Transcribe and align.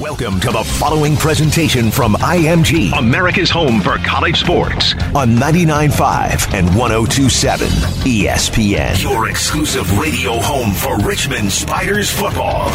Welcome 0.00 0.40
to 0.40 0.50
the 0.50 0.64
following 0.64 1.14
presentation 1.14 1.90
from 1.90 2.14
IMG, 2.14 2.96
America's 2.96 3.50
home 3.50 3.82
for 3.82 3.98
college 3.98 4.40
sports, 4.40 4.94
on 5.14 5.36
99.5 5.36 6.54
and 6.54 6.66
102.7 6.70 7.66
ESPN. 8.04 9.02
Your 9.02 9.28
exclusive 9.28 9.98
radio 9.98 10.38
home 10.38 10.72
for 10.72 10.98
Richmond 11.06 11.52
Spiders 11.52 12.10
football. 12.10 12.70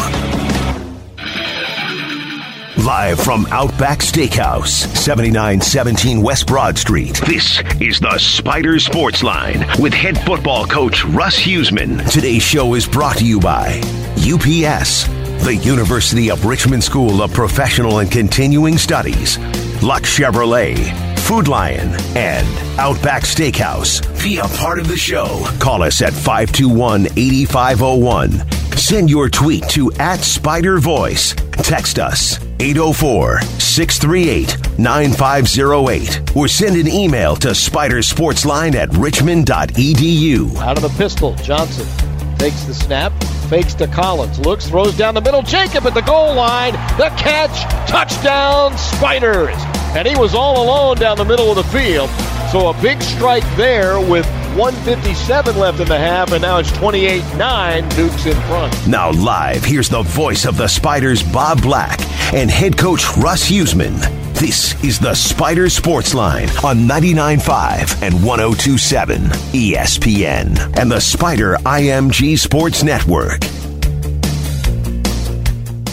Live 2.84 3.18
from 3.18 3.46
Outback 3.46 3.98
Steakhouse, 3.98 4.86
7917 4.96 6.22
West 6.22 6.46
Broad 6.46 6.78
Street. 6.78 7.20
This 7.26 7.60
is 7.80 7.98
the 7.98 8.16
Spider 8.18 8.78
Sports 8.78 9.24
Line 9.24 9.66
with 9.80 9.92
head 9.92 10.16
football 10.20 10.64
coach 10.64 11.04
Russ 11.06 11.36
Huesman. 11.40 12.08
Today's 12.08 12.44
show 12.44 12.74
is 12.74 12.86
brought 12.86 13.16
to 13.16 13.26
you 13.26 13.40
by 13.40 13.80
UPS, 14.18 15.08
the 15.44 15.56
University 15.56 16.30
of 16.30 16.44
Richmond 16.44 16.82
School 16.82 17.22
of 17.22 17.32
Professional 17.32 17.98
and 17.98 18.10
Continuing 18.10 18.78
Studies, 18.78 19.38
Lux 19.82 20.18
Chevrolet, 20.18 20.76
Food 21.20 21.48
Lion, 21.48 21.94
and 22.16 22.46
Outback 22.78 23.22
Steakhouse. 23.22 24.02
Be 24.22 24.38
a 24.38 24.44
part 24.58 24.78
of 24.78 24.88
the 24.88 24.96
show. 24.96 25.44
Call 25.58 25.82
us 25.82 26.02
at 26.02 26.12
521 26.12 27.06
8501. 27.16 28.76
Send 28.76 29.10
your 29.10 29.28
tweet 29.28 29.68
to 29.70 29.90
at 29.94 30.20
Spider 30.20 30.78
Voice. 30.78 31.34
Text 31.62 31.98
us 31.98 32.38
804 32.60 33.40
638 33.42 34.78
9508 34.78 36.36
or 36.36 36.48
send 36.48 36.76
an 36.76 36.88
email 36.88 37.34
to 37.36 37.48
spidersportsline 37.48 38.74
at 38.74 38.92
richmond.edu. 38.94 40.56
Out 40.58 40.76
of 40.76 40.82
the 40.82 40.96
pistol, 40.96 41.34
Johnson 41.36 41.86
takes 42.38 42.64
the 42.64 42.74
snap, 42.74 43.12
fakes 43.46 43.74
to 43.74 43.86
Collins, 43.86 44.38
looks, 44.38 44.68
throws 44.68 44.96
down 44.96 45.14
the 45.14 45.20
middle. 45.20 45.42
Jacob 45.42 45.86
at 45.86 45.94
the 45.94 46.02
goal 46.02 46.34
line. 46.34 46.72
The 46.98 47.12
catch, 47.16 47.62
touchdown, 47.88 48.76
Spiders. 48.76 49.56
And 49.96 50.06
he 50.06 50.16
was 50.16 50.34
all 50.34 50.62
alone 50.62 50.96
down 50.96 51.16
the 51.16 51.24
middle 51.24 51.50
of 51.50 51.56
the 51.56 51.64
field. 51.64 52.10
So 52.50 52.68
a 52.68 52.80
big 52.80 53.02
strike 53.02 53.44
there 53.56 53.98
with 53.98 54.24
157 54.56 55.58
left 55.58 55.80
in 55.80 55.88
the 55.88 55.98
half, 55.98 56.32
and 56.32 56.40
now 56.40 56.58
it's 56.58 56.70
28 56.72 57.22
9. 57.36 57.88
Duke's 57.90 58.26
in 58.26 58.40
front. 58.42 58.88
Now, 58.88 59.10
live, 59.10 59.64
here's 59.64 59.88
the 59.88 60.02
voice 60.02 60.46
of 60.46 60.56
the 60.56 60.68
Spiders, 60.68 61.22
Bob 61.22 61.60
Black, 61.60 62.00
and 62.32 62.50
head 62.50 62.78
coach 62.78 63.04
Russ 63.16 63.50
Huesman. 63.50 63.98
This 64.34 64.82
is 64.84 64.98
the 64.98 65.14
Spider 65.14 65.68
Sports 65.68 66.14
Line 66.14 66.48
on 66.62 66.78
99.5 66.86 68.02
and 68.02 68.14
102.7 68.16 69.16
ESPN 69.52 70.78
and 70.78 70.90
the 70.90 71.00
Spider 71.00 71.56
IMG 71.64 72.38
Sports 72.38 72.82
Network. 72.82 73.40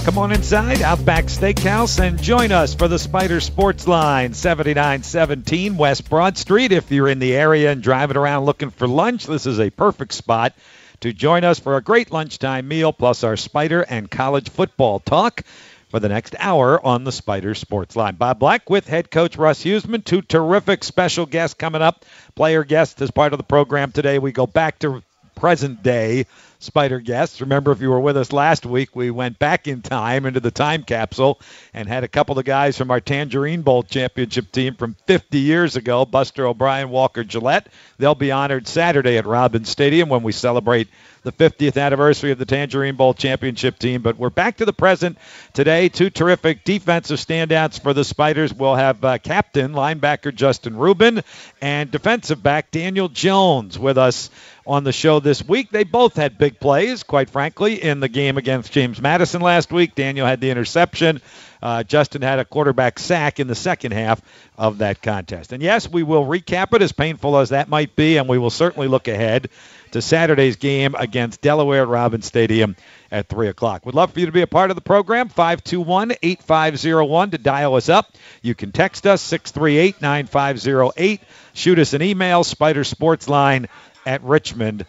Come 0.04 0.18
on 0.18 0.34
inside 0.34 0.82
Outback 0.82 1.26
Steakhouse 1.26 1.98
and 1.98 2.22
join 2.22 2.52
us 2.52 2.74
for 2.74 2.90
the 2.90 3.00
Spider 3.00 3.40
Sports 3.40 3.88
Line, 3.88 4.34
7917 4.34 5.78
West 5.78 6.10
Broad 6.10 6.38
Street. 6.38 6.74
If 6.74 6.92
you're 6.92 7.08
in 7.08 7.20
the 7.20 7.34
area 7.34 7.72
and 7.72 7.82
driving 7.82 8.18
around 8.18 8.44
looking 8.44 8.70
for 8.70 8.86
lunch, 8.86 9.26
this 9.26 9.46
is 9.46 9.62
a 9.62 9.70
perfect 9.70 10.14
spot 10.14 10.54
to 11.00 11.14
join 11.14 11.46
us 11.46 11.60
for 11.60 11.78
a 11.78 11.82
great 11.82 12.12
lunchtime 12.12 12.68
meal 12.68 12.92
plus 12.92 13.24
our 13.24 13.38
Spider 13.38 13.82
and 13.82 14.12
college 14.12 14.50
football 14.50 15.00
talk 15.00 15.44
for 15.88 16.02
the 16.02 16.10
next 16.10 16.36
hour 16.38 16.86
on 16.86 17.06
the 17.06 17.12
Spider 17.14 17.56
Sports 17.56 17.96
Line. 17.96 18.16
Bob 18.16 18.40
Black 18.40 18.70
with 18.70 18.86
head 18.86 19.10
coach 19.10 19.38
Russ 19.38 19.64
Huesman. 19.64 20.04
Two 20.04 20.22
terrific 20.22 20.84
special 20.84 21.26
guests 21.26 21.54
coming 21.54 21.82
up. 21.82 22.04
Player 22.36 22.66
guests 22.66 23.02
as 23.02 23.10
part 23.10 23.32
of 23.32 23.38
the 23.38 23.44
program 23.44 23.94
today. 23.94 24.20
We 24.20 24.34
go 24.34 24.48
back 24.48 24.80
to 24.80 25.02
present 25.44 25.84
day 25.84 26.26
Spider 26.64 27.02
guests. 27.02 27.42
Remember, 27.42 27.74
if 27.74 27.82
you 27.82 27.90
were 27.90 28.00
with 28.00 28.16
us 28.16 28.32
last 28.32 28.66
week, 28.66 28.96
we 28.96 29.12
went 29.12 29.38
back 29.38 29.68
in 29.68 29.82
time 29.82 30.26
into 30.26 30.40
the 30.40 30.52
time 30.52 30.84
capsule 30.84 31.42
and 31.74 31.90
had 31.90 32.06
a 32.06 32.08
couple 32.08 32.40
of 32.40 32.46
guys 32.46 32.78
from 32.78 32.90
our 32.90 33.02
Tangerine 33.02 33.62
Bowl 33.62 33.84
championship 33.84 34.50
team 34.54 34.76
from 34.76 34.96
50 35.06 35.40
years 35.40 35.76
ago, 35.76 36.06
Buster 36.06 36.48
O'Brien, 36.48 36.90
Walker 36.90 37.26
Gillette. 37.26 37.68
They'll 37.98 38.16
be 38.16 38.32
honored 38.32 38.70
Saturday 38.70 39.18
at 39.18 39.26
Robins 39.26 39.68
Stadium 39.68 40.08
when 40.08 40.24
we 40.24 40.32
celebrate 40.32 40.88
the 41.24 41.32
50th 41.34 41.82
anniversary 41.82 42.32
of 42.32 42.38
the 42.38 42.46
Tangerine 42.46 42.96
Bowl 42.96 43.14
championship 43.14 43.80
team. 43.80 44.02
But 44.02 44.18
we're 44.18 44.30
back 44.30 44.58
to 44.58 44.66
the 44.66 44.74
present 44.74 45.18
today. 45.54 45.90
Two 45.90 46.10
terrific 46.10 46.64
defensive 46.64 47.18
standouts 47.18 47.82
for 47.82 47.94
the 47.94 48.04
Spiders. 48.04 48.54
We'll 48.54 48.76
have 48.76 49.04
uh, 49.04 49.18
captain, 49.18 49.74
linebacker 49.74 50.34
Justin 50.34 50.78
Rubin, 50.78 51.24
and 51.62 51.92
defensive 51.92 52.42
back 52.42 52.72
Daniel 52.72 53.10
Jones 53.10 53.80
with 53.80 53.98
us 53.98 54.30
on 54.66 54.84
the 54.84 54.92
show 54.92 55.20
this 55.20 55.46
week. 55.46 55.70
They 55.72 55.84
both 55.84 56.16
had 56.16 56.38
big 56.38 56.60
plays, 56.60 57.04
quite 57.04 57.30
frankly, 57.30 57.82
in 57.82 58.00
the 58.00 58.08
game 58.08 58.38
against 58.38 58.72
James 58.72 59.02
Madison 59.02 59.42
last 59.42 59.72
week. 59.72 59.96
Daniel 59.96 60.26
had 60.26 60.42
the 60.42 60.50
interception. 60.50 61.22
Uh, 61.62 61.82
Justin 61.82 62.22
had 62.22 62.40
a 62.40 62.46
quarterback 62.46 63.00
sack 63.00 63.40
in 63.40 63.48
the 63.48 63.56
second 63.56 63.94
half 63.94 64.22
of 64.58 64.80
that 64.80 65.02
contest. 65.02 65.54
And 65.54 65.64
yes, 65.64 65.90
we 65.90 66.04
will 66.04 66.26
recap 66.26 66.74
it, 66.74 66.82
as 66.82 66.92
painful 66.92 67.38
as 67.38 67.50
that 67.50 67.70
might 67.70 67.96
be, 67.96 68.18
and 68.18 68.28
we 68.28 68.38
will 68.38 68.50
certainly 68.50 68.90
look 68.90 69.08
ahead 69.08 69.50
to 69.92 70.02
Saturday's 70.02 70.58
game 70.58 70.94
against 70.98 71.40
Delaware 71.40 71.84
at 71.84 71.88
Robins 71.88 72.26
Stadium 72.26 72.76
at 73.12 73.30
3 73.30 73.48
o'clock. 73.48 73.86
We'd 73.86 73.96
love 73.96 74.12
for 74.12 74.20
you 74.20 74.26
to 74.26 74.32
be 74.32 74.42
a 74.42 74.48
part 74.48 74.72
of 74.72 74.76
the 74.76 74.82
program. 74.82 75.30
521 75.30 76.14
8501 76.22 77.32
to 77.32 77.38
dial 77.38 77.76
us 77.76 77.88
up. 77.88 78.12
You 78.42 78.56
can 78.56 78.74
text 78.74 79.08
us 79.08 79.22
638 79.22 80.02
9508. 80.02 81.22
Shoot 81.54 81.80
us 81.80 81.94
an 81.94 82.02
email, 82.02 82.44
Spider 82.44 82.84
Sports 82.84 83.30
Line 83.30 83.68
at 84.06 84.24
richmond.edu. 84.24 84.88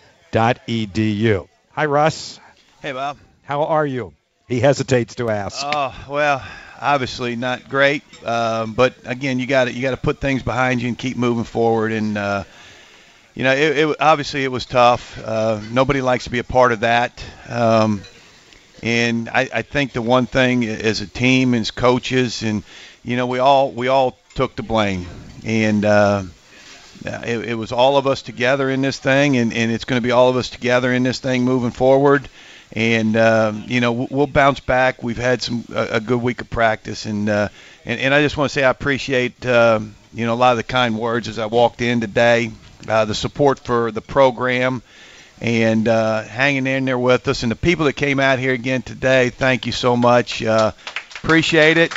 Hi, 1.73 1.87
Russ. 1.87 2.41
Hey, 2.83 2.93
Bob. 2.93 3.19
How 3.43 3.65
are 3.65 3.87
you? 3.87 4.15
He 4.49 4.61
hesitates 4.61 5.15
to 5.17 5.31
ask. 5.31 5.65
Oh 5.65 5.95
well, 6.09 6.43
obviously 6.81 7.35
not 7.35 7.69
great, 7.69 8.03
um, 8.25 8.75
but 8.75 8.95
again, 9.05 9.39
you 9.39 9.47
got 9.47 9.65
to 9.65 9.73
you 9.73 9.81
got 9.81 9.93
to 9.93 9.97
put 9.97 10.21
things 10.21 10.43
behind 10.43 10.83
you 10.83 10.89
and 10.89 10.99
keep 10.99 11.17
moving 11.17 11.45
forward. 11.45 11.93
And 11.93 12.19
uh, 12.19 12.45
you 13.35 13.43
know, 13.43 13.53
it, 13.53 13.79
it, 13.79 13.97
obviously 14.01 14.45
it 14.45 14.53
was 14.53 14.67
tough. 14.67 15.19
Uh, 15.23 15.61
nobody 15.71 16.03
likes 16.03 16.25
to 16.25 16.31
be 16.31 16.39
a 16.41 16.45
part 16.45 16.73
of 16.73 16.81
that. 16.81 17.25
Um, 17.49 18.03
and 18.83 19.31
I, 19.31 19.49
I 19.53 19.63
think 19.63 19.93
the 19.93 20.03
one 20.03 20.27
thing 20.27 20.65
as 20.67 21.01
a 21.01 21.07
team, 21.07 21.55
as 21.55 21.71
coaches, 21.71 22.43
and 22.43 22.63
you 23.03 23.17
know, 23.17 23.27
we 23.27 23.39
all 23.39 23.73
we 23.73 23.89
all 23.89 24.19
took 24.35 24.57
the 24.57 24.63
blame, 24.63 25.07
and 25.45 25.85
uh, 25.87 26.23
it, 27.05 27.51
it 27.51 27.55
was 27.55 27.73
all 27.73 27.97
of 27.97 28.07
us 28.07 28.23
together 28.23 28.71
in 28.71 28.83
this 28.83 28.99
thing, 28.99 29.37
and, 29.37 29.53
and 29.53 29.71
it's 29.71 29.85
going 29.85 30.01
to 30.01 30.07
be 30.07 30.13
all 30.13 30.29
of 30.29 30.37
us 30.37 30.51
together 30.51 30.93
in 30.93 31.03
this 31.03 31.19
thing 31.19 31.45
moving 31.45 31.71
forward 31.71 32.29
and 32.75 33.17
um, 33.17 33.65
you 33.67 33.81
know 33.81 33.93
we'll 34.11 34.27
bounce 34.27 34.61
back. 34.61 35.03
We've 35.03 35.17
had 35.17 35.43
some 35.43 35.65
a, 35.73 35.89
a 35.93 36.01
good 36.01 36.21
week 36.21 36.41
of 36.41 36.51
practice, 36.51 37.07
and 37.07 37.29
uh, 37.29 37.49
and, 37.85 38.01
and 38.01 38.15
I 38.15 38.21
just 38.23 38.37
want 38.37 38.51
to 38.51 38.55
say 38.55 38.65
I 38.65 38.71
appreciate 38.71 39.45
uh, 39.47 39.81
you 40.13 40.27
know 40.27 40.35
a 40.35 40.37
lot 40.37 40.53
of 40.53 40.57
the 40.57 40.65
kind 40.65 40.99
words 40.99 41.29
as 41.29 41.39
I 41.39 41.47
walked 41.47 41.81
in 41.81 42.01
today, 42.01 42.51
uh, 42.89 43.05
the 43.05 43.15
support 43.15 43.61
for 43.61 43.91
the 43.91 44.01
program, 44.01 44.83
and 45.41 45.87
uh, 45.87 46.23
hanging 46.23 46.67
in 46.67 46.85
there 46.85 46.99
with 46.99 47.29
us, 47.29 47.43
and 47.43 47.53
the 47.53 47.57
people 47.57 47.87
that 47.87 47.95
came 47.95 48.19
out 48.19 48.39
here 48.39 48.53
again 48.53 48.83
today. 48.83 49.31
Thank 49.31 49.67
you 49.67 49.73
so 49.73 49.97
much. 49.97 50.43
Uh, 50.43 50.73
appreciate 51.23 51.77
it. 51.77 51.93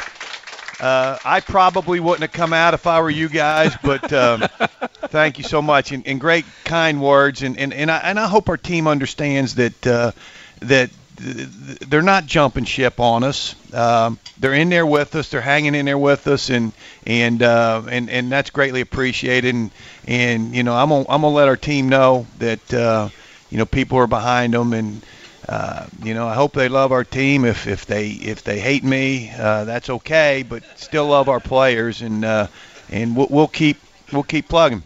Uh, 0.79 1.17
I 1.25 1.39
probably 1.39 1.99
wouldn't 1.99 2.21
have 2.21 2.31
come 2.31 2.53
out 2.53 2.73
if 2.73 2.85
I 2.85 3.01
were 3.01 3.09
you 3.09 3.29
guys, 3.29 3.75
but 3.83 4.13
um, 4.13 4.41
thank 5.07 5.39
you 5.39 5.43
so 5.43 5.61
much 5.61 5.91
and, 5.91 6.05
and, 6.05 6.19
great 6.21 6.45
kind 6.65 7.01
words. 7.01 7.41
And, 7.41 7.57
and, 7.57 7.73
and, 7.73 7.89
I, 7.89 7.97
and 7.97 8.19
I 8.19 8.27
hope 8.27 8.47
our 8.47 8.57
team 8.57 8.87
understands 8.87 9.55
that 9.55 9.87
uh, 9.87 10.11
that 10.59 10.91
they're 11.19 12.03
not 12.03 12.25
jumping 12.27 12.65
ship 12.65 12.99
on 12.99 13.23
us. 13.23 13.55
Um, 13.73 14.19
they're 14.39 14.53
in 14.53 14.69
there 14.69 14.85
with 14.85 15.15
us. 15.15 15.29
They're 15.29 15.41
hanging 15.41 15.73
in 15.73 15.85
there 15.85 15.97
with 15.97 16.27
us, 16.27 16.49
and 16.49 16.71
and 17.05 17.41
uh, 17.41 17.83
and 17.89 18.09
and 18.09 18.31
that's 18.31 18.51
greatly 18.51 18.81
appreciated. 18.81 19.55
And 19.55 19.71
and 20.07 20.55
you 20.55 20.63
know, 20.63 20.75
I'm 20.75 20.89
gonna 20.89 21.05
I'm 21.09 21.21
gonna 21.21 21.29
let 21.29 21.47
our 21.47 21.57
team 21.57 21.89
know 21.89 22.27
that 22.37 22.73
uh, 22.73 23.09
you 23.49 23.57
know 23.57 23.65
people 23.65 23.97
are 23.97 24.07
behind 24.07 24.53
them, 24.53 24.73
and 24.73 25.01
uh, 25.47 25.87
you 26.03 26.13
know, 26.13 26.27
I 26.27 26.33
hope 26.33 26.53
they 26.53 26.69
love 26.69 26.91
our 26.91 27.03
team. 27.03 27.45
If 27.45 27.67
if 27.67 27.85
they 27.85 28.09
if 28.09 28.43
they 28.43 28.59
hate 28.59 28.83
me, 28.83 29.31
uh, 29.31 29.63
that's 29.65 29.89
okay, 29.89 30.43
but 30.47 30.63
still 30.75 31.07
love 31.07 31.29
our 31.29 31.39
players, 31.39 32.01
and 32.01 32.25
uh, 32.25 32.47
and 32.89 33.15
we'll, 33.15 33.27
we'll 33.29 33.47
keep 33.47 33.77
we'll 34.11 34.23
keep 34.23 34.47
plugging. 34.49 34.83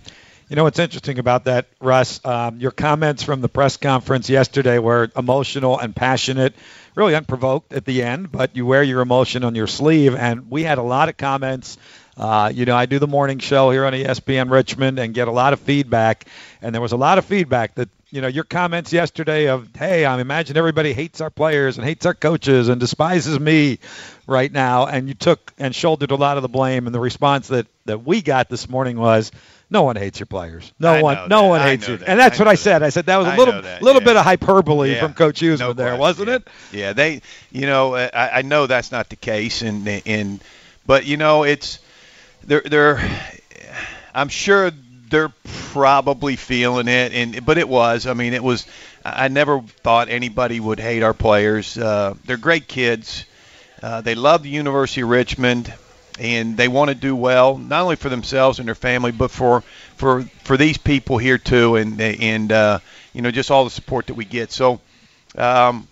You 0.50 0.58
know 0.58 0.66
what's 0.66 0.80
interesting 0.80 1.18
about 1.18 1.46
that, 1.46 1.68
Russ? 1.80 2.20
Um, 2.26 2.60
your 2.60 2.72
comments 2.72 3.24
from 3.24 3.40
the 3.40 3.48
press 3.48 3.78
conference 3.78 4.30
yesterday 4.30 4.80
were 4.80 5.10
emotional 5.16 5.80
and 5.80 5.96
passionate, 5.96 6.54
really 6.94 7.16
unprovoked 7.16 7.72
at 7.72 7.86
the 7.86 8.04
end, 8.04 8.34
but 8.34 8.54
you 8.54 8.66
wear 8.66 8.84
your 8.84 9.00
emotion 9.00 9.46
on 9.46 9.56
your 9.56 9.68
sleeve. 9.68 10.14
And 10.14 10.52
we 10.52 10.64
had 10.64 10.78
a 10.78 10.84
lot 10.84 11.08
of 11.08 11.16
comments. 11.16 11.78
Uh, 12.18 12.52
you 12.54 12.66
know, 12.66 12.76
I 12.76 12.86
do 12.86 13.00
the 13.00 13.08
morning 13.08 13.40
show 13.40 13.72
here 13.72 13.86
on 13.86 13.94
ESPN 13.94 14.52
Richmond 14.52 15.00
and 15.00 15.14
get 15.14 15.30
a 15.30 15.32
lot 15.32 15.54
of 15.54 15.62
feedback. 15.62 16.26
And 16.62 16.76
there 16.76 16.82
was 16.82 16.92
a 16.92 16.98
lot 16.98 17.18
of 17.18 17.24
feedback 17.24 17.76
that 17.76 17.88
you 18.12 18.22
know, 18.22 18.28
your 18.28 18.44
comments 18.44 18.92
yesterday 18.92 19.48
of, 19.48 19.70
hey, 19.76 20.04
I 20.04 20.20
imagine 20.20 20.58
everybody 20.58 20.92
hates 20.94 21.22
our 21.22 21.30
players 21.30 21.78
and 21.78 21.86
hates 21.88 22.06
our 22.06 22.14
coaches 22.14 22.68
and 22.68 22.80
despises 22.80 23.40
me 23.40 23.80
right 24.28 24.52
now, 24.52 24.86
and 24.86 25.08
you 25.08 25.14
took 25.14 25.54
and 25.58 25.74
shouldered 25.74 26.12
a 26.12 26.16
lot 26.16 26.38
of 26.38 26.44
the 26.44 26.50
blame, 26.50 26.88
and 26.88 26.94
the 26.94 27.00
response 27.00 27.48
that 27.48 27.68
that 27.86 28.06
we 28.06 28.22
got 28.22 28.50
this 28.50 28.70
morning 28.70 28.98
was, 28.98 29.32
no 29.70 29.84
one 29.84 29.96
hates 29.96 30.20
your 30.20 30.28
players. 30.28 30.72
No 30.78 30.92
I 30.94 31.02
one, 31.02 31.30
no 31.30 31.44
that. 31.44 31.48
one 31.48 31.62
hates 31.62 31.88
you. 31.88 31.98
that. 31.98 32.10
And 32.10 32.20
that's 32.20 32.38
I 32.40 32.44
what 32.44 32.48
I 32.50 32.56
said. 32.56 32.80
that. 32.80 32.88
I 32.88 32.90
said 32.90 33.06
that 33.06 33.18
was 33.18 33.28
a 33.28 33.38
little, 33.38 33.56
little 33.82 34.02
yeah. 34.02 34.06
bit 34.06 34.18
of 34.18 34.24
hyperbole 34.26 34.92
Yeah, 34.92 35.00
from 35.00 35.14
Coach 35.14 35.40
Huesman 35.40 35.60
no 35.60 35.74
there, 35.74 35.96
wasn't 35.96 36.28
yeah. 36.28 36.36
it? 36.36 36.48
Yeah, 36.74 36.94
they, 36.94 37.22
you 37.52 37.66
know, 37.66 37.96
uh, 37.96 38.10
I, 38.14 38.40
I 38.40 38.42
know 38.42 38.68
that's 38.68 38.92
not 38.92 39.10
the 39.10 39.16
case, 39.16 39.62
and 39.62 39.88
and, 39.88 40.44
but 40.86 41.06
you 41.06 41.16
know, 41.16 41.44
it's 41.44 41.80
they're 42.44 42.62
they're, 42.62 43.00
I'm 44.14 44.28
sure 44.28 44.72
they're 45.12 45.34
probably 45.72 46.36
feeling 46.36 46.88
it, 46.88 47.14
and 47.14 47.46
but 47.46 47.58
it 47.58 47.70
was, 47.70 48.08
I 48.08 48.14
mean, 48.14 48.34
it 48.34 48.44
was. 48.44 48.66
I 49.06 49.28
never 49.28 49.62
thought 49.62 50.10
anybody 50.10 50.60
would 50.60 50.80
hate 50.80 51.04
our 51.04 51.14
players. 51.14 51.78
Uh, 51.78 52.16
they're 52.26 52.38
great 52.38 52.68
kids. 52.68 53.26
Uh, 53.82 54.02
they 54.02 54.16
love 54.16 54.44
the 54.44 54.50
University 54.50 55.02
of 55.02 55.10
Richmond, 55.10 55.74
and 56.20 56.56
they 56.56 56.68
want 56.68 56.90
to 56.90 56.96
do 56.96 57.16
well, 57.16 57.58
not 57.58 57.82
only 57.82 57.96
for 57.96 58.10
themselves 58.10 58.60
and 58.60 58.68
their 58.68 58.76
family, 58.76 59.12
but 59.12 59.32
for 59.32 59.62
for 59.98 60.24
for 60.44 60.58
these 60.58 60.78
people 60.78 61.18
here 61.18 61.38
too, 61.38 61.76
and 61.76 62.00
and 62.02 62.52
uh, 62.52 62.80
you 63.14 63.22
know 63.22 63.32
just 63.32 63.52
all 63.52 63.64
the 63.64 63.70
support 63.70 64.08
that 64.08 64.16
we 64.16 64.26
get. 64.26 64.52
So. 64.52 64.82
Um, 65.36 65.88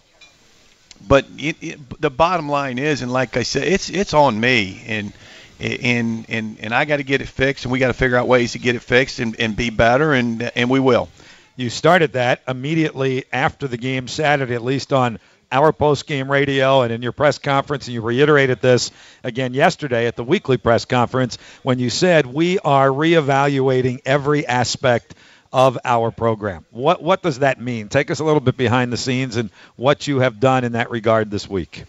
but 1.07 1.25
it, 1.37 1.55
it, 1.61 2.01
the 2.01 2.09
bottom 2.09 2.49
line 2.49 2.77
is, 2.77 3.01
and 3.01 3.09
like 3.09 3.37
I 3.37 3.43
said, 3.43 3.63
it's 3.63 3.89
it's 3.89 4.13
on 4.13 4.37
me, 4.37 4.83
and 4.85 5.13
and 5.59 6.25
and 6.29 6.57
and 6.59 6.73
I 6.73 6.85
got 6.85 6.97
to 6.97 7.03
get 7.03 7.21
it 7.21 7.27
fixed, 7.27 7.65
and 7.65 7.71
we 7.71 7.79
got 7.79 7.87
to 7.87 7.93
figure 7.93 8.17
out 8.17 8.27
ways 8.27 8.53
to 8.53 8.59
get 8.59 8.75
it 8.75 8.81
fixed 8.81 9.19
and, 9.19 9.39
and 9.39 9.55
be 9.55 9.69
better, 9.69 10.13
and 10.13 10.41
and 10.55 10.69
we 10.69 10.79
will. 10.79 11.09
You 11.55 11.69
started 11.69 12.13
that 12.13 12.41
immediately 12.47 13.25
after 13.33 13.67
the 13.67 13.77
game 13.77 14.07
Saturday, 14.07 14.55
at 14.55 14.63
least 14.63 14.93
on 14.93 15.19
our 15.51 15.73
post-game 15.73 16.29
radio 16.31 16.83
and 16.83 16.93
in 16.93 17.01
your 17.01 17.11
press 17.11 17.39
conference, 17.39 17.87
and 17.87 17.93
you 17.93 18.01
reiterated 18.01 18.61
this 18.61 18.91
again 19.23 19.53
yesterday 19.53 20.07
at 20.07 20.15
the 20.15 20.23
weekly 20.23 20.57
press 20.57 20.85
conference 20.85 21.37
when 21.63 21.79
you 21.79 21.89
said 21.89 22.25
we 22.25 22.59
are 22.59 22.87
reevaluating 22.87 23.99
every 24.05 24.45
aspect 24.45 25.15
of 25.51 25.77
our 25.83 26.11
program. 26.11 26.65
What 26.71 27.01
what 27.01 27.23
does 27.23 27.39
that 27.39 27.59
mean? 27.59 27.89
Take 27.89 28.11
us 28.11 28.19
a 28.19 28.23
little 28.23 28.39
bit 28.39 28.55
behind 28.55 28.93
the 28.93 28.97
scenes 28.97 29.35
and 29.35 29.49
what 29.75 30.07
you 30.07 30.19
have 30.19 30.39
done 30.39 30.63
in 30.63 30.73
that 30.73 30.91
regard 30.91 31.31
this 31.31 31.49
week. 31.49 31.85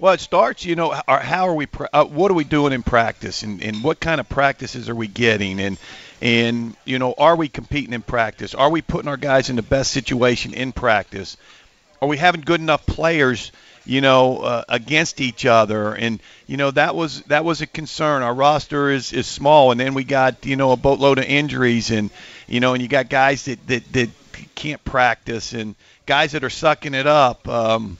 Well, 0.00 0.14
it 0.14 0.20
starts, 0.20 0.64
you 0.64 0.76
know, 0.76 0.98
how 1.06 1.46
are 1.46 1.54
we, 1.54 1.66
uh, 1.92 2.06
what 2.06 2.30
are 2.30 2.34
we 2.34 2.44
doing 2.44 2.72
in 2.72 2.82
practice, 2.82 3.42
and, 3.42 3.62
and 3.62 3.84
what 3.84 4.00
kind 4.00 4.18
of 4.18 4.30
practices 4.30 4.88
are 4.88 4.94
we 4.94 5.06
getting, 5.06 5.60
and 5.60 5.76
and 6.22 6.74
you 6.86 6.98
know, 6.98 7.12
are 7.18 7.36
we 7.36 7.48
competing 7.48 7.92
in 7.92 8.00
practice? 8.00 8.54
Are 8.54 8.70
we 8.70 8.80
putting 8.80 9.08
our 9.08 9.18
guys 9.18 9.50
in 9.50 9.56
the 9.56 9.62
best 9.62 9.90
situation 9.90 10.54
in 10.54 10.72
practice? 10.72 11.36
Are 12.00 12.08
we 12.08 12.16
having 12.16 12.40
good 12.40 12.62
enough 12.62 12.86
players, 12.86 13.52
you 13.84 14.00
know, 14.00 14.38
uh, 14.38 14.64
against 14.70 15.20
each 15.20 15.44
other? 15.44 15.94
And 15.94 16.20
you 16.46 16.56
know, 16.56 16.70
that 16.70 16.94
was 16.94 17.20
that 17.24 17.44
was 17.44 17.60
a 17.60 17.66
concern. 17.66 18.22
Our 18.22 18.32
roster 18.34 18.88
is 18.88 19.12
is 19.12 19.26
small, 19.26 19.70
and 19.70 19.78
then 19.78 19.92
we 19.92 20.04
got 20.04 20.46
you 20.46 20.56
know 20.56 20.72
a 20.72 20.78
boatload 20.78 21.18
of 21.18 21.26
injuries, 21.26 21.90
and 21.90 22.08
you 22.48 22.60
know, 22.60 22.72
and 22.72 22.80
you 22.80 22.88
got 22.88 23.10
guys 23.10 23.44
that 23.44 23.66
that 23.66 23.92
that 23.92 24.08
can't 24.54 24.82
practice, 24.82 25.52
and 25.52 25.74
guys 26.06 26.32
that 26.32 26.42
are 26.42 26.48
sucking 26.48 26.94
it 26.94 27.06
up. 27.06 27.46
Um, 27.46 27.98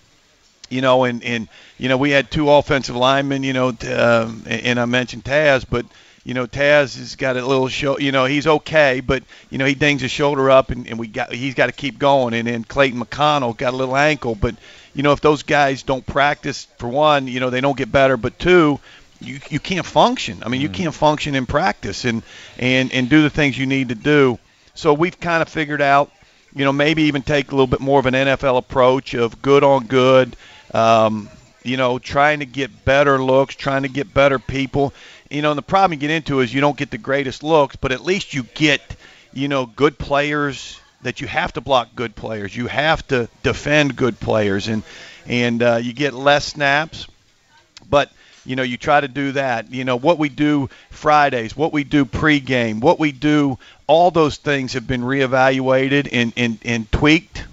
you 0.71 0.81
know, 0.81 1.05
and 1.05 1.23
and 1.23 1.49
you 1.79 1.89
know 1.89 1.97
we 1.97 2.11
had 2.11 2.31
two 2.31 2.51
offensive 2.51 2.97
linemen, 2.97 3.43
you 3.43 3.53
know, 3.53 3.73
t- 3.73 3.93
um, 3.93 4.45
and, 4.47 4.63
and 4.63 4.81
I 4.81 4.87
mentioned 4.87 5.25
Taz, 5.25 5.67
but 5.69 5.85
you 6.25 6.35
know 6.35 6.47
Taz 6.47 6.97
has 6.97 7.17
got 7.17 7.37
a 7.37 7.47
little 7.47 7.69
show, 7.69 7.99
you 7.99 8.13
know, 8.13 8.25
he's 8.25 8.47
okay, 8.47 9.01
but 9.01 9.23
you 9.51 9.59
know 9.59 9.67
he 9.67 9.75
dings 9.75 10.01
his 10.03 10.11
shoulder 10.11 10.51
up, 10.51 10.71
and, 10.71 10.87
and 10.89 10.99
we 10.99 11.09
got 11.09 11.33
he's 11.33 11.55
got 11.55 11.67
to 11.67 11.73
keep 11.73 11.99
going, 11.99 12.35
and 12.35 12.47
then 12.47 12.65
Clayton 12.65 13.01
McConnell 13.01 13.57
got 13.57 13.75
a 13.75 13.77
little 13.77 13.97
ankle, 13.97 14.35
but 14.35 14.55
you 14.95 15.03
know 15.03 15.13
if 15.13 15.21
those 15.21 15.43
guys 15.43 15.83
don't 15.83 16.07
practice, 16.07 16.67
for 16.79 16.89
one, 16.89 17.27
you 17.27 17.41
know 17.41 17.51
they 17.51 17.61
don't 17.61 17.77
get 17.77 17.93
better, 17.93 18.17
but 18.17 18.39
two. 18.39 18.81
You, 19.23 19.39
you 19.51 19.61
can't 19.61 19.85
function. 19.85 20.43
I 20.43 20.49
mean, 20.49 20.63
you 20.63 20.71
can't 20.71 20.95
function 20.95 21.35
in 21.35 21.45
practice 21.45 22.07
and, 22.07 22.23
and, 22.59 22.91
and 22.91 23.11
do 23.11 23.21
the 23.21 23.29
things 23.29 23.59
you 23.59 23.67
need 23.67 23.91
to 23.91 23.95
do. 23.95 24.39
So 24.75 24.95
we've 24.95 25.21
kind 25.21 25.43
of 25.43 25.49
figured 25.51 25.83
out, 25.83 26.11
you 26.55 26.65
know, 26.65 26.73
maybe 26.73 27.03
even 27.03 27.21
take 27.21 27.49
a 27.49 27.51
little 27.51 27.67
bit 27.67 27.81
more 27.81 28.01
of 28.01 28.07
an 28.07 28.15
NFL 28.15 28.57
approach 28.57 29.15
of 29.15 29.43
good 29.43 29.63
on 29.63 29.87
good, 29.87 30.37
um, 30.75 31.29
you 31.63 31.77
know, 31.77 31.99
trying 31.99 32.41
to 32.41 32.47
get 32.47 32.85
better 32.85 33.23
looks, 33.23 33.55
trying 33.55 33.83
to 33.83 33.89
get 33.89 34.13
better 34.13 34.39
people. 34.39 34.93
You 35.31 35.43
know, 35.43 35.51
and 35.51 35.59
the 35.59 35.63
problem 35.63 35.93
you 35.93 35.99
get 36.01 36.11
into 36.11 36.41
is 36.41 36.53
you 36.53 36.61
don't 36.61 36.77
get 36.77 36.91
the 36.91 36.99
greatest 36.99 37.43
looks, 37.43 37.77
but 37.77 37.93
at 37.93 38.05
least 38.05 38.35
you 38.35 38.43
get, 38.55 38.81
you 39.33 39.49
know, 39.49 39.67
good 39.67 39.99
players 39.99 40.81
that 41.03 41.21
you 41.21 41.27
have 41.27 41.53
to 41.55 41.61
block 41.61 41.89
good 41.95 42.15
players. 42.15 42.55
You 42.55 42.67
have 42.67 43.07
to 43.09 43.29
defend 43.43 43.97
good 43.97 44.19
players, 44.21 44.69
and 44.69 44.83
and 45.27 45.63
uh, 45.63 45.77
you 45.83 45.93
get 45.93 46.15
less 46.15 46.47
snaps, 46.47 47.07
but 47.89 48.11
you 48.45 48.57
know 48.57 48.63
you 48.63 48.77
try 48.77 49.01
to 49.01 49.09
do 49.09 49.33
that. 49.33 49.73
You 49.73 49.85
know 49.85 49.97
what 49.97 50.19
we 50.19 50.29
do 50.29 50.69
Fridays, 50.91 51.57
what 51.57 51.73
we 51.73 51.85
do 51.85 52.05
pregame, 52.05 52.81
what 52.81 52.99
we 52.99 53.13
do. 53.13 53.59
All 53.87 54.11
those 54.11 54.37
things 54.37 54.73
have 54.75 54.87
been 54.87 55.03
reevaluated 55.03 56.09
and 56.13 56.33
and, 56.37 56.59
and 56.65 56.91
tweaked. 56.91 57.45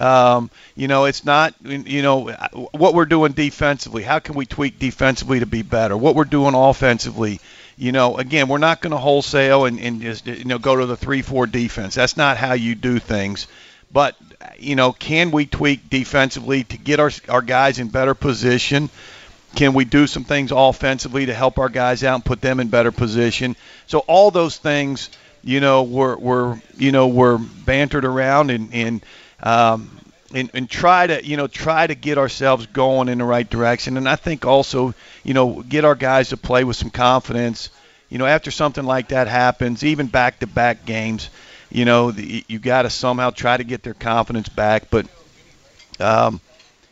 Um, 0.00 0.50
you 0.74 0.88
know, 0.88 1.04
it's 1.04 1.24
not, 1.24 1.54
you 1.62 2.00
know, 2.00 2.30
what 2.72 2.94
we're 2.94 3.04
doing 3.04 3.32
defensively. 3.32 4.02
How 4.02 4.18
can 4.18 4.34
we 4.34 4.46
tweak 4.46 4.78
defensively 4.78 5.40
to 5.40 5.46
be 5.46 5.62
better? 5.62 5.96
What 5.96 6.14
we're 6.14 6.24
doing 6.24 6.54
offensively. 6.54 7.40
You 7.76 7.92
know, 7.92 8.16
again, 8.16 8.48
we're 8.48 8.58
not 8.58 8.80
going 8.80 8.90
to 8.90 8.98
wholesale 8.98 9.66
and, 9.66 9.78
and 9.78 10.00
just, 10.00 10.26
you 10.26 10.44
know, 10.44 10.58
go 10.58 10.76
to 10.76 10.86
the 10.86 10.96
3 10.96 11.22
4 11.22 11.46
defense. 11.46 11.94
That's 11.94 12.16
not 12.16 12.36
how 12.36 12.54
you 12.54 12.74
do 12.74 12.98
things. 12.98 13.46
But, 13.92 14.16
you 14.58 14.74
know, 14.74 14.92
can 14.92 15.30
we 15.30 15.46
tweak 15.46 15.90
defensively 15.90 16.64
to 16.64 16.78
get 16.78 17.00
our, 17.00 17.10
our 17.28 17.42
guys 17.42 17.78
in 17.78 17.88
better 17.88 18.14
position? 18.14 18.90
Can 19.56 19.74
we 19.74 19.84
do 19.84 20.06
some 20.06 20.24
things 20.24 20.52
offensively 20.54 21.26
to 21.26 21.34
help 21.34 21.58
our 21.58 21.68
guys 21.68 22.04
out 22.04 22.14
and 22.14 22.24
put 22.24 22.40
them 22.40 22.60
in 22.60 22.68
better 22.68 22.92
position? 22.92 23.56
So 23.86 24.00
all 24.00 24.30
those 24.30 24.56
things, 24.56 25.10
you 25.42 25.60
know, 25.60 25.82
were, 25.82 26.16
were 26.16 26.60
you 26.76 26.92
know, 26.92 27.08
were 27.08 27.38
bantered 27.38 28.04
around 28.04 28.50
and, 28.50 28.72
and 28.72 29.02
um, 29.42 29.90
and, 30.34 30.50
and 30.54 30.70
try 30.70 31.06
to 31.06 31.24
you 31.24 31.36
know 31.36 31.46
try 31.46 31.86
to 31.86 31.94
get 31.94 32.18
ourselves 32.18 32.66
going 32.66 33.08
in 33.08 33.18
the 33.18 33.24
right 33.24 33.48
direction. 33.48 33.96
And 33.96 34.08
I 34.08 34.16
think 34.16 34.46
also 34.46 34.94
you 35.24 35.34
know 35.34 35.62
get 35.62 35.84
our 35.84 35.94
guys 35.94 36.30
to 36.30 36.36
play 36.36 36.64
with 36.64 36.76
some 36.76 36.90
confidence. 36.90 37.70
You 38.08 38.18
know, 38.18 38.26
after 38.26 38.50
something 38.50 38.84
like 38.84 39.08
that 39.08 39.28
happens, 39.28 39.84
even 39.84 40.08
back-to-back 40.08 40.84
games, 40.84 41.30
you 41.70 41.84
know, 41.84 42.10
the, 42.10 42.44
you 42.48 42.58
got 42.58 42.82
to 42.82 42.90
somehow 42.90 43.30
try 43.30 43.56
to 43.56 43.62
get 43.62 43.84
their 43.84 43.94
confidence 43.94 44.48
back. 44.48 44.90
But 44.90 45.06
um, 46.00 46.40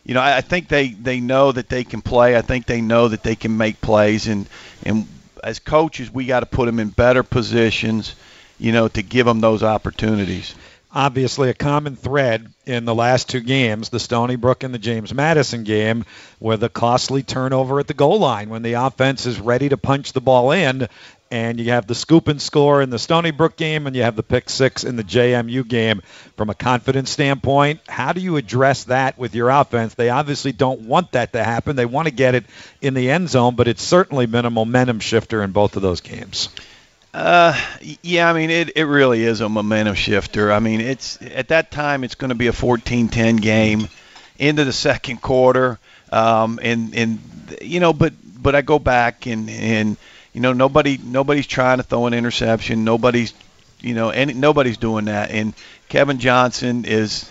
you 0.04 0.14
know, 0.14 0.20
I, 0.20 0.36
I 0.36 0.40
think 0.42 0.68
they 0.68 0.88
they 0.88 1.20
know 1.20 1.52
that 1.52 1.68
they 1.68 1.84
can 1.84 2.02
play. 2.02 2.36
I 2.36 2.42
think 2.42 2.66
they 2.66 2.80
know 2.80 3.08
that 3.08 3.22
they 3.22 3.36
can 3.36 3.56
make 3.56 3.80
plays, 3.80 4.26
and 4.26 4.48
and 4.84 5.06
as 5.42 5.58
coaches, 5.58 6.10
we 6.10 6.26
got 6.26 6.40
to 6.40 6.46
put 6.46 6.66
them 6.66 6.80
in 6.80 6.88
better 6.88 7.22
positions, 7.22 8.14
you 8.58 8.72
know, 8.72 8.88
to 8.88 9.02
give 9.02 9.26
them 9.26 9.40
those 9.40 9.62
opportunities 9.62 10.54
obviously 10.98 11.48
a 11.48 11.54
common 11.54 11.94
thread 11.94 12.52
in 12.66 12.84
the 12.84 12.94
last 12.94 13.28
two 13.28 13.38
games, 13.38 13.88
the 13.88 14.00
Stony 14.00 14.34
Brook 14.34 14.64
and 14.64 14.74
the 14.74 14.80
James 14.80 15.14
Madison 15.14 15.62
game, 15.62 16.04
where 16.40 16.56
the 16.56 16.68
costly 16.68 17.22
turnover 17.22 17.78
at 17.78 17.86
the 17.86 17.94
goal 17.94 18.18
line 18.18 18.48
when 18.48 18.62
the 18.62 18.72
offense 18.72 19.24
is 19.24 19.38
ready 19.38 19.68
to 19.68 19.76
punch 19.76 20.12
the 20.12 20.20
ball 20.20 20.50
in. 20.50 20.88
And 21.30 21.60
you 21.60 21.70
have 21.70 21.86
the 21.86 21.94
scoop 21.94 22.26
and 22.26 22.42
score 22.42 22.82
in 22.82 22.90
the 22.90 22.98
Stony 22.98 23.30
Brook 23.30 23.56
game, 23.56 23.86
and 23.86 23.94
you 23.94 24.02
have 24.02 24.16
the 24.16 24.24
pick 24.24 24.50
six 24.50 24.82
in 24.82 24.96
the 24.96 25.04
JMU 25.04 25.68
game. 25.68 26.02
From 26.36 26.50
a 26.50 26.54
confidence 26.54 27.10
standpoint, 27.10 27.80
how 27.86 28.12
do 28.12 28.20
you 28.20 28.36
address 28.36 28.84
that 28.84 29.18
with 29.18 29.36
your 29.36 29.50
offense? 29.50 29.94
They 29.94 30.08
obviously 30.08 30.50
don't 30.50 30.80
want 30.80 31.12
that 31.12 31.34
to 31.34 31.44
happen. 31.44 31.76
They 31.76 31.86
want 31.86 32.08
to 32.08 32.14
get 32.14 32.34
it 32.34 32.44
in 32.80 32.94
the 32.94 33.10
end 33.10 33.28
zone, 33.28 33.54
but 33.54 33.68
it's 33.68 33.82
certainly 33.84 34.26
been 34.26 34.46
a 34.46 34.50
momentum 34.50 34.98
shifter 34.98 35.44
in 35.44 35.52
both 35.52 35.76
of 35.76 35.82
those 35.82 36.00
games. 36.00 36.48
Uh, 37.14 37.58
yeah, 38.02 38.28
I 38.28 38.32
mean 38.34 38.50
it, 38.50 38.76
it 38.76 38.84
really 38.84 39.24
is 39.24 39.40
a 39.40 39.48
momentum 39.48 39.94
shifter. 39.94 40.52
I 40.52 40.58
mean 40.60 40.80
it's 40.80 41.18
at 41.22 41.48
that 41.48 41.70
time 41.70 42.04
it's 42.04 42.14
going 42.14 42.28
to 42.28 42.34
be 42.34 42.48
a 42.48 42.52
14-10 42.52 43.40
game 43.40 43.88
into 44.38 44.64
the 44.64 44.72
second 44.72 45.20
quarter, 45.22 45.78
um, 46.12 46.58
and 46.62 46.94
and 46.94 47.18
you 47.62 47.80
know, 47.80 47.92
but 47.92 48.12
but 48.40 48.54
I 48.54 48.60
go 48.60 48.78
back 48.78 49.26
and 49.26 49.48
and 49.48 49.96
you 50.32 50.40
know 50.40 50.52
nobody 50.52 50.98
nobody's 51.02 51.46
trying 51.46 51.78
to 51.78 51.82
throw 51.82 52.06
an 52.06 52.14
interception. 52.14 52.84
Nobody's 52.84 53.32
you 53.80 53.94
know 53.94 54.10
any 54.10 54.34
nobody's 54.34 54.76
doing 54.76 55.06
that. 55.06 55.30
And 55.30 55.54
Kevin 55.88 56.18
Johnson 56.18 56.84
is 56.84 57.30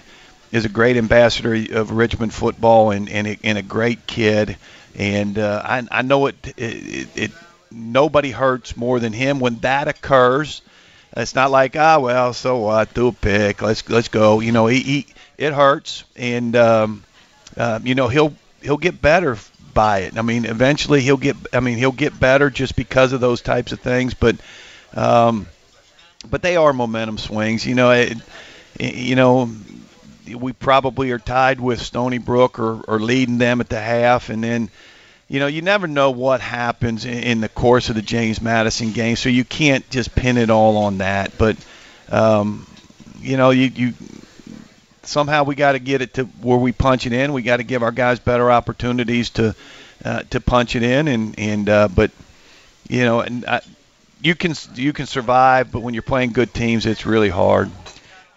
is 0.52 0.66
a 0.66 0.70
great 0.70 0.98
ambassador 0.98 1.56
of 1.78 1.92
Richmond 1.92 2.34
football 2.34 2.92
and 2.92 3.10
and 3.10 3.28
a, 3.28 3.40
and 3.44 3.58
a 3.58 3.62
great 3.64 4.08
kid. 4.08 4.58
And 4.96 5.38
uh, 5.38 5.62
I 5.64 5.88
I 5.92 6.02
know 6.02 6.26
it 6.26 6.36
it, 6.58 7.08
it 7.16 7.32
nobody 7.72 8.32
hurts 8.32 8.78
more 8.78 9.00
than 9.00 9.14
him 9.14 9.40
when 9.40 9.58
that 9.60 9.88
occurs. 9.88 10.62
It's 11.16 11.36
not 11.36 11.52
like 11.52 11.76
ah 11.76 12.00
well 12.00 12.34
so 12.34 12.58
what 12.58 12.94
do 12.94 13.08
a 13.08 13.12
pick 13.12 13.62
let's 13.62 13.88
let's 13.90 14.08
go 14.10 14.40
you 14.40 14.52
know 14.52 14.68
he, 14.68 14.80
he 14.82 15.08
it 15.38 15.54
hurts 15.54 16.04
and 16.16 16.56
um, 16.56 17.04
uh, 17.56 17.80
you 17.84 17.96
know 17.96 18.08
he'll 18.08 18.34
he'll 18.62 18.78
get 18.78 19.02
better 19.02 19.38
by 19.74 20.00
it. 20.00 20.18
I 20.18 20.22
mean 20.22 20.46
eventually 20.46 21.02
he'll 21.02 21.18
get 21.18 21.36
I 21.54 21.60
mean 21.60 21.78
he'll 21.78 21.92
get 21.92 22.20
better 22.20 22.50
just 22.50 22.76
because 22.76 23.14
of 23.14 23.22
those 23.22 23.42
types 23.42 23.72
of 23.72 23.80
things. 23.80 24.14
But 24.14 24.36
um, 24.94 25.48
but 26.30 26.42
they 26.42 26.58
are 26.58 26.74
momentum 26.74 27.18
swings. 27.18 27.66
You 27.66 27.76
know 27.76 27.92
it, 27.92 28.18
you 28.80 29.16
know, 29.16 29.50
we 30.36 30.54
probably 30.54 31.12
are 31.12 31.20
tied 31.20 31.60
with 31.60 31.82
Stony 31.82 32.18
Brook 32.18 32.60
or, 32.60 32.82
or 32.82 33.00
leading 33.00 33.38
them 33.38 33.62
at 33.62 33.70
the 33.70 33.80
half, 33.80 34.30
and 34.30 34.44
then 34.44 34.70
you 35.30 35.40
know, 35.40 35.48
you 35.48 35.62
never 35.62 35.88
know 35.88 36.12
what 36.12 36.40
happens 36.42 37.06
in, 37.06 37.42
the 37.42 37.50
course 37.50 37.90
of 37.90 37.96
the 37.96 38.02
James 38.02 38.42
Madison 38.42 38.94
game, 38.94 39.16
so 39.16 39.30
you 39.30 39.44
can't 39.44 39.88
just 39.90 40.16
pin 40.16 40.38
it 40.38 40.50
all 40.50 40.78
on 40.78 41.00
that. 41.00 41.38
But, 41.38 41.58
um, 42.10 42.66
you 43.20 43.36
know, 43.38 43.50
you, 43.50 43.66
you 43.68 43.94
somehow 45.04 45.44
we 45.44 45.56
got 45.56 45.74
to 45.74 45.80
get 45.80 46.02
it 46.02 46.14
to 46.16 46.24
where 46.26 46.58
we 46.58 46.72
punch 46.72 47.06
it 47.06 47.14
in. 47.14 47.34
We 47.34 47.42
got 47.42 47.58
to 47.58 47.64
give 47.64 47.84
our 47.84 47.92
guys 47.92 48.20
better 48.20 48.52
opportunities 48.52 49.30
to 49.32 49.56
uh, 50.06 50.24
to 50.30 50.40
punch 50.42 50.76
it 50.76 50.84
in, 50.84 51.08
and 51.08 51.38
and 51.40 51.70
uh, 51.70 51.88
but 51.88 52.12
you 52.90 53.06
know, 53.06 53.22
and 53.22 53.46
I, 53.46 53.62
you 54.22 54.36
can 54.36 54.56
you 54.76 54.94
can 54.94 55.06
survive, 55.08 55.72
but 55.72 55.82
when 55.82 55.94
you're 55.94 56.04
playing 56.04 56.32
good 56.34 56.54
teams, 56.54 56.86
it's 56.86 57.06
really 57.06 57.30
hard. 57.30 57.72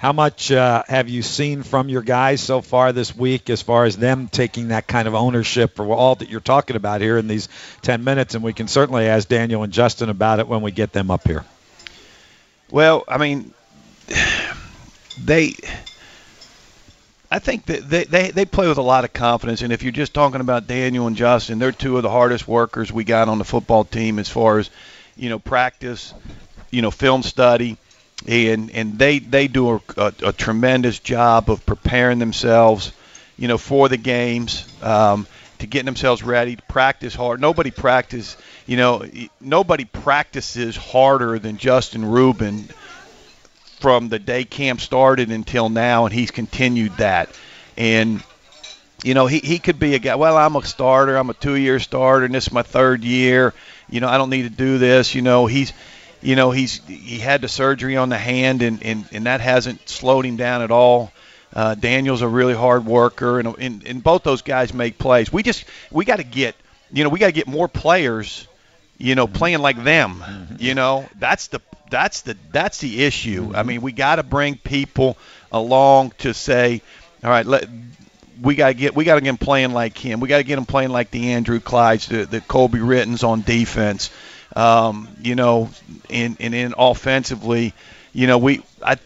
How 0.01 0.15
much 0.15 0.51
uh, 0.51 0.83
have 0.89 1.11
you 1.11 1.21
seen 1.21 1.63
from 1.63 1.91
your 1.91 2.01
guys 2.01 2.41
so 2.41 2.63
far 2.63 2.91
this 2.95 3.15
week 3.15 3.51
as 3.51 3.61
far 3.61 3.85
as 3.85 3.99
them 3.99 4.29
taking 4.29 4.69
that 4.69 4.87
kind 4.87 5.07
of 5.07 5.15
ownership 5.15 5.77
for 5.77 5.93
all 5.93 6.15
that 6.15 6.31
you're 6.31 6.41
talking 6.41 6.75
about 6.75 7.03
here 7.03 7.19
in 7.19 7.29
these 7.29 7.51
10 7.83 8.03
minutes? 8.03 8.35
And 8.35 8.43
we 8.43 8.55
can 8.55 8.67
certainly 8.67 9.07
ask 9.07 9.29
Daniel 9.29 9.63
and 9.63 9.71
Justin 9.71 10.09
about 10.09 10.39
it 10.39 10.49
when 10.49 10.63
we 10.63 10.71
get 10.71 10.95
them 10.95 11.11
up 11.11 11.29
here. 11.29 11.45
Well, 12.71 13.05
I 13.07 13.19
mean, 13.19 13.53
they. 15.23 15.57
I 17.31 17.39
think 17.39 17.67
that 17.67 17.87
they, 17.87 18.05
they, 18.05 18.31
they 18.31 18.47
play 18.47 18.69
with 18.69 18.79
a 18.79 18.83
lot 18.83 19.05
of 19.05 19.13
confidence, 19.13 19.61
and 19.61 19.71
if 19.71 19.83
you're 19.83 19.93
just 19.93 20.15
talking 20.15 20.41
about 20.41 20.67
Daniel 20.67 21.09
and 21.09 21.17
Justin, 21.17 21.59
they're 21.59 21.73
two 21.73 21.99
of 21.99 22.03
the 22.05 22.11
hardest 22.11 22.49
workers 22.49 22.91
we 22.91 23.05
got 23.05 23.29
on 23.29 23.37
the 23.37 23.45
football 23.45 23.85
team 23.85 24.19
as 24.19 24.31
far 24.31 24.61
as, 24.61 24.71
you 25.15 25.29
know, 25.29 25.39
practice, 25.39 26.15
you 26.71 26.81
know, 26.81 26.91
film 26.91 27.23
study, 27.23 27.77
and 28.27 28.71
and 28.71 28.99
they 28.99 29.19
they 29.19 29.49
do 29.49 29.71
a, 29.71 29.81
a, 29.97 30.13
a 30.27 30.33
tremendous 30.33 30.99
job 30.99 31.51
of 31.51 31.65
preparing 31.65 32.19
themselves, 32.19 32.93
you 33.37 33.49
know, 33.49 33.59
for 33.59 33.89
the 33.89 33.97
games, 33.97 34.67
um, 34.83 35.27
to 35.59 35.67
getting 35.67 35.87
themselves 35.87 36.23
ready 36.23 36.57
to 36.57 36.63
practice 36.63 37.15
hard. 37.15 37.41
Nobody 37.41 37.71
practice, 37.71 38.37
you 38.67 38.77
know, 38.77 39.05
nobody 39.41 39.85
practices 39.85 40.77
harder 40.77 41.39
than 41.39 41.57
Justin 41.57 42.05
Rubin 42.05 42.69
from 43.81 44.09
the 44.11 44.19
day 44.19 44.45
camp 44.45 44.81
started 44.81 45.31
until 45.31 45.69
now, 45.69 46.05
and 46.05 46.15
he's 46.15 46.31
continued 46.31 46.97
that. 46.99 47.31
And 47.77 48.23
you 49.03 49.15
know, 49.15 49.27
he, 49.27 49.39
he 49.39 49.59
could 49.59 49.79
be 49.79 49.95
a 49.95 49.99
guy. 49.99 50.15
Well, 50.17 50.37
I'm 50.37 50.57
a 50.57 50.63
starter. 50.63 51.17
I'm 51.17 51.31
a 51.31 51.35
two-year 51.35 51.79
starter, 51.81 52.27
and 52.27 52.35
this 52.35 52.49
is 52.49 52.53
my 52.53 52.63
third 52.63 53.03
year. 53.03 53.55
You 53.89 54.01
know, 54.01 54.09
I 54.09 54.19
don't 54.19 54.29
need 54.29 54.43
to 54.43 54.51
do 54.51 54.77
this. 54.77 55.15
You 55.15 55.23
know, 55.23 55.47
he's 55.47 55.73
you 56.23 56.37
know 56.37 56.51
he's 56.51 56.85
he 56.87 57.19
had 57.19 57.41
the 57.41 57.49
surgery 57.49 57.97
on 57.97 58.09
the 58.09 58.19
hand 58.19 58.63
and 58.63 58.83
and, 58.83 59.07
and 59.13 59.27
that 59.27 59.41
hasn't 59.41 59.89
slowed 59.89 60.25
him 60.25 60.37
down 60.37 60.63
at 60.63 60.71
all. 60.71 61.13
Uh, 61.53 61.75
Daniel's 61.75 62.23
a 62.23 62.29
really 62.29 62.55
hard 62.55 62.87
worker, 62.87 63.41
and, 63.41 63.57
and 63.59 63.85
and 63.85 64.03
both 64.03 64.23
those 64.23 64.43
guys 64.43 64.73
make 64.73 64.99
plays. 64.99 65.33
We 65.33 65.43
just 65.43 65.65
we 65.91 66.05
got 66.05 66.17
to 66.17 66.25
get 66.25 66.55
you 66.93 67.03
know 67.03 67.11
we 67.11 67.19
got 67.19 67.27
to 67.27 67.33
get 67.33 67.49
more 67.49 67.67
players, 67.67 68.47
you 68.99 69.15
know, 69.15 69.27
playing 69.27 69.59
like 69.59 69.83
them. 69.83 70.23
Mm-hmm. 70.25 70.57
You 70.59 70.75
know, 70.75 71.09
that's 71.19 71.49
the 71.49 71.61
that's 71.91 72.23
the 72.23 72.37
that's 72.53 72.79
the 72.79 73.03
issue. 73.03 73.47
Mm-hmm. 73.47 73.57
I 73.57 73.63
mean, 73.65 73.83
we 73.83 73.93
got 73.93 74.17
to 74.17 74.23
bring 74.23 74.57
people 74.59 75.17
along 75.51 76.13
to 76.19 76.33
say, 76.33 76.83
all 77.25 77.31
right, 77.31 77.45
let 77.45 77.69
we 78.41 78.55
got 78.55 78.69
to 78.69 78.75
get 78.75 78.95
we 78.95 79.05
got 79.05 79.17
to 79.17 79.21
get 79.21 79.31
him 79.31 79.37
playing 79.37 79.73
like 79.73 79.99
him. 79.99 80.21
We 80.21 80.29
got 80.29 80.39
to 80.39 80.45
get 80.45 80.59
him 80.59 80.67
playing 80.67 80.91
like 80.91 81.11
the 81.11 81.33
Andrew 81.33 81.61
Clydes, 81.61 82.09
the, 82.09 82.27
the 82.27 82.41
Colby 82.41 82.81
Rittens 82.81 83.23
on 83.25 83.43
defense. 83.43 84.11
Um, 84.57 85.09
you 85.21 85.35
know, 85.35 85.71
and 86.09 86.37
and 86.41 86.55
in 86.55 86.75
offensively, 86.77 87.73
you 88.13 88.27
know, 88.27 88.39
we 88.39 88.63
I 88.85 88.97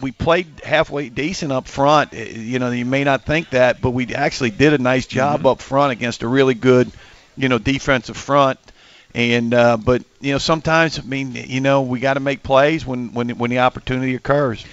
we 0.00 0.12
played 0.12 0.46
halfway 0.62 1.08
decent 1.08 1.52
up 1.52 1.68
front. 1.68 2.12
Eh, 2.14 2.32
you 2.36 2.58
know, 2.58 2.70
you 2.70 2.84
may 2.84 3.04
not 3.04 3.24
think 3.24 3.50
that, 3.50 3.80
but 3.80 3.90
we 3.90 4.14
actually 4.14 4.50
did 4.50 4.72
a 4.72 4.78
nice 4.78 5.06
job 5.06 5.38
mm-hmm. 5.38 5.48
up 5.48 5.60
front 5.60 5.92
against 5.92 6.22
a 6.22 6.28
really 6.28 6.54
good, 6.54 6.90
you 7.36 7.48
know, 7.48 7.58
defensive 7.58 8.16
front. 8.16 8.58
And 9.14 9.54
uh, 9.54 9.76
but 9.78 10.02
you 10.20 10.32
know, 10.32 10.38
sometimes 10.38 10.98
I 10.98 11.02
mean, 11.02 11.34
you 11.34 11.60
know, 11.60 11.82
we 11.82 12.00
got 12.00 12.14
to 12.14 12.20
make 12.20 12.42
plays 12.42 12.86
when 12.86 13.14
when 13.14 13.30
when 13.38 13.50
the 13.50 13.60
opportunity 13.60 14.14
occurs. 14.14 14.64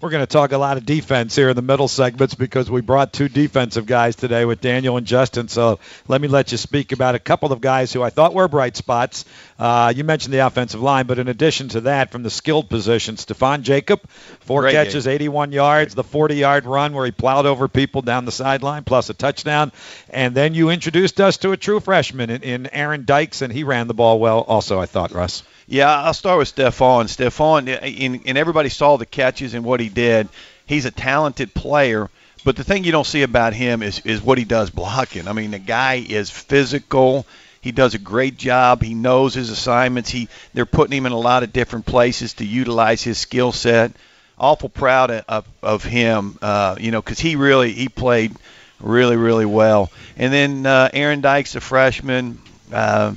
We're 0.00 0.10
going 0.10 0.26
to 0.26 0.26
talk 0.26 0.50
a 0.50 0.58
lot 0.58 0.78
of 0.78 0.84
defense 0.84 1.36
here 1.36 1.50
in 1.50 1.54
the 1.54 1.62
middle 1.62 1.86
segments 1.86 2.34
because 2.34 2.68
we 2.68 2.80
brought 2.80 3.12
two 3.12 3.28
defensive 3.28 3.86
guys 3.86 4.16
today 4.16 4.44
with 4.44 4.60
Daniel 4.60 4.96
and 4.96 5.06
Justin. 5.06 5.46
So 5.46 5.78
let 6.08 6.20
me 6.20 6.26
let 6.26 6.50
you 6.50 6.58
speak 6.58 6.90
about 6.90 7.14
a 7.14 7.20
couple 7.20 7.52
of 7.52 7.60
guys 7.60 7.92
who 7.92 8.02
I 8.02 8.10
thought 8.10 8.34
were 8.34 8.48
bright 8.48 8.76
spots. 8.76 9.24
Uh, 9.62 9.92
you 9.94 10.02
mentioned 10.02 10.34
the 10.34 10.44
offensive 10.44 10.82
line, 10.82 11.06
but 11.06 11.20
in 11.20 11.28
addition 11.28 11.68
to 11.68 11.82
that, 11.82 12.10
from 12.10 12.24
the 12.24 12.30
skilled 12.30 12.68
position, 12.68 13.14
Stephon 13.14 13.62
Jacob, 13.62 14.00
four 14.40 14.62
Great 14.62 14.72
catches, 14.72 15.04
game. 15.04 15.14
81 15.14 15.52
yards, 15.52 15.94
the 15.94 16.02
40-yard 16.02 16.66
run 16.66 16.92
where 16.92 17.06
he 17.06 17.12
plowed 17.12 17.46
over 17.46 17.68
people 17.68 18.02
down 18.02 18.24
the 18.24 18.32
sideline, 18.32 18.82
plus 18.82 19.08
a 19.08 19.14
touchdown. 19.14 19.70
And 20.10 20.34
then 20.34 20.54
you 20.54 20.70
introduced 20.70 21.20
us 21.20 21.36
to 21.36 21.52
a 21.52 21.56
true 21.56 21.78
freshman 21.78 22.28
in, 22.28 22.42
in 22.42 22.66
Aaron 22.72 23.04
Dykes, 23.04 23.40
and 23.40 23.52
he 23.52 23.62
ran 23.62 23.86
the 23.86 23.94
ball 23.94 24.18
well 24.18 24.40
also, 24.40 24.80
I 24.80 24.86
thought, 24.86 25.12
Russ. 25.12 25.44
Yeah, 25.68 25.96
I'll 25.96 26.12
start 26.12 26.38
with 26.38 26.52
Stephon. 26.52 27.04
Stephon, 27.04 28.20
and 28.26 28.36
everybody 28.36 28.68
saw 28.68 28.96
the 28.96 29.06
catches 29.06 29.54
and 29.54 29.64
what 29.64 29.78
he 29.78 29.88
did. 29.88 30.28
He's 30.66 30.86
a 30.86 30.90
talented 30.90 31.54
player, 31.54 32.10
but 32.44 32.56
the 32.56 32.64
thing 32.64 32.82
you 32.82 32.90
don't 32.90 33.06
see 33.06 33.22
about 33.22 33.54
him 33.54 33.84
is 33.84 34.00
is 34.00 34.20
what 34.20 34.38
he 34.38 34.44
does 34.44 34.70
blocking. 34.70 35.28
I 35.28 35.32
mean, 35.32 35.52
the 35.52 35.60
guy 35.60 36.04
is 36.08 36.30
physical. 36.30 37.26
He 37.62 37.72
does 37.72 37.94
a 37.94 37.98
great 37.98 38.36
job. 38.36 38.82
He 38.82 38.92
knows 38.92 39.32
his 39.32 39.48
assignments. 39.48 40.10
He 40.10 40.28
they're 40.52 40.66
putting 40.66 40.96
him 40.96 41.06
in 41.06 41.12
a 41.12 41.18
lot 41.18 41.42
of 41.42 41.52
different 41.52 41.86
places 41.86 42.34
to 42.34 42.44
utilize 42.44 43.02
his 43.02 43.16
skill 43.16 43.52
set. 43.52 43.92
Awful 44.38 44.68
proud 44.68 45.10
of 45.10 45.46
of 45.62 45.84
him, 45.84 46.38
uh, 46.42 46.76
you 46.78 46.90
know, 46.90 47.00
because 47.00 47.20
he 47.20 47.36
really 47.36 47.72
he 47.72 47.88
played 47.88 48.36
really 48.80 49.16
really 49.16 49.46
well. 49.46 49.90
And 50.18 50.32
then 50.32 50.66
uh, 50.66 50.90
Aaron 50.92 51.22
Dykes, 51.22 51.54
a 51.54 51.60
freshman. 51.60 52.40
Uh, 52.70 53.14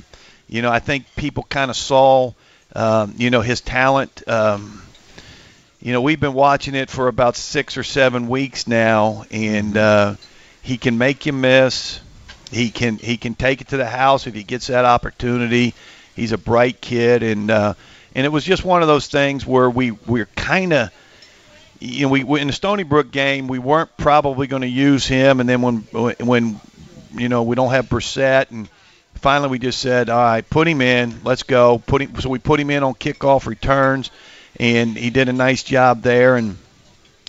you 0.48 0.62
know, 0.62 0.70
I 0.70 0.78
think 0.78 1.06
people 1.16 1.42
kind 1.42 1.70
of 1.70 1.76
saw 1.76 2.32
um, 2.76 3.14
you 3.16 3.30
know, 3.30 3.40
his 3.40 3.62
talent. 3.62 4.22
Um, 4.28 4.82
you 5.80 5.92
know, 5.92 6.02
we've 6.02 6.20
been 6.20 6.34
watching 6.34 6.74
it 6.74 6.90
for 6.90 7.08
about 7.08 7.36
six 7.36 7.76
or 7.78 7.82
seven 7.82 8.28
weeks 8.28 8.66
now, 8.66 9.24
and 9.30 9.76
uh, 9.76 10.16
he 10.62 10.76
can 10.76 10.98
make 10.98 11.24
you 11.24 11.32
miss. 11.32 12.00
He 12.50 12.70
can 12.70 12.98
he 12.98 13.16
can 13.16 13.34
take 13.34 13.60
it 13.60 13.68
to 13.68 13.76
the 13.76 13.86
house 13.86 14.26
if 14.26 14.34
he 14.34 14.42
gets 14.42 14.68
that 14.68 14.84
opportunity. 14.84 15.74
He's 16.14 16.32
a 16.32 16.38
bright 16.38 16.80
kid, 16.80 17.22
and 17.22 17.50
uh, 17.50 17.74
and 18.14 18.24
it 18.24 18.30
was 18.30 18.44
just 18.44 18.64
one 18.64 18.82
of 18.82 18.88
those 18.88 19.08
things 19.08 19.44
where 19.44 19.68
we 19.68 19.90
we're 19.90 20.28
kind 20.36 20.72
of 20.72 20.92
you 21.80 22.02
know, 22.02 22.08
we 22.08 22.40
in 22.40 22.46
the 22.46 22.52
Stony 22.52 22.84
Brook 22.84 23.10
game, 23.10 23.48
we 23.48 23.58
weren't 23.58 23.94
probably 23.96 24.46
going 24.46 24.62
to 24.62 24.68
use 24.68 25.06
him, 25.06 25.40
and 25.40 25.48
then 25.48 25.62
when 25.62 25.76
when 25.82 26.60
you 27.14 27.28
know 27.28 27.42
we 27.42 27.56
don't 27.56 27.70
have 27.70 27.88
Brissett 27.88 28.50
and 28.50 28.68
finally 29.16 29.48
we 29.50 29.58
just 29.58 29.80
said, 29.80 30.08
all 30.08 30.18
right, 30.18 30.48
put 30.48 30.68
him 30.68 30.80
in. 30.80 31.20
Let's 31.24 31.42
go. 31.42 31.78
Put 31.78 32.02
him. 32.02 32.20
So 32.20 32.30
we 32.30 32.38
put 32.38 32.60
him 32.60 32.70
in 32.70 32.82
on 32.82 32.94
kickoff 32.94 33.46
returns, 33.46 34.10
and 34.58 34.96
he 34.96 35.10
did 35.10 35.28
a 35.28 35.32
nice 35.32 35.62
job 35.62 36.02
there. 36.02 36.36
And 36.36 36.56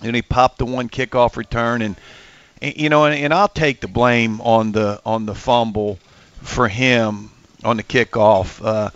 and 0.04 0.16
he 0.16 0.22
popped 0.22 0.60
the 0.60 0.66
one 0.66 0.90
kickoff 0.90 1.38
return, 1.38 1.82
and, 1.82 1.96
and 1.96 2.02
you 2.62 2.90
know, 2.90 3.06
and, 3.06 3.16
and 3.16 3.34
I'll 3.34 3.48
take 3.48 3.82
the 3.82 3.88
blame 3.88 4.42
on 4.42 4.72
the 4.72 5.02
on 5.06 5.26
the 5.26 5.36
fumble 5.36 6.00
for 6.42 6.68
him 6.68 7.32
on 7.64 7.78
the 7.78 7.84
kickoff. 7.84 8.64
Uh, 8.66 8.90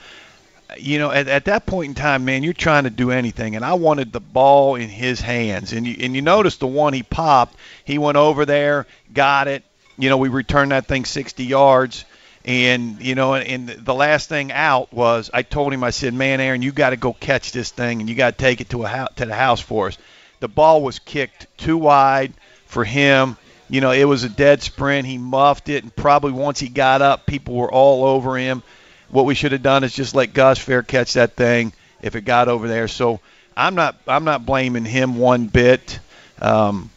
you 0.78 1.00
know, 1.00 1.12
at, 1.12 1.28
at 1.28 1.46
that 1.46 1.66
point 1.66 1.90
in 1.90 1.96
time, 1.96 2.24
man, 2.24 2.44
you're 2.44 2.54
trying 2.54 2.86
to 2.86 2.90
do 2.90 3.12
anything, 3.12 3.56
and 3.56 3.66
I 3.66 3.74
wanted 3.74 4.14
the 4.14 4.22
ball 4.22 4.76
in 4.76 4.90
his 4.90 5.20
hands. 5.20 5.74
And 5.74 5.86
you 5.86 5.98
and 6.00 6.16
you 6.16 6.22
notice 6.22 6.58
the 6.58 6.68
one 6.68 6.94
he 6.94 7.04
popped, 7.04 7.56
he 7.86 7.98
went 7.98 8.18
over 8.18 8.46
there, 8.46 8.88
got 9.14 9.48
it. 9.48 9.64
You 9.98 10.10
know, 10.10 10.18
we 10.18 10.30
returned 10.30 10.72
that 10.72 10.88
thing 10.88 11.06
60 11.06 11.44
yards 11.44 12.06
and 12.44 13.02
you 13.02 13.14
know, 13.16 13.36
and 13.36 13.70
the 13.70 13.94
last 13.94 14.28
thing 14.30 14.52
out 14.52 14.92
was 14.92 15.30
I 15.34 15.44
told 15.44 15.74
him 15.74 15.84
I 15.84 15.92
said, 15.92 16.14
"Man, 16.14 16.40
Aaron, 16.40 16.62
you 16.62 16.72
got 16.72 16.90
to 16.90 16.98
go 16.98 17.14
catch 17.14 17.52
this 17.52 17.70
thing 17.70 18.00
and 18.00 18.10
you 18.10 18.16
got 18.16 18.38
to 18.38 18.44
take 18.44 18.62
it 18.62 18.70
to 18.70 18.84
a 18.84 18.88
house, 18.88 19.10
to 19.18 19.26
the 19.26 19.36
house 19.36 19.60
for 19.60 19.88
us." 19.88 19.98
The 20.40 20.48
ball 20.48 20.82
was 20.82 20.98
kicked 20.98 21.46
too 21.58 21.78
wide 21.78 22.34
for 22.66 22.84
him. 22.84 23.38
You 23.72 23.80
know, 23.80 23.92
it 23.92 24.04
was 24.04 24.26
a 24.26 24.30
dead 24.30 24.62
sprint. 24.62 25.08
He 25.08 25.18
muffed 25.18 25.70
it, 25.70 25.84
and 25.84 25.96
probably 25.96 26.34
once 26.34 26.60
he 26.60 26.68
got 26.68 27.02
up, 27.02 27.26
people 27.26 27.56
were 27.56 27.72
all 27.72 28.04
over 28.04 28.38
him. 28.38 28.64
What 29.10 29.26
we 29.26 29.34
should 29.34 29.54
have 29.54 29.64
done 29.64 29.86
is 29.86 29.94
just 29.94 30.14
let 30.14 30.34
Gus 30.34 30.60
Fair 30.60 30.84
catch 30.84 31.14
that 31.14 31.38
thing 31.38 31.72
if 32.02 32.18
it 32.18 32.26
got 32.26 32.50
over 32.50 32.68
there. 32.68 32.90
So 32.90 33.22
I'm 33.56 33.76
not 33.76 33.96
I'm 34.06 34.26
not 34.26 34.46
blaming 34.46 34.84
him 34.84 35.16
one 35.16 35.48
bit. 35.48 36.00
Um, 36.42 36.90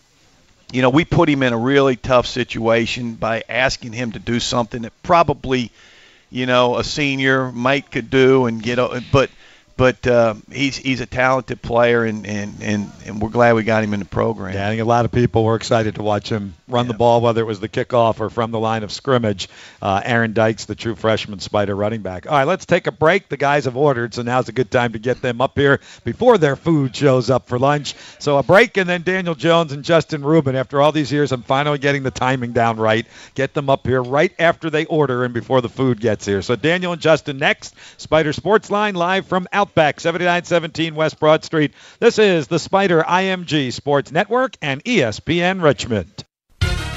you 0.73 0.83
know, 0.83 0.91
we 0.91 1.05
put 1.05 1.29
him 1.29 1.45
in 1.45 1.53
a 1.53 1.57
really 1.57 1.95
tough 1.95 2.27
situation 2.27 3.15
by 3.15 3.45
asking 3.49 3.93
him 3.93 4.11
to 4.11 4.19
do 4.19 4.41
something 4.41 4.83
that 4.83 4.93
probably, 5.05 5.71
you 6.29 6.47
know, 6.47 6.77
a 6.77 6.83
senior 6.83 7.53
might 7.53 7.93
could 7.93 8.11
do 8.11 8.47
and 8.47 8.61
get. 8.61 8.81
But 9.13 9.31
but 9.77 10.07
uh, 10.07 10.35
he's 10.53 10.77
he's 10.77 11.01
a 11.01 11.07
talented 11.07 11.61
player, 11.61 12.05
and, 12.05 12.27
and, 12.27 12.55
and, 12.63 12.91
and 13.07 13.21
we're 13.21 13.29
glad 13.29 13.55
we 13.55 13.65
got 13.65 13.83
him 13.83 13.93
in 13.93 14.01
the 14.01 14.07
program. 14.07 14.55
Yeah, 14.55 14.67
I 14.67 14.71
think 14.71 14.81
a 14.81 14.85
lot 14.85 15.05
of 15.05 15.11
people 15.11 15.45
were 15.45 15.57
excited 15.57 15.97
to 15.97 16.03
watch 16.03 16.29
him 16.29 16.55
run 16.69 16.87
yeah. 16.87 16.93
the 16.93 16.99
ball, 16.99 17.21
whether 17.21 17.41
it 17.41 17.47
was 17.47 17.61
the 17.61 17.69
kickoff 17.69 18.21
or 18.21 18.31
from 18.31 18.51
the 18.53 18.61
line 18.61 18.85
of 18.85 18.93
scrimmage. 18.93 19.49
Uh, 19.83 20.01
Aaron 20.05 20.33
Dykes, 20.33 20.67
the 20.67 20.75
true 20.75 20.95
freshman 20.95 21.41
Spider 21.41 21.75
running 21.75 22.03
back. 22.03 22.27
All 22.27 22.33
right, 22.33 22.47
let's 22.47 22.67
take 22.67 22.87
a 22.87 22.93
break. 22.93 23.29
The 23.29 23.37
guys 23.37 23.65
have 23.65 23.77
ordered, 23.77 24.15
so 24.15 24.23
now's 24.23 24.49
a 24.49 24.53
good 24.53 24.71
time 24.71 24.93
to 24.93 24.99
get 24.99 25.21
them 25.21 25.41
up 25.41 25.59
here 25.59 25.81
before 26.05 26.39
their 26.39 26.57
food 26.57 26.95
shows 26.95 27.29
up 27.29 27.49
for 27.49 27.59
lunch. 27.59 27.95
So 28.21 28.39
a 28.39 28.43
break, 28.43 28.77
and 28.77 28.89
then 28.89 29.03
Daniel 29.03 29.35
Jones 29.35 29.73
and 29.73 29.85
Justin 29.85 30.23
Rubin. 30.23 30.55
After 30.55 30.81
all 30.81 30.93
these 30.93 31.11
years, 31.11 31.33
I'm 31.33 31.43
finally 31.43 31.79
getting 31.79 32.05
the 32.05 32.11
timing 32.11 32.53
down 32.53 32.77
right. 32.77 33.07
Get 33.35 33.55
them 33.55 33.69
up 33.69 33.87
here 33.87 34.03
right 34.03 34.33
after 34.39 34.71
they 34.71 34.85
order 34.87 35.25
and 35.25 35.35
before 35.35 35.61
the 35.61 35.69
food 35.69 36.01
gets 36.01 36.25
here. 36.25 36.43
So 36.43 36.55
Daniel 36.55 36.93
and 36.93 37.03
Justin 37.03 37.39
next. 37.39 37.75
Spider 37.97 38.33
Sports 38.33 38.71
Line 38.71 38.95
live 38.95 39.27
from 39.27 39.49
Outback, 39.65 39.99
7917 39.99 40.95
West 40.95 41.19
Broad 41.19 41.43
Street. 41.43 41.73
This 41.99 42.19
is 42.19 42.49
the 42.49 42.59
Spider 42.59 43.03
IMG 43.03 43.73
Sports 43.73 44.13
Network 44.13 44.59
and 44.61 44.85
ESPN 44.85 45.63
Richmond. 45.63 46.25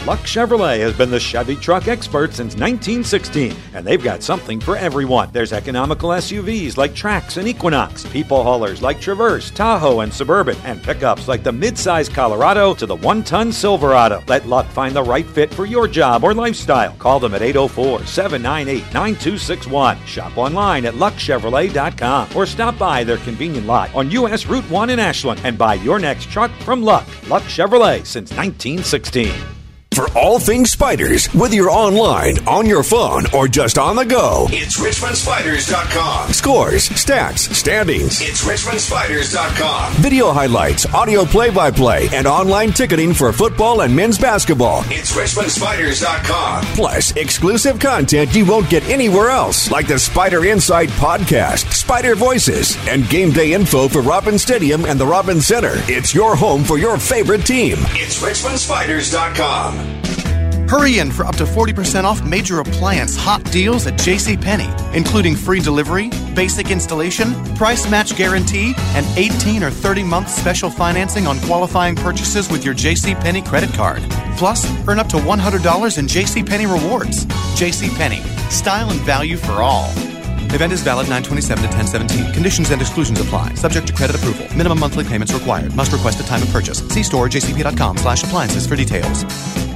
Luck 0.07 0.21
Chevrolet 0.21 0.79
has 0.79 0.97
been 0.97 1.09
the 1.09 1.19
Chevy 1.19 1.57
truck 1.57 1.89
expert 1.89 2.29
since 2.33 2.55
1916, 2.55 3.53
and 3.73 3.85
they've 3.85 4.01
got 4.01 4.23
something 4.23 4.57
for 4.57 4.77
everyone. 4.77 5.29
There's 5.33 5.51
economical 5.51 6.11
SUVs 6.11 6.77
like 6.77 6.91
Trax 6.91 7.35
and 7.35 7.45
Equinox, 7.45 8.05
people 8.05 8.41
haulers 8.41 8.81
like 8.81 9.01
Traverse, 9.01 9.51
Tahoe, 9.51 9.99
and 9.99 10.13
Suburban, 10.13 10.55
and 10.63 10.81
pickups 10.81 11.27
like 11.27 11.43
the 11.43 11.51
midsize 11.51 12.09
Colorado 12.09 12.73
to 12.75 12.85
the 12.85 12.95
one 12.95 13.21
ton 13.21 13.51
Silverado. 13.51 14.23
Let 14.29 14.47
Luck 14.47 14.67
find 14.67 14.95
the 14.95 15.03
right 15.03 15.25
fit 15.25 15.53
for 15.53 15.65
your 15.65 15.89
job 15.89 16.23
or 16.23 16.33
lifestyle. 16.33 16.93
Call 16.93 17.19
them 17.19 17.33
at 17.33 17.41
804 17.41 18.05
798 18.05 18.83
9261. 18.93 20.05
Shop 20.05 20.37
online 20.37 20.85
at 20.85 20.93
luckchevrolet.com 20.93 22.33
or 22.33 22.45
stop 22.45 22.79
by 22.79 23.03
their 23.03 23.17
convenient 23.17 23.67
lot 23.67 23.93
on 23.93 24.09
US 24.11 24.45
Route 24.45 24.69
1 24.71 24.89
in 24.89 24.99
Ashland 24.99 25.41
and 25.43 25.57
buy 25.57 25.73
your 25.73 25.99
next 25.99 26.29
truck 26.31 26.51
from 26.61 26.81
Luck. 26.81 27.05
Luck 27.27 27.43
Chevrolet 27.43 28.05
since 28.05 28.31
1916 28.31 29.56
for 29.97 30.07
all 30.15 30.37
things 30.37 30.69
spiders, 30.69 31.25
whether 31.33 31.55
you're 31.55 31.71
online, 31.71 32.37
on 32.47 32.67
your 32.67 32.83
phone, 32.83 33.23
or 33.33 33.47
just 33.47 33.79
on 33.79 33.95
the 33.95 34.05
go. 34.05 34.45
It's 34.51 34.79
RichmondSpiders.com. 34.79 36.33
Scores, 36.33 36.87
stats, 36.89 37.51
standings. 37.51 38.21
It's 38.21 38.45
RichmondSpiders.com. 38.45 39.93
Video 39.93 40.31
highlights, 40.31 40.85
audio 40.93 41.25
play 41.25 41.49
by 41.49 41.71
play, 41.71 42.09
and 42.13 42.27
online 42.27 42.73
ticketing 42.73 43.11
for 43.11 43.33
football 43.33 43.81
and 43.81 43.95
men's 43.95 44.19
basketball. 44.19 44.83
It's 44.85 45.17
RichmondSpiders.com. 45.17 46.63
Plus, 46.75 47.15
exclusive 47.15 47.79
content 47.79 48.35
you 48.35 48.45
won't 48.45 48.69
get 48.69 48.87
anywhere 48.87 49.29
else, 49.31 49.71
like 49.71 49.87
the 49.87 49.97
Spider 49.97 50.45
Insight 50.45 50.89
podcast, 50.89 51.73
Spider 51.73 52.13
Voices, 52.13 52.77
and 52.87 53.09
game 53.09 53.31
day 53.31 53.53
info 53.53 53.87
for 53.87 54.03
Robins 54.03 54.43
Stadium 54.43 54.85
and 54.85 54.99
the 54.99 55.07
Robins 55.07 55.47
Center. 55.47 55.73
It's 55.87 56.13
your 56.13 56.35
home 56.35 56.63
for 56.63 56.77
your 56.77 56.99
favorite 56.99 57.47
team. 57.47 57.77
It's 57.95 58.21
RichmondSpiders.com. 58.21 59.86
Hurry 60.67 60.99
in 60.99 61.11
for 61.11 61.25
up 61.25 61.35
to 61.37 61.45
40% 61.45 62.03
off 62.03 62.21
major 62.25 62.59
appliance 62.59 63.15
hot 63.15 63.41
deals 63.51 63.87
at 63.87 63.93
JCPenney, 63.93 64.93
including 64.93 65.33
free 65.33 65.61
delivery, 65.61 66.09
basic 66.35 66.71
installation, 66.71 67.33
price 67.55 67.89
match 67.89 68.17
guarantee, 68.17 68.73
and 68.93 69.05
18 69.17 69.63
or 69.63 69.71
30 69.71 70.03
month 70.03 70.29
special 70.29 70.69
financing 70.69 71.25
on 71.25 71.39
qualifying 71.41 71.95
purchases 71.95 72.49
with 72.51 72.65
your 72.65 72.75
JCPenney 72.75 73.45
credit 73.45 73.73
card. 73.75 74.01
Plus, 74.37 74.65
earn 74.89 74.99
up 74.99 75.07
to 75.07 75.17
$100 75.17 75.97
in 75.97 76.05
JCPenney 76.05 76.71
rewards. 76.71 77.25
JCPenney, 77.55 78.21
style 78.51 78.89
and 78.89 78.99
value 79.01 79.37
for 79.37 79.63
all. 79.63 79.89
Event 80.53 80.73
is 80.73 80.81
valid 80.81 81.07
927 81.07 81.63
to 81.63 81.77
1017. 81.77 82.33
Conditions 82.33 82.71
and 82.71 82.81
exclusions 82.81 83.21
apply. 83.21 83.53
Subject 83.53 83.87
to 83.87 83.93
credit 83.93 84.17
approval. 84.17 84.45
Minimum 84.55 84.79
monthly 84.79 85.05
payments 85.05 85.33
required. 85.33 85.73
Must 85.75 85.93
request 85.93 86.19
a 86.19 86.25
time 86.25 86.43
of 86.43 86.49
purchase. 86.49 86.79
See 86.89 87.03
store 87.03 87.29
jcp.com 87.29 87.97
slash 87.97 88.23
appliances 88.23 88.67
for 88.67 88.75
details. 88.75 89.23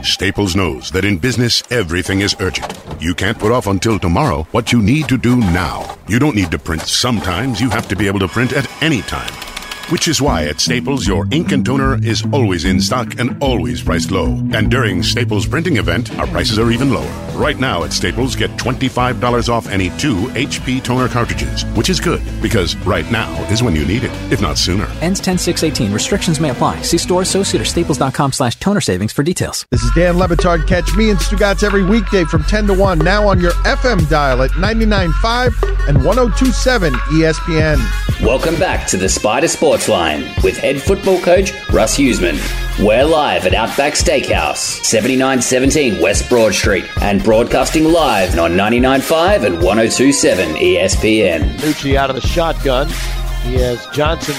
Staples 0.03 0.55
knows 0.55 0.89
that 0.91 1.05
in 1.05 1.17
business, 1.17 1.61
everything 1.71 2.21
is 2.21 2.35
urgent. 2.39 2.73
You 2.99 3.13
can't 3.13 3.37
put 3.37 3.51
off 3.51 3.67
until 3.67 3.99
tomorrow 3.99 4.47
what 4.51 4.71
you 4.71 4.81
need 4.81 5.07
to 5.09 5.17
do 5.17 5.35
now. 5.35 5.97
You 6.07 6.17
don't 6.17 6.35
need 6.35 6.51
to 6.51 6.59
print 6.59 6.81
sometimes. 6.81 7.61
You 7.61 7.69
have 7.69 7.87
to 7.89 7.95
be 7.95 8.07
able 8.07 8.19
to 8.19 8.27
print 8.27 8.53
at 8.53 8.69
any 8.81 9.01
time. 9.03 9.50
Which 9.89 10.07
is 10.07 10.21
why 10.21 10.45
at 10.45 10.61
Staples, 10.61 11.05
your 11.05 11.27
ink 11.31 11.51
and 11.51 11.65
toner 11.65 11.95
is 12.05 12.23
always 12.31 12.63
in 12.63 12.79
stock 12.79 13.19
and 13.19 13.35
always 13.43 13.81
priced 13.81 14.09
low. 14.11 14.27
And 14.53 14.71
during 14.71 15.03
Staples 15.03 15.45
printing 15.45 15.77
event, 15.77 16.17
our 16.17 16.27
prices 16.27 16.57
are 16.59 16.71
even 16.71 16.91
lower. 16.93 17.11
Right 17.35 17.59
now 17.59 17.83
at 17.83 17.91
Staples, 17.91 18.35
get 18.37 18.51
$25 18.51 19.49
off 19.49 19.67
any 19.67 19.89
two 19.97 20.15
HP 20.27 20.81
toner 20.81 21.09
cartridges, 21.09 21.65
which 21.75 21.89
is 21.89 21.99
good 21.99 22.21
because 22.41 22.77
right 22.85 23.09
now 23.11 23.29
is 23.49 23.63
when 23.63 23.75
you 23.75 23.83
need 23.85 24.05
it, 24.05 24.11
if 24.31 24.39
not 24.41 24.57
sooner. 24.57 24.85
Ends 25.01 25.19
10 25.19 25.37
6 25.37 25.63
18. 25.63 25.91
Restrictions 25.91 26.39
may 26.39 26.51
apply. 26.51 26.81
See 26.83 26.97
store 26.97 27.23
associate 27.23 27.59
or 27.61 27.65
staples.com 27.65 28.31
slash 28.31 28.55
toner 28.57 28.81
savings 28.81 29.11
for 29.11 29.23
details. 29.23 29.65
This 29.71 29.83
is 29.83 29.91
Dan 29.93 30.17
Le 30.17 30.27
Batard. 30.29 30.67
Catch 30.67 30.95
me 30.95 31.09
and 31.09 31.19
Stugatz 31.19 31.63
every 31.63 31.83
weekday 31.83 32.23
from 32.23 32.43
10 32.43 32.67
to 32.67 32.73
1 32.73 32.99
now 32.99 33.27
on 33.27 33.41
your 33.41 33.51
FM 33.65 34.07
dial 34.09 34.41
at 34.43 34.51
99.5 34.51 35.87
and 35.89 35.97
102.7 35.97 36.91
ESPN. 36.91 38.25
Welcome 38.25 38.55
back 38.57 38.87
to 38.87 38.97
the 38.97 39.09
Spot 39.09 39.31
Spider 39.31 39.70
Sports 39.71 39.87
Line 39.87 40.23
with 40.43 40.57
head 40.57 40.81
football 40.81 41.17
coach 41.21 41.53
Russ 41.69 41.97
Huesman. 41.97 42.37
We're 42.85 43.05
live 43.05 43.45
at 43.45 43.53
Outback 43.53 43.93
Steakhouse, 43.93 44.83
7917 44.83 46.01
West 46.01 46.27
Broad 46.27 46.53
Street, 46.53 46.83
and 47.01 47.23
broadcasting 47.23 47.85
live 47.85 48.37
on 48.37 48.51
99.5 48.51 49.45
and 49.45 49.55
102.7 49.59 50.57
ESPN. 50.57 51.55
Nucci 51.59 51.95
out 51.95 52.09
of 52.09 52.17
the 52.17 52.27
shotgun. 52.27 52.89
He 53.43 53.53
has 53.59 53.87
Johnson 53.93 54.35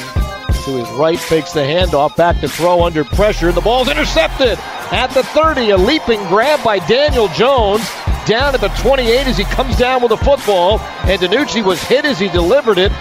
to 0.67 0.77
his 0.77 0.91
right, 0.99 1.19
fakes 1.19 1.55
the 1.55 1.61
handoff, 1.61 2.15
back 2.15 2.39
to 2.43 2.49
throw 2.49 2.83
under 2.83 3.03
pressure. 3.03 3.53
The 3.53 3.63
ball's 3.63 3.89
intercepted 3.89 4.59
at 4.93 5.07
the 5.15 5.23
30. 5.23 5.71
A 5.71 5.79
leaping 5.79 6.23
grab 6.25 6.63
by 6.63 6.79
Daniel 6.81 7.29
Jones 7.29 7.89
down 8.27 8.55
at 8.55 8.61
the 8.61 8.69
28 8.83 9.27
as 9.27 9.39
he 9.39 9.45
comes 9.45 9.79
down 9.79 10.03
with 10.03 10.11
the 10.11 10.19
football. 10.19 10.79
And 11.05 11.19
DiNucci 11.19 11.65
was 11.65 11.83
hit 11.83 12.05
as 12.05 12.19
he 12.19 12.29
delivered 12.29 12.77
it. 12.77 12.93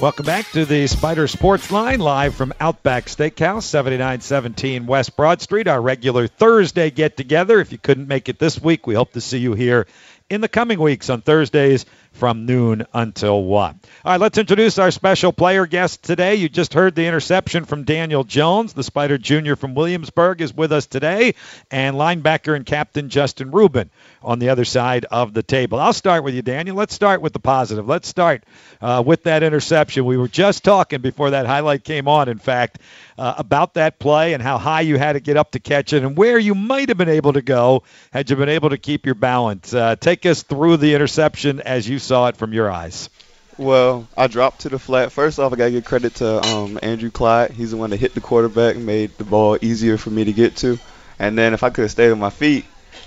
Welcome 0.00 0.24
back 0.24 0.50
to 0.52 0.64
the 0.64 0.86
Spider 0.86 1.28
Sports 1.28 1.70
Line, 1.70 2.00
live 2.00 2.34
from 2.34 2.54
Outback 2.58 3.04
Steakhouse, 3.04 3.64
7917 3.64 4.86
West 4.86 5.14
Broad 5.14 5.42
Street, 5.42 5.68
our 5.68 5.82
regular 5.82 6.26
Thursday 6.26 6.90
get 6.90 7.18
together. 7.18 7.60
If 7.60 7.70
you 7.70 7.76
couldn't 7.76 8.08
make 8.08 8.30
it 8.30 8.38
this 8.38 8.58
week, 8.58 8.86
we 8.86 8.94
hope 8.94 9.12
to 9.12 9.20
see 9.20 9.36
you 9.36 9.52
here 9.52 9.86
in 10.30 10.40
the 10.40 10.48
coming 10.48 10.80
weeks 10.80 11.10
on 11.10 11.20
Thursdays 11.20 11.84
from 12.12 12.44
noon 12.46 12.86
until 12.92 13.42
1. 13.42 13.80
All 14.04 14.12
right, 14.12 14.20
let's 14.20 14.38
introduce 14.38 14.78
our 14.78 14.90
special 14.90 15.32
player 15.32 15.66
guest 15.66 16.02
today. 16.02 16.34
You 16.34 16.48
just 16.48 16.74
heard 16.74 16.94
the 16.94 17.06
interception 17.06 17.64
from 17.64 17.84
Daniel 17.84 18.24
Jones. 18.24 18.72
The 18.72 18.82
Spider 18.82 19.16
Jr. 19.16 19.54
from 19.54 19.74
Williamsburg 19.74 20.40
is 20.40 20.52
with 20.52 20.72
us 20.72 20.86
today, 20.86 21.34
and 21.70 21.96
linebacker 21.96 22.56
and 22.56 22.66
captain 22.66 23.08
Justin 23.08 23.50
Rubin 23.50 23.90
on 24.22 24.38
the 24.38 24.50
other 24.50 24.64
side 24.64 25.06
of 25.06 25.32
the 25.32 25.42
table. 25.42 25.78
I'll 25.78 25.92
start 25.92 26.24
with 26.24 26.34
you, 26.34 26.42
Daniel. 26.42 26.76
Let's 26.76 26.94
start 26.94 27.22
with 27.22 27.32
the 27.32 27.38
positive. 27.38 27.86
Let's 27.88 28.08
start 28.08 28.44
uh, 28.80 29.02
with 29.06 29.22
that 29.24 29.42
interception. 29.42 30.04
We 30.04 30.16
were 30.16 30.28
just 30.28 30.64
talking 30.64 31.00
before 31.00 31.30
that 31.30 31.46
highlight 31.46 31.84
came 31.84 32.08
on, 32.08 32.28
in 32.28 32.38
fact, 32.38 32.78
uh, 33.16 33.34
about 33.38 33.74
that 33.74 33.98
play 33.98 34.34
and 34.34 34.42
how 34.42 34.58
high 34.58 34.80
you 34.80 34.98
had 34.98 35.12
to 35.12 35.20
get 35.20 35.36
up 35.36 35.52
to 35.52 35.60
catch 35.60 35.92
it 35.92 36.02
and 36.02 36.16
where 36.16 36.38
you 36.38 36.54
might 36.54 36.88
have 36.88 36.98
been 36.98 37.08
able 37.08 37.34
to 37.34 37.42
go 37.42 37.82
had 38.12 38.28
you 38.28 38.36
been 38.36 38.48
able 38.48 38.70
to 38.70 38.78
keep 38.78 39.06
your 39.06 39.14
balance. 39.14 39.72
Uh, 39.72 39.94
take 39.96 40.26
us 40.26 40.42
through 40.42 40.78
the 40.78 40.94
interception 40.94 41.60
as 41.60 41.88
you 41.88 41.98
saw 42.00 42.28
it 42.28 42.36
from 42.36 42.52
your 42.52 42.70
eyes. 42.70 43.08
Well, 43.58 44.08
I 44.16 44.26
dropped 44.26 44.62
to 44.62 44.70
the 44.70 44.78
flat. 44.78 45.12
First 45.12 45.38
off, 45.38 45.52
I 45.52 45.56
got 45.56 45.66
to 45.66 45.70
give 45.70 45.84
credit 45.84 46.14
to 46.16 46.42
um, 46.42 46.78
Andrew 46.82 47.10
Clyde. 47.10 47.50
He's 47.50 47.72
the 47.72 47.76
one 47.76 47.90
that 47.90 47.98
hit 47.98 48.14
the 48.14 48.20
quarterback, 48.20 48.76
made 48.76 49.16
the 49.18 49.24
ball 49.24 49.58
easier 49.60 49.98
for 49.98 50.10
me 50.10 50.24
to 50.24 50.32
get 50.32 50.56
to. 50.58 50.78
And 51.18 51.36
then 51.36 51.52
if 51.52 51.62
I 51.62 51.70
could 51.70 51.82
have 51.82 51.90
stayed 51.90 52.10
on 52.10 52.18
my 52.18 52.30
feet, 52.30 52.64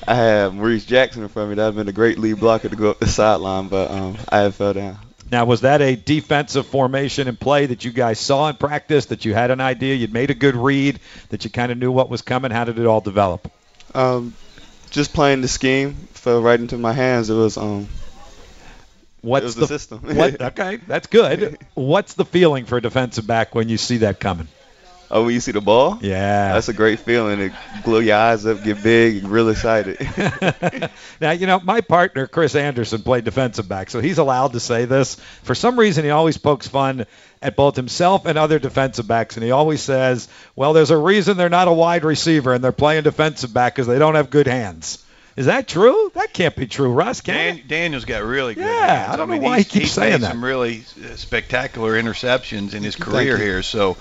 I 0.08 0.16
had 0.16 0.54
Maurice 0.54 0.86
Jackson 0.86 1.24
in 1.24 1.30
front 1.30 1.46
of 1.46 1.50
me. 1.50 1.56
That 1.56 1.66
would 1.66 1.76
have 1.76 1.86
been 1.86 1.90
a 1.90 1.96
great 1.96 2.20
lead 2.20 2.40
blocker 2.40 2.70
to 2.70 2.76
go 2.76 2.92
up 2.92 3.00
the 3.00 3.08
sideline, 3.08 3.68
but 3.68 3.90
um, 3.90 4.18
I 4.30 4.40
had 4.40 4.54
fell 4.54 4.74
down. 4.74 5.00
Now, 5.32 5.46
was 5.46 5.62
that 5.62 5.82
a 5.82 5.96
defensive 5.96 6.68
formation 6.68 7.28
and 7.28 7.40
play 7.40 7.66
that 7.66 7.84
you 7.84 7.92
guys 7.92 8.20
saw 8.20 8.50
in 8.50 8.56
practice, 8.56 9.08
that 9.08 9.26
you 9.26 9.34
had 9.34 9.50
an 9.50 9.62
idea, 9.62 9.96
you'd 9.96 10.14
made 10.14 10.30
a 10.30 10.36
good 10.36 10.56
read, 10.56 11.00
that 11.30 11.44
you 11.44 11.50
kind 11.50 11.72
of 11.72 11.80
knew 11.80 11.92
what 11.92 12.10
was 12.10 12.22
coming? 12.22 12.52
How 12.52 12.66
did 12.66 12.78
it 12.78 12.86
all 12.86 13.02
develop? 13.02 13.52
Um, 13.96 14.36
just 14.92 15.14
playing 15.14 15.42
the 15.42 15.48
scheme 15.48 15.96
fell 16.12 16.42
right 16.42 16.60
into 16.60 16.78
my 16.78 16.94
hands. 16.94 17.32
It 17.32 17.34
was 17.34 17.58
um, 17.58 17.88
What's 19.24 19.56
the, 19.56 19.62
the, 19.62 19.68
system? 19.68 20.00
what, 20.04 20.42
okay, 20.60 20.78
that's 20.86 21.08
good. 21.08 21.58
What's 21.74 22.14
the 22.14 22.26
feeling 22.26 22.66
for 22.66 22.78
a 22.78 22.82
defensive 22.82 23.26
back 23.26 23.56
when 23.56 23.70
you 23.70 23.78
see 23.78 23.98
that 23.98 24.20
coming? 24.20 24.50
Oh, 25.10 25.26
when 25.26 25.34
you 25.34 25.40
see 25.40 25.52
the 25.52 25.62
ball? 25.62 26.00
Yeah. 26.02 26.54
That's 26.54 26.68
a 26.68 26.74
great 26.74 27.00
feeling. 27.00 27.40
It 27.40 27.54
glow 27.84 28.00
your 28.00 28.18
eyes 28.18 28.46
up, 28.46 28.64
get 28.64 28.84
big, 28.84 29.24
real 29.24 29.48
excited. 29.50 30.00
now, 31.22 31.32
you 31.32 31.48
know, 31.48 31.60
my 31.60 31.82
partner, 31.82 32.28
Chris 32.28 32.56
Anderson, 32.56 33.02
played 33.02 33.24
defensive 33.24 33.70
back, 33.70 33.92
so 33.92 34.02
he's 34.02 34.18
allowed 34.18 34.54
to 34.54 34.60
say 34.60 34.86
this. 34.86 35.16
For 35.44 35.56
some 35.56 35.80
reason, 35.80 36.04
he 36.04 36.10
always 36.10 36.38
pokes 36.38 36.68
fun 36.68 37.06
at 37.42 37.56
both 37.56 37.76
himself 37.76 38.26
and 38.26 38.38
other 38.38 38.60
defensive 38.60 39.08
backs, 39.08 39.38
and 39.38 39.44
he 39.44 39.52
always 39.52 39.82
says, 39.82 40.28
well, 40.56 40.74
there's 40.74 40.92
a 40.92 40.98
reason 40.98 41.38
they're 41.38 41.48
not 41.48 41.68
a 41.68 41.74
wide 41.74 42.04
receiver 42.04 42.54
and 42.54 42.64
they're 42.64 42.72
playing 42.72 43.04
defensive 43.04 43.54
back 43.54 43.76
because 43.76 43.88
they 43.88 44.00
don't 44.00 44.16
have 44.16 44.32
good 44.32 44.48
hands. 44.48 45.06
Is 45.36 45.48
that 45.48 45.67
true? 45.67 46.12
That 46.13 46.32
can't 46.34 46.56
be 46.56 46.67
true, 46.67 46.91
Russ. 46.91 47.22
Can 47.22 47.56
Dan. 47.58 47.63
Daniel's 47.67 48.06
got 48.06 48.24
really 48.24 48.54
good. 48.54 48.65
Yeah, 48.65 48.88
hands. 49.06 49.13
I 49.13 49.17
don't 49.17 49.30
mean, 49.30 49.41
know 49.41 49.48
why 49.50 49.58
he 49.60 49.63
keeps 49.63 49.74
he's 49.86 49.91
saying 49.91 50.12
made 50.13 50.22
that. 50.22 50.32
some 50.32 50.43
really 50.43 50.84
uh, 51.04 51.15
spectacular 51.15 51.93
interceptions 52.02 52.74
in 52.76 52.84
his 52.84 52.96
career 52.96 53.38
here. 53.38 53.63
So 53.63 53.98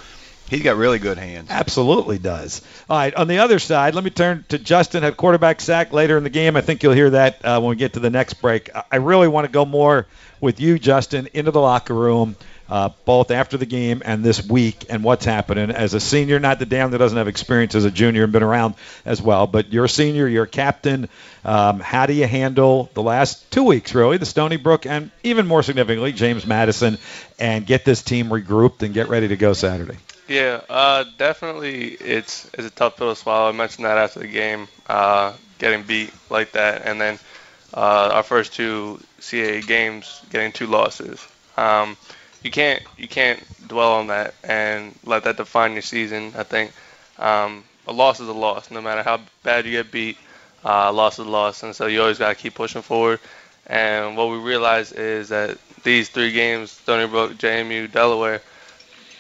he's 0.50 0.62
got 0.62 0.76
really 0.76 0.98
good 0.98 1.16
hands. 1.16 1.48
Absolutely 1.50 2.18
does. 2.18 2.60
All 2.90 2.98
right, 2.98 3.14
on 3.14 3.28
the 3.28 3.38
other 3.38 3.58
side, 3.58 3.94
let 3.94 4.04
me 4.04 4.10
turn 4.10 4.44
to 4.50 4.58
Justin. 4.58 5.02
Had 5.02 5.16
quarterback 5.16 5.60
sack 5.62 5.92
later 5.94 6.18
in 6.18 6.24
the 6.24 6.30
game. 6.30 6.54
I 6.56 6.60
think 6.60 6.82
you'll 6.82 6.92
hear 6.92 7.10
that 7.10 7.42
uh, 7.44 7.60
when 7.60 7.70
we 7.70 7.76
get 7.76 7.94
to 7.94 8.00
the 8.00 8.10
next 8.10 8.34
break. 8.34 8.74
I- 8.74 8.84
I 8.92 8.96
really 8.96 9.28
want 9.28 9.46
to 9.46 9.52
go 9.52 9.64
more 9.64 10.06
with 10.40 10.60
you, 10.60 10.78
Justin, 10.78 11.28
into 11.32 11.50
the 11.50 11.60
locker 11.60 11.94
room, 11.94 12.36
uh, 12.72 12.88
both 13.04 13.30
after 13.30 13.58
the 13.58 13.66
game 13.66 14.00
and 14.02 14.24
this 14.24 14.42
week, 14.42 14.86
and 14.88 15.04
what's 15.04 15.26
happening 15.26 15.70
as 15.70 15.92
a 15.92 16.00
senior. 16.00 16.40
Not 16.40 16.58
that 16.58 16.70
Dan 16.70 16.92
that 16.92 16.98
doesn't 16.98 17.18
have 17.18 17.28
experience 17.28 17.74
as 17.74 17.84
a 17.84 17.90
junior 17.90 18.24
and 18.24 18.32
been 18.32 18.42
around 18.42 18.76
as 19.04 19.20
well, 19.20 19.46
but 19.46 19.70
you're 19.70 19.84
a 19.84 19.90
senior, 19.90 20.26
you're 20.26 20.44
a 20.44 20.48
captain. 20.48 21.10
Um, 21.44 21.80
how 21.80 22.06
do 22.06 22.14
you 22.14 22.26
handle 22.26 22.88
the 22.94 23.02
last 23.02 23.50
two 23.50 23.64
weeks, 23.64 23.94
really, 23.94 24.16
the 24.16 24.24
Stony 24.24 24.56
Brook, 24.56 24.86
and 24.86 25.10
even 25.22 25.46
more 25.46 25.62
significantly, 25.62 26.12
James 26.12 26.46
Madison, 26.46 26.96
and 27.38 27.66
get 27.66 27.84
this 27.84 28.00
team 28.00 28.30
regrouped 28.30 28.82
and 28.82 28.94
get 28.94 29.10
ready 29.10 29.28
to 29.28 29.36
go 29.36 29.52
Saturday? 29.52 29.98
Yeah, 30.26 30.62
uh, 30.70 31.04
definitely. 31.18 31.88
It's 31.88 32.48
it's 32.54 32.66
a 32.66 32.70
tough 32.70 32.96
pill 32.96 33.14
to 33.14 33.20
swallow. 33.20 33.50
I 33.50 33.52
mentioned 33.52 33.84
that 33.84 33.98
after 33.98 34.20
the 34.20 34.28
game, 34.28 34.66
uh, 34.86 35.34
getting 35.58 35.82
beat 35.82 36.10
like 36.30 36.52
that, 36.52 36.86
and 36.86 36.98
then 36.98 37.18
uh, 37.74 38.12
our 38.14 38.22
first 38.22 38.54
two 38.54 38.98
CAA 39.20 39.66
games 39.66 40.22
getting 40.30 40.52
two 40.52 40.68
losses. 40.68 41.22
Um, 41.58 41.98
you 42.42 42.50
can't 42.50 42.82
you 42.96 43.08
can't 43.08 43.40
dwell 43.68 43.92
on 43.92 44.08
that 44.08 44.34
and 44.44 44.94
let 45.04 45.24
that 45.24 45.36
define 45.36 45.72
your 45.72 45.82
season. 45.82 46.32
I 46.36 46.42
think 46.42 46.72
um, 47.18 47.64
a 47.86 47.92
loss 47.92 48.20
is 48.20 48.28
a 48.28 48.32
loss, 48.32 48.70
no 48.70 48.80
matter 48.80 49.02
how 49.02 49.20
bad 49.42 49.64
you 49.64 49.72
get 49.72 49.90
beat. 49.90 50.18
Uh, 50.64 50.92
loss 50.92 51.18
is 51.18 51.26
a 51.26 51.30
loss, 51.30 51.62
and 51.62 51.74
so 51.74 51.86
you 51.86 52.00
always 52.00 52.18
gotta 52.18 52.34
keep 52.34 52.54
pushing 52.54 52.82
forward. 52.82 53.20
And 53.66 54.16
what 54.16 54.30
we 54.30 54.38
realize 54.38 54.92
is 54.92 55.28
that 55.30 55.58
these 55.82 56.08
three 56.08 56.32
games, 56.32 56.70
Stony 56.70 57.08
Brook, 57.08 57.32
JMU, 57.32 57.90
Delaware, 57.90 58.40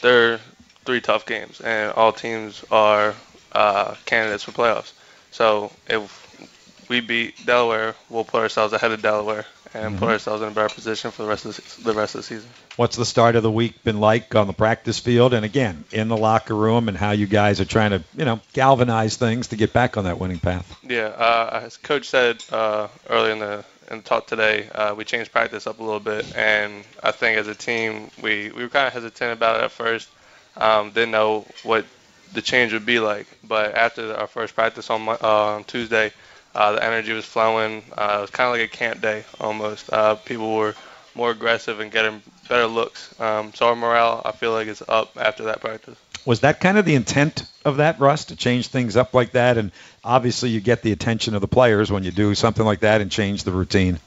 they're 0.00 0.38
three 0.84 1.00
tough 1.00 1.26
games, 1.26 1.60
and 1.60 1.92
all 1.92 2.12
teams 2.12 2.64
are 2.70 3.14
uh, 3.52 3.94
candidates 4.04 4.44
for 4.44 4.52
playoffs. 4.52 4.92
So 5.30 5.72
if 5.88 6.88
we 6.88 7.00
beat 7.00 7.44
Delaware, 7.46 7.94
we'll 8.08 8.24
put 8.24 8.42
ourselves 8.42 8.72
ahead 8.72 8.92
of 8.92 9.02
Delaware 9.02 9.46
and 9.74 9.98
put 9.98 10.08
Mhm. 10.08 10.12
ourselves 10.12 10.42
in 10.42 10.48
a 10.48 10.50
better 10.50 10.74
position 10.74 11.10
for 11.10 11.22
the 11.22 11.28
rest 11.28 11.44
of 11.44 11.56
the, 11.56 11.82
the 11.82 11.94
rest 11.94 12.14
of 12.14 12.20
the 12.20 12.26
season. 12.26 12.48
What's 12.76 12.96
the 12.96 13.04
start 13.04 13.36
of 13.36 13.42
the 13.42 13.50
week 13.50 13.82
been 13.84 14.00
like 14.00 14.34
on 14.34 14.46
the 14.46 14.52
practice 14.52 14.98
field, 14.98 15.34
and 15.34 15.44
again 15.44 15.84
in 15.92 16.08
the 16.08 16.16
locker 16.16 16.54
room, 16.54 16.88
and 16.88 16.96
how 16.96 17.10
you 17.12 17.26
guys 17.26 17.60
are 17.60 17.64
trying 17.64 17.90
to, 17.90 18.02
you 18.16 18.24
know, 18.24 18.40
galvanize 18.52 19.16
things 19.16 19.48
to 19.48 19.56
get 19.56 19.72
back 19.72 19.96
on 19.96 20.04
that 20.04 20.18
winning 20.18 20.38
path? 20.38 20.76
Yeah, 20.88 21.06
uh, 21.06 21.60
as 21.64 21.76
Coach 21.76 22.08
said 22.08 22.42
uh, 22.50 22.88
earlier 23.08 23.32
in 23.32 23.38
the 23.38 23.64
in 23.90 23.98
the 23.98 24.04
talk 24.04 24.26
today, 24.26 24.68
uh, 24.74 24.94
we 24.94 25.04
changed 25.04 25.32
practice 25.32 25.66
up 25.66 25.78
a 25.80 25.82
little 25.82 26.00
bit, 26.00 26.24
and 26.36 26.84
I 27.02 27.10
think 27.10 27.36
as 27.36 27.48
a 27.48 27.54
team, 27.54 28.10
we, 28.22 28.50
we 28.54 28.62
were 28.62 28.68
kind 28.70 28.86
of 28.86 28.92
hesitant 28.92 29.32
about 29.32 29.60
it 29.60 29.64
at 29.64 29.72
first. 29.72 30.08
Um, 30.56 30.90
didn't 30.90 31.10
know 31.10 31.46
what 31.62 31.84
the 32.32 32.40
change 32.40 32.72
would 32.72 32.86
be 32.86 33.00
like, 33.00 33.26
but 33.44 33.74
after 33.74 34.14
our 34.14 34.26
first 34.26 34.54
practice 34.54 34.88
on 34.88 35.06
uh, 35.08 35.16
on 35.20 35.64
Tuesday, 35.64 36.12
uh, 36.54 36.72
the 36.72 36.84
energy 36.84 37.12
was 37.12 37.24
flowing. 37.24 37.82
Uh, 37.96 38.16
it 38.18 38.20
was 38.22 38.30
kind 38.30 38.48
of 38.48 38.52
like 38.52 38.72
a 38.72 38.76
camp 38.76 39.00
day 39.00 39.24
almost. 39.40 39.92
Uh, 39.92 40.14
people 40.16 40.54
were 40.54 40.74
more 41.14 41.30
aggressive 41.30 41.80
and 41.80 41.90
getting 41.90 42.22
better 42.48 42.66
looks. 42.66 43.18
Um, 43.20 43.52
so 43.54 43.66
our 43.68 43.76
morale, 43.76 44.22
I 44.24 44.32
feel 44.32 44.52
like, 44.52 44.68
is 44.68 44.82
up 44.88 45.16
after 45.18 45.44
that 45.44 45.60
practice. 45.60 45.98
Was 46.24 46.40
that 46.40 46.60
kind 46.60 46.78
of 46.78 46.84
the 46.84 46.94
intent 46.94 47.44
of 47.64 47.78
that, 47.78 47.98
Russ, 47.98 48.26
to 48.26 48.36
change 48.36 48.68
things 48.68 48.96
up 48.96 49.12
like 49.12 49.32
that? 49.32 49.58
And 49.58 49.72
obviously, 50.04 50.50
you 50.50 50.60
get 50.60 50.82
the 50.82 50.92
attention 50.92 51.34
of 51.34 51.40
the 51.40 51.48
players 51.48 51.90
when 51.90 52.04
you 52.04 52.10
do 52.10 52.34
something 52.34 52.64
like 52.64 52.80
that 52.80 53.00
and 53.00 53.10
change 53.10 53.44
the 53.44 53.52
routine. 53.52 53.98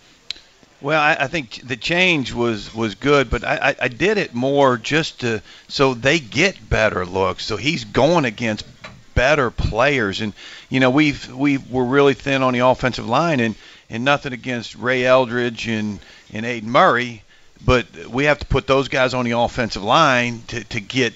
Well, 0.81 1.01
I, 1.01 1.17
I 1.21 1.27
think 1.27 1.61
the 1.63 1.77
change 1.77 2.33
was 2.33 2.73
was 2.73 2.95
good, 2.95 3.29
but 3.29 3.43
I, 3.43 3.69
I, 3.69 3.75
I 3.83 3.87
did 3.87 4.17
it 4.17 4.33
more 4.33 4.77
just 4.77 5.21
to 5.21 5.41
so 5.67 5.93
they 5.93 6.19
get 6.19 6.69
better 6.69 7.05
looks. 7.05 7.45
So 7.45 7.57
he's 7.57 7.85
going 7.85 8.25
against 8.25 8.65
better 9.15 9.49
players, 9.49 10.21
and 10.21 10.33
you 10.69 10.79
know 10.79 10.89
we've 10.89 11.33
we 11.33 11.57
were 11.57 11.85
really 11.85 12.13
thin 12.13 12.43
on 12.43 12.53
the 12.53 12.59
offensive 12.59 13.07
line, 13.07 13.39
and 13.39 13.55
and 13.89 14.05
nothing 14.05 14.33
against 14.33 14.75
Ray 14.75 15.05
Eldridge 15.05 15.67
and 15.67 15.99
and 16.33 16.45
Aiden 16.45 16.63
Murray, 16.63 17.23
but 17.65 17.87
we 18.09 18.25
have 18.25 18.39
to 18.39 18.45
put 18.45 18.67
those 18.67 18.87
guys 18.87 19.13
on 19.13 19.25
the 19.25 19.31
offensive 19.31 19.83
line 19.83 20.43
to 20.47 20.63
to 20.65 20.79
get 20.79 21.13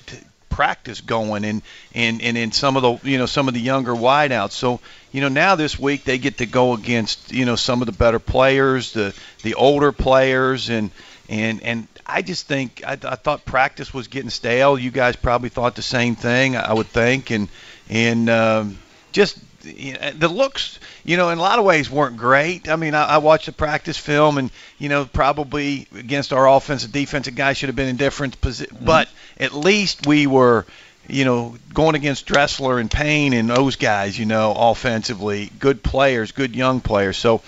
practice 0.49 0.99
going 0.99 1.45
and 1.45 1.61
and 1.95 2.21
and 2.21 2.37
in 2.37 2.51
some 2.51 2.75
of 2.75 2.81
the 2.81 3.09
you 3.09 3.17
know 3.17 3.25
some 3.25 3.47
of 3.47 3.53
the 3.53 3.61
younger 3.61 3.93
wideouts. 3.93 4.51
So 4.51 4.81
you 5.11 5.21
know 5.21 5.29
now 5.29 5.55
this 5.55 5.79
week 5.79 6.03
they 6.03 6.17
get 6.17 6.39
to 6.39 6.45
go 6.45 6.73
against 6.73 7.31
you 7.31 7.45
know 7.45 7.55
some 7.55 7.81
of 7.81 7.85
the 7.85 7.91
better 7.93 8.19
players, 8.19 8.93
the 8.93 9.15
the 9.43 9.55
older 9.55 9.91
players, 9.91 10.69
and 10.69 10.91
and 11.29 11.63
and 11.63 11.87
I 12.05 12.23
just 12.23 12.47
think 12.47 12.83
I, 12.85 12.93
I 12.93 13.15
thought 13.15 13.45
practice 13.45 13.93
was 13.93 14.07
getting 14.07 14.31
stale. 14.31 14.77
You 14.77 14.91
guys 14.91 15.15
probably 15.15 15.49
thought 15.49 15.75
the 15.75 15.81
same 15.81 16.15
thing, 16.15 16.57
I 16.57 16.73
would 16.73 16.87
think, 16.87 17.29
and 17.29 17.47
and 17.89 18.29
um, 18.29 18.77
just 19.11 19.37
you 19.63 19.93
know, 19.93 20.11
the 20.11 20.27
looks, 20.27 20.79
you 21.03 21.17
know, 21.17 21.29
in 21.29 21.37
a 21.37 21.41
lot 21.41 21.59
of 21.59 21.65
ways 21.65 21.89
weren't 21.89 22.17
great. 22.17 22.69
I 22.69 22.75
mean, 22.75 22.93
I, 22.93 23.05
I 23.05 23.17
watched 23.17 23.47
the 23.47 23.51
practice 23.51 23.97
film, 23.97 24.37
and 24.37 24.51
you 24.77 24.89
know, 24.89 25.05
probably 25.05 25.87
against 25.95 26.33
our 26.33 26.47
offensive 26.47 26.91
defensive 26.91 27.35
guys 27.35 27.57
should 27.57 27.69
have 27.69 27.75
been 27.75 27.89
in 27.89 27.97
different 27.97 28.39
position, 28.41 28.77
but 28.81 29.09
at 29.39 29.53
least 29.53 30.07
we 30.07 30.27
were, 30.27 30.65
you 31.07 31.25
know, 31.25 31.55
going 31.73 31.95
against 31.95 32.25
Dressler 32.25 32.79
and 32.79 32.89
Payne 32.89 33.33
and 33.33 33.49
those 33.49 33.75
guys, 33.75 34.17
you 34.17 34.25
know, 34.25 34.53
offensively, 34.55 35.51
good 35.59 35.83
players, 35.83 36.31
good 36.31 36.55
young 36.55 36.81
players. 36.81 37.17
So. 37.17 37.41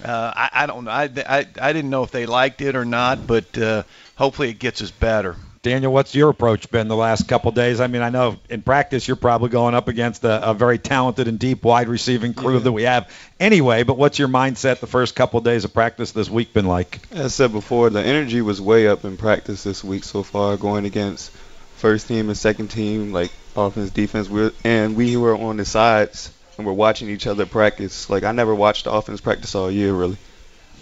Uh, 0.00 0.32
I, 0.32 0.50
I 0.52 0.66
don't 0.66 0.84
know. 0.84 0.92
I, 0.92 1.10
I, 1.26 1.46
I 1.60 1.72
didn't 1.72 1.90
know 1.90 2.04
if 2.04 2.12
they 2.12 2.24
liked 2.24 2.60
it 2.60 2.76
or 2.76 2.84
not, 2.84 3.26
but 3.26 3.58
uh, 3.58 3.82
hopefully 4.14 4.50
it 4.50 4.60
gets 4.60 4.80
us 4.80 4.92
better. 4.92 5.34
Daniel, 5.62 5.92
what's 5.92 6.14
your 6.14 6.28
approach 6.28 6.70
been 6.70 6.88
the 6.88 6.96
last 6.96 7.26
couple 7.26 7.50
days? 7.50 7.80
I 7.80 7.88
mean, 7.88 8.02
I 8.02 8.10
know 8.10 8.36
in 8.48 8.62
practice 8.62 9.08
you're 9.08 9.16
probably 9.16 9.48
going 9.48 9.74
up 9.74 9.88
against 9.88 10.22
a, 10.24 10.50
a 10.50 10.54
very 10.54 10.78
talented 10.78 11.26
and 11.26 11.38
deep 11.38 11.64
wide 11.64 11.88
receiving 11.88 12.32
crew 12.34 12.60
that 12.60 12.70
we 12.70 12.84
have 12.84 13.10
anyway, 13.40 13.82
but 13.82 13.98
what's 13.98 14.18
your 14.18 14.28
mindset 14.28 14.80
the 14.80 14.86
first 14.86 15.16
couple 15.16 15.40
days 15.40 15.64
of 15.64 15.74
practice 15.74 16.12
this 16.12 16.30
week 16.30 16.52
been 16.52 16.66
like? 16.66 17.00
As 17.10 17.20
I 17.20 17.28
said 17.28 17.52
before, 17.52 17.90
the 17.90 18.02
energy 18.02 18.40
was 18.40 18.60
way 18.60 18.86
up 18.86 19.04
in 19.04 19.16
practice 19.16 19.64
this 19.64 19.82
week 19.82 20.04
so 20.04 20.22
far, 20.22 20.56
going 20.56 20.84
against 20.84 21.30
first 21.76 22.08
team 22.08 22.28
and 22.28 22.38
second 22.38 22.68
team, 22.68 23.12
like 23.12 23.32
offense, 23.56 23.90
defense. 23.90 24.28
We're, 24.28 24.52
and 24.64 24.96
we 24.96 25.16
were 25.16 25.36
on 25.36 25.56
the 25.56 25.64
sides 25.64 26.32
and 26.56 26.66
we're 26.66 26.72
watching 26.72 27.08
each 27.08 27.26
other 27.26 27.46
practice. 27.46 28.08
Like 28.08 28.22
I 28.22 28.32
never 28.32 28.54
watched 28.54 28.84
the 28.84 28.92
offense 28.92 29.20
practice 29.20 29.54
all 29.54 29.70
year, 29.70 29.92
really. 29.92 30.18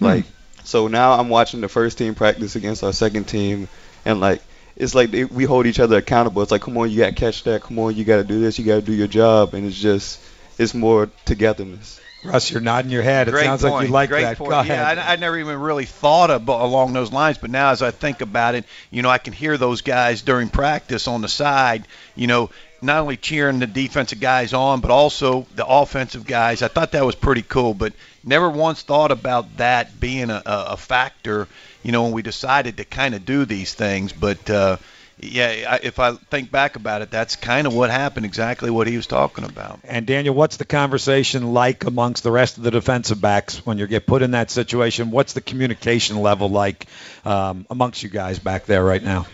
Hmm. 0.01 0.05
Like 0.05 0.25
so 0.65 0.89
now 0.89 1.13
I'm 1.13 1.29
watching 1.29 1.61
the 1.61 1.69
first 1.69 1.97
team 1.97 2.15
practice 2.15 2.57
against 2.57 2.83
our 2.83 2.93
second 2.93 3.25
team, 3.25 3.69
and 4.05 4.21
like 4.21 4.43
it's 4.77 4.95
like 4.95 5.11
they, 5.11 5.25
we 5.25 5.45
hold 5.45 5.67
each 5.67 5.81
other 5.81 5.97
accountable. 5.97 6.43
It's 6.43 6.51
like, 6.51 6.63
come 6.63 6.77
on, 6.79 6.91
you 6.91 6.99
got 6.99 7.07
to 7.07 7.15
catch 7.15 7.43
that. 7.45 7.63
Come 7.63 7.79
on, 7.79 7.97
you 7.97 8.05
got 8.05 8.17
to 8.17 8.25
do 8.25 8.41
this. 8.41 8.59
You 8.59 8.65
got 8.65 8.77
to 8.77 8.83
do 8.83 8.93
your 8.93 9.09
job, 9.09 9.55
and 9.55 9.67
it's 9.67 9.79
just 9.79 10.21
it's 10.59 10.75
more 10.75 11.11
togetherness. 11.25 12.01
Russ, 12.25 12.51
you're 12.51 12.61
nodding 12.61 12.91
your 12.91 13.03
head. 13.03 13.29
It 13.29 13.31
Great 13.31 13.45
sounds 13.45 13.63
point. 13.63 13.75
like 13.75 13.87
you 13.87 13.93
like 13.93 14.09
Great 14.11 14.23
that. 14.23 14.37
Point. 14.39 14.51
Go 14.51 14.59
ahead. 14.59 14.97
Yeah, 14.97 15.05
I, 15.07 15.13
I 15.13 15.17
never 15.17 15.39
even 15.39 15.61
really 15.61 15.85
thought 15.85 16.31
of, 16.31 16.49
along 16.49 16.93
those 16.93 17.13
lines, 17.13 17.39
but 17.39 17.51
now 17.51 17.71
as 17.71 17.83
I 17.83 17.93
think 17.93 18.21
about 18.21 18.55
it, 18.55 18.65
you 18.91 19.03
know, 19.03 19.11
I 19.11 19.19
can 19.19 19.33
hear 19.33 19.57
those 19.57 19.83
guys 19.83 20.23
during 20.23 20.49
practice 20.49 21.07
on 21.07 21.21
the 21.21 21.29
side, 21.29 21.87
you 22.17 22.27
know, 22.27 22.51
not 22.83 23.01
only 23.01 23.17
cheering 23.17 23.61
the 23.61 23.67
defensive 23.67 24.21
guys 24.21 24.53
on, 24.55 24.81
but 24.81 24.91
also 24.91 25.47
the 25.55 25.67
offensive 25.67 26.27
guys. 26.27 26.63
I 26.63 26.69
thought 26.69 26.93
that 26.93 27.07
was 27.07 27.15
pretty 27.15 27.43
cool, 27.43 27.75
but 27.75 27.93
never 28.25 28.51
once 28.51 28.83
thought 28.83 29.13
about 29.13 29.59
that 29.59 29.99
being 30.01 30.31
a, 30.31 30.43
a 30.45 30.65
a 30.71 30.77
factor, 30.77 31.49
you 31.87 31.93
know, 31.93 32.03
when 32.03 32.11
we 32.13 32.23
decided 32.23 32.79
to 32.79 32.85
kind 32.85 33.15
of 33.15 33.25
do 33.25 33.45
these 33.45 33.73
things. 33.73 34.13
But 34.13 34.51
uh, 34.51 34.79
yeah, 35.21 35.69
I, 35.71 35.81
if 35.85 36.01
I 36.01 36.15
think 36.15 36.51
back 36.51 36.75
about 36.75 37.01
it, 37.01 37.13
that's 37.13 37.37
kind 37.37 37.65
of 37.65 37.73
what 37.75 37.91
happened. 37.91 38.27
Exactly 38.27 38.71
what 38.71 38.89
he 38.89 38.97
was 38.97 39.07
talking 39.07 39.45
about. 39.45 39.79
And 39.85 40.05
Daniel, 40.05 40.35
what's 40.35 40.57
the 40.57 40.65
conversation 40.65 41.55
like 41.55 41.85
amongst 41.85 42.25
the 42.25 42.33
rest 42.33 42.57
of 42.59 42.65
the 42.65 42.73
defensive 42.73 43.21
backs 43.21 43.65
when 43.65 43.79
you 43.79 43.87
get 43.87 44.05
put 44.05 44.23
in 44.23 44.33
that 44.33 44.51
situation? 44.51 45.13
What's 45.13 45.35
the 45.35 45.41
communication 45.41 46.19
level 46.21 46.49
like 46.49 46.87
um, 47.25 47.67
amongst 47.71 48.03
you 48.03 48.09
guys 48.09 48.41
back 48.41 48.67
there 48.67 48.83
right 48.83 49.03
now? 49.03 49.27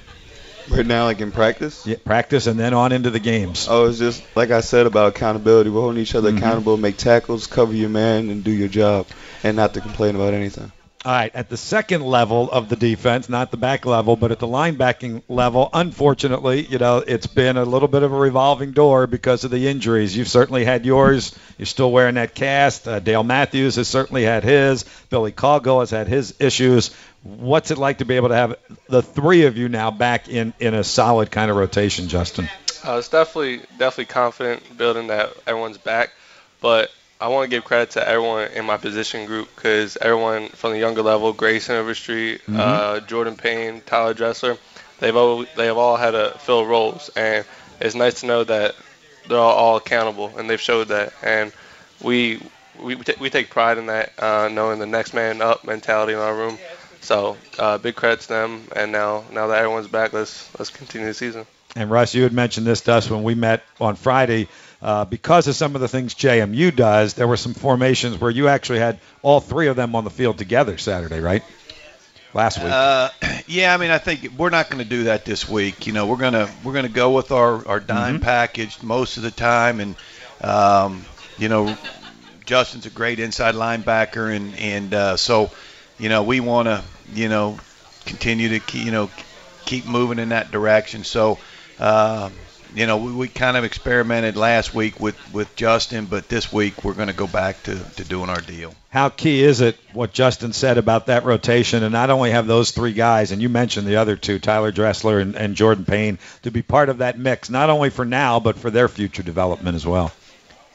Right 0.68 0.86
now, 0.86 1.06
like 1.06 1.22
in 1.22 1.32
practice. 1.32 1.86
Yeah, 1.86 1.96
practice 2.04 2.46
and 2.46 2.60
then 2.60 2.74
on 2.74 2.92
into 2.92 3.08
the 3.10 3.18
games. 3.18 3.66
Oh, 3.68 3.88
it's 3.88 3.98
just 3.98 4.22
like 4.36 4.50
I 4.50 4.60
said 4.60 4.86
about 4.86 5.08
accountability. 5.16 5.70
We're 5.70 5.80
holding 5.80 6.02
each 6.02 6.14
other 6.14 6.30
Mhm. 6.30 6.36
accountable, 6.36 6.76
make 6.76 6.98
tackles, 6.98 7.46
cover 7.46 7.72
your 7.72 7.88
man, 7.88 8.28
and 8.28 8.44
do 8.44 8.50
your 8.52 8.68
job, 8.68 9.06
and 9.42 9.56
not 9.56 9.72
to 9.74 9.80
complain 9.80 10.14
about 10.16 10.34
anything. 10.34 10.70
All 11.04 11.10
right, 11.10 11.34
at 11.34 11.48
the 11.48 11.56
second 11.56 12.02
level 12.02 12.48
of 12.48 12.68
the 12.68 12.76
defense, 12.76 13.28
not 13.28 13.50
the 13.50 13.56
back 13.56 13.84
level, 13.84 14.14
but 14.14 14.30
at 14.30 14.38
the 14.38 14.46
linebacking 14.46 15.24
level, 15.28 15.68
unfortunately, 15.72 16.64
you 16.64 16.78
know, 16.78 16.98
it's 16.98 17.26
been 17.26 17.56
a 17.56 17.64
little 17.64 17.88
bit 17.88 18.04
of 18.04 18.12
a 18.12 18.16
revolving 18.16 18.70
door 18.70 19.08
because 19.08 19.42
of 19.42 19.50
the 19.50 19.66
injuries. 19.66 20.16
You've 20.16 20.28
certainly 20.28 20.64
had 20.64 20.86
yours. 20.86 21.36
You're 21.58 21.66
still 21.66 21.90
wearing 21.90 22.14
that 22.14 22.36
cast. 22.36 22.86
Uh, 22.86 23.00
Dale 23.00 23.24
Matthews 23.24 23.74
has 23.76 23.88
certainly 23.88 24.22
had 24.22 24.44
his. 24.44 24.84
Billy 25.10 25.32
Coggle 25.32 25.80
has 25.80 25.90
had 25.90 26.06
his 26.06 26.36
issues. 26.38 26.94
What's 27.24 27.72
it 27.72 27.78
like 27.78 27.98
to 27.98 28.04
be 28.04 28.14
able 28.14 28.28
to 28.28 28.36
have 28.36 28.56
the 28.88 29.02
three 29.02 29.46
of 29.46 29.56
you 29.56 29.68
now 29.68 29.90
back 29.90 30.28
in, 30.28 30.52
in 30.60 30.72
a 30.72 30.84
solid 30.84 31.32
kind 31.32 31.50
of 31.50 31.56
rotation, 31.56 32.06
Justin? 32.06 32.48
I 32.84 32.94
was 32.94 33.08
definitely 33.08 33.58
definitely 33.76 34.04
confident 34.04 34.78
building 34.78 35.08
that 35.08 35.32
everyone's 35.48 35.78
back, 35.78 36.12
but 36.60 36.92
I 37.22 37.28
want 37.28 37.48
to 37.48 37.56
give 37.56 37.64
credit 37.64 37.92
to 37.92 38.06
everyone 38.06 38.48
in 38.48 38.64
my 38.64 38.76
position 38.76 39.26
group 39.26 39.48
because 39.54 39.96
everyone 39.96 40.48
from 40.48 40.72
the 40.72 40.78
younger 40.78 41.02
level, 41.02 41.32
Grayson 41.32 41.76
Overstreet, 41.76 42.42
mm-hmm. 42.42 42.58
uh, 42.58 42.98
Jordan 43.00 43.36
Payne, 43.36 43.80
Tyler 43.86 44.12
Dressler, 44.12 44.58
they've 44.98 45.14
all 45.14 45.44
they 45.56 45.66
have 45.66 45.78
all 45.78 45.96
had 45.96 46.10
to 46.10 46.34
fill 46.40 46.66
roles, 46.66 47.10
and 47.10 47.44
it's 47.80 47.94
nice 47.94 48.20
to 48.20 48.26
know 48.26 48.42
that 48.42 48.74
they're 49.28 49.38
all, 49.38 49.54
all 49.54 49.76
accountable 49.76 50.36
and 50.36 50.50
they've 50.50 50.60
showed 50.60 50.88
that. 50.88 51.12
And 51.22 51.52
we 52.02 52.40
we 52.80 52.96
t- 52.96 53.14
we 53.20 53.30
take 53.30 53.50
pride 53.50 53.78
in 53.78 53.86
that, 53.86 54.12
uh, 54.18 54.48
knowing 54.48 54.80
the 54.80 54.86
next 54.86 55.14
man 55.14 55.40
up 55.40 55.64
mentality 55.64 56.14
in 56.14 56.18
our 56.18 56.34
room. 56.34 56.58
So 57.02 57.36
uh, 57.56 57.78
big 57.78 57.94
credit 57.94 58.22
to 58.22 58.28
them. 58.28 58.64
And 58.74 58.90
now 58.90 59.24
now 59.30 59.46
that 59.46 59.58
everyone's 59.58 59.86
back, 59.86 60.12
let's 60.12 60.48
let's 60.58 60.70
continue 60.70 61.06
the 61.06 61.14
season. 61.14 61.46
And 61.74 61.88
Russ, 61.88 62.14
you 62.14 62.22
had 62.24 62.32
mentioned 62.32 62.66
this 62.66 62.82
to 62.82 62.94
us 62.94 63.08
when 63.08 63.22
we 63.22 63.34
met 63.34 63.62
on 63.80 63.96
Friday. 63.96 64.48
Uh, 64.82 65.04
because 65.04 65.46
of 65.46 65.54
some 65.54 65.76
of 65.76 65.80
the 65.80 65.86
things 65.86 66.12
JMU 66.12 66.74
does, 66.74 67.14
there 67.14 67.28
were 67.28 67.36
some 67.36 67.54
formations 67.54 68.20
where 68.20 68.32
you 68.32 68.48
actually 68.48 68.80
had 68.80 68.98
all 69.22 69.38
three 69.38 69.68
of 69.68 69.76
them 69.76 69.94
on 69.94 70.02
the 70.02 70.10
field 70.10 70.38
together 70.38 70.76
Saturday, 70.76 71.20
right? 71.20 71.44
Last 72.34 72.58
week. 72.58 72.72
Uh, 72.72 73.10
yeah, 73.46 73.72
I 73.72 73.76
mean, 73.76 73.92
I 73.92 73.98
think 73.98 74.32
we're 74.36 74.50
not 74.50 74.70
going 74.70 74.82
to 74.82 74.88
do 74.88 75.04
that 75.04 75.24
this 75.24 75.48
week. 75.48 75.86
You 75.86 75.92
know, 75.92 76.06
we're 76.06 76.16
gonna 76.16 76.50
we're 76.64 76.72
gonna 76.72 76.88
go 76.88 77.12
with 77.12 77.30
our 77.30 77.64
our 77.68 77.78
dime 77.78 78.16
mm-hmm. 78.16 78.24
package 78.24 78.82
most 78.82 79.18
of 79.18 79.22
the 79.22 79.30
time, 79.30 79.78
and 79.78 79.94
um, 80.40 81.04
you 81.38 81.48
know, 81.48 81.76
Justin's 82.44 82.86
a 82.86 82.90
great 82.90 83.20
inside 83.20 83.54
linebacker, 83.54 84.34
and 84.34 84.56
and 84.56 84.94
uh, 84.94 85.16
so, 85.16 85.50
you 85.98 86.08
know, 86.08 86.24
we 86.24 86.40
want 86.40 86.66
to 86.66 86.82
you 87.12 87.28
know 87.28 87.58
continue 88.04 88.48
to 88.48 88.58
keep, 88.58 88.84
you 88.84 88.90
know 88.90 89.10
keep 89.64 89.86
moving 89.86 90.18
in 90.18 90.30
that 90.30 90.50
direction. 90.50 91.04
So, 91.04 91.38
uh, 91.78 92.30
you 92.74 92.86
know, 92.86 92.96
we, 92.96 93.12
we 93.12 93.28
kind 93.28 93.56
of 93.56 93.64
experimented 93.64 94.36
last 94.36 94.74
week 94.74 94.98
with 95.00 95.16
with 95.32 95.54
Justin, 95.56 96.06
but 96.06 96.28
this 96.28 96.52
week 96.52 96.84
we're 96.84 96.94
going 96.94 97.08
to 97.08 97.14
go 97.14 97.26
back 97.26 97.62
to 97.64 97.78
to 97.96 98.04
doing 98.04 98.30
our 98.30 98.40
deal. 98.40 98.74
How 98.88 99.08
key 99.08 99.42
is 99.42 99.60
it 99.60 99.78
what 99.94 100.12
Justin 100.12 100.52
said 100.52 100.78
about 100.78 101.06
that 101.06 101.24
rotation, 101.24 101.82
and 101.82 101.92
not 101.92 102.10
only 102.10 102.30
have 102.30 102.46
those 102.46 102.72
three 102.72 102.92
guys, 102.92 103.32
and 103.32 103.40
you 103.40 103.48
mentioned 103.48 103.86
the 103.86 103.96
other 103.96 104.16
two, 104.16 104.38
Tyler 104.38 104.70
Dressler 104.70 105.18
and, 105.18 105.34
and 105.34 105.54
Jordan 105.54 105.84
Payne, 105.84 106.18
to 106.42 106.50
be 106.50 106.62
part 106.62 106.88
of 106.88 106.98
that 106.98 107.18
mix, 107.18 107.48
not 107.48 107.70
only 107.70 107.90
for 107.90 108.04
now 108.04 108.40
but 108.40 108.58
for 108.58 108.70
their 108.70 108.88
future 108.88 109.22
development 109.22 109.76
as 109.76 109.86
well. 109.86 110.12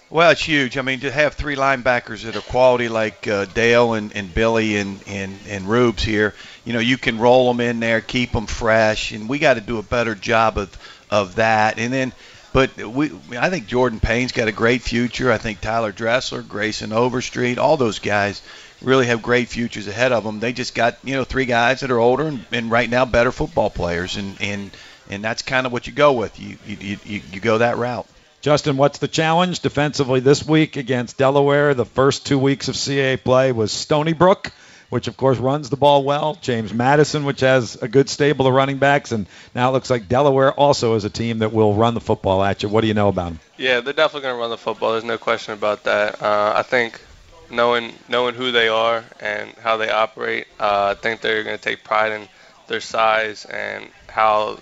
Well, 0.10 0.32
it's 0.32 0.42
huge. 0.42 0.78
I 0.78 0.84
mean, 0.84 1.02
to 1.02 1.12
have 1.12 1.34
three 1.34 1.58
linebackers 1.58 2.24
that 2.24 2.38
are 2.38 2.42
quality 2.42 2.88
like 2.88 3.28
uh, 3.28 3.44
Dale 3.44 3.94
and, 3.94 4.16
and 4.16 4.34
Billy 4.34 4.78
and, 4.78 5.02
and, 5.06 5.38
and 5.50 5.66
Rubes 5.66 6.02
here, 6.02 6.34
you 6.64 6.72
know, 6.72 6.80
you 6.80 6.98
can 6.98 7.20
roll 7.20 7.52
them 7.52 7.60
in 7.60 7.82
there, 7.82 8.00
keep 8.00 8.32
them 8.32 8.46
fresh, 8.46 9.12
and 9.12 9.28
we 9.28 9.38
got 9.38 9.56
to 9.56 9.62
do 9.62 9.80
a 9.80 9.84
better 9.84 10.16
job 10.16 10.58
of, 10.58 10.78
of 11.10 11.36
that. 11.36 11.80
And 11.80 11.92
then, 11.92 12.14
but 12.54 12.76
we, 12.78 13.12
I 13.38 13.50
think 13.50 13.68
Jordan 13.68 14.00
Payne's 14.00 14.32
got 14.32 14.48
a 14.48 14.52
great 14.52 14.82
future. 14.82 15.32
I 15.32 15.38
think 15.38 15.62
Tyler 15.62 15.92
Dressler, 15.92 16.42
Grayson 16.42 16.94
Overstreet, 16.94 17.58
all 17.58 17.78
those 17.78 18.00
guys 18.00 18.42
really 18.82 19.08
have 19.08 19.22
great 19.22 19.48
futures 19.48 19.88
ahead 19.88 20.12
of 20.12 20.24
them. 20.24 20.40
They 20.40 20.54
just 20.54 20.76
got, 20.76 20.98
you 21.04 21.16
know, 21.16 21.24
three 21.24 21.46
guys 21.46 21.82
that 21.82 21.92
are 21.92 22.00
older 22.00 22.28
and, 22.28 22.46
and 22.52 22.72
right 22.72 22.90
now 22.90 23.06
better 23.06 23.32
football 23.32 23.70
players, 23.70 24.18
and, 24.18 24.40
and, 24.42 24.72
and 25.10 25.24
that's 25.24 25.42
kind 25.42 25.66
of 25.66 25.72
what 25.72 25.88
you 25.88 25.94
go 25.94 26.14
with. 26.14 26.40
You, 26.40 26.58
you, 26.66 26.98
you, 27.04 27.22
you 27.32 27.40
go 27.40 27.60
that 27.60 27.78
route. 27.78 28.08
Justin, 28.42 28.78
what's 28.78 29.00
the 29.00 29.08
challenge 29.08 29.62
defensively 29.62 30.20
this 30.20 30.46
week 30.46 30.78
against 30.78 31.18
Delaware? 31.18 31.74
The 31.74 31.86
first 31.86 32.26
two 32.26 32.38
weeks 32.38 32.68
of 32.68 32.76
CAA 32.76 33.22
play 33.22 33.52
was 33.52 33.72
Stony 33.72 34.14
Brook, 34.14 34.52
which 34.90 35.08
of 35.08 35.18
course 35.18 35.38
runs 35.38 35.70
the 35.70 35.78
ball 35.78 36.04
well. 36.04 36.38
James 36.42 36.74
Madison, 36.74 37.26
which 37.26 37.42
has 37.42 37.76
a 37.82 37.88
good 37.88 38.10
stable 38.10 38.48
of 38.48 38.54
running 38.54 38.78
backs, 38.78 39.12
and 39.12 39.28
now 39.54 39.70
it 39.70 39.74
looks 39.74 39.90
like 39.90 40.08
Delaware 40.08 40.52
also 40.52 40.96
is 40.96 41.06
a 41.06 41.10
team 41.10 41.40
that 41.40 41.54
will 41.54 41.74
run 41.74 41.94
the 41.94 42.02
football 42.02 42.44
at 42.44 42.64
you. 42.64 42.70
What 42.70 42.82
do 42.82 42.88
you 42.88 42.94
know 42.94 43.10
about 43.10 43.30
them? 43.30 43.40
Yeah, 43.58 43.82
they're 43.82 43.94
definitely 43.94 44.22
going 44.22 44.36
to 44.36 44.40
run 44.40 44.50
the 44.50 44.58
football. 44.58 44.92
There's 44.92 45.04
no 45.04 45.18
question 45.18 45.54
about 45.54 45.84
that. 45.84 46.22
Uh, 46.22 46.54
I 46.56 46.64
think 46.64 47.02
knowing 47.50 47.94
knowing 48.10 48.36
who 48.36 48.52
they 48.52 48.68
are 48.68 49.04
and 49.20 49.52
how 49.62 49.78
they 49.78 49.90
operate, 49.90 50.48
uh, 50.60 50.96
I 50.98 51.02
think 51.02 51.22
they're 51.22 51.44
going 51.44 51.58
to 51.58 51.64
take 51.64 51.84
pride 51.84 52.12
in 52.12 52.28
their 52.68 52.82
size 52.82 53.46
and 53.46 53.88
how 54.08 54.60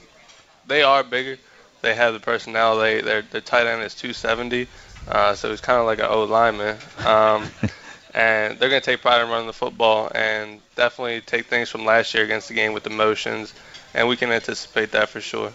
they 0.68 0.84
are 0.84 1.04
bigger 1.04 1.38
they 1.86 1.96
have 1.96 2.14
the 2.14 2.20
personality. 2.20 3.02
Their 3.02 3.22
their 3.22 3.42
tight 3.42 3.68
end 3.68 3.84
is 3.84 3.96
270, 3.96 4.68
uh, 5.08 5.36
so 5.36 5.52
he's 5.52 5.62
kind 5.62 5.80
of 5.80 5.86
like 5.86 6.00
an 6.00 6.06
old 6.06 6.30
lineman. 6.30 6.78
Um, 7.06 7.48
and 8.16 8.58
they're 8.58 8.70
going 8.70 8.82
to 8.82 8.86
take 8.86 9.02
pride 9.02 9.22
in 9.22 9.30
running 9.30 9.46
the 9.46 9.54
football 9.54 10.10
and 10.16 10.62
definitely 10.76 11.20
take 11.22 11.48
things 11.48 11.70
from 11.70 11.86
last 11.86 12.14
year 12.14 12.24
against 12.24 12.48
the 12.48 12.54
game 12.54 12.74
with 12.74 12.84
the 12.84 12.90
motions, 12.90 13.54
and 13.94 14.08
we 14.08 14.16
can 14.16 14.32
anticipate 14.32 14.94
that 14.94 15.10
for 15.10 15.20
sure. 15.20 15.52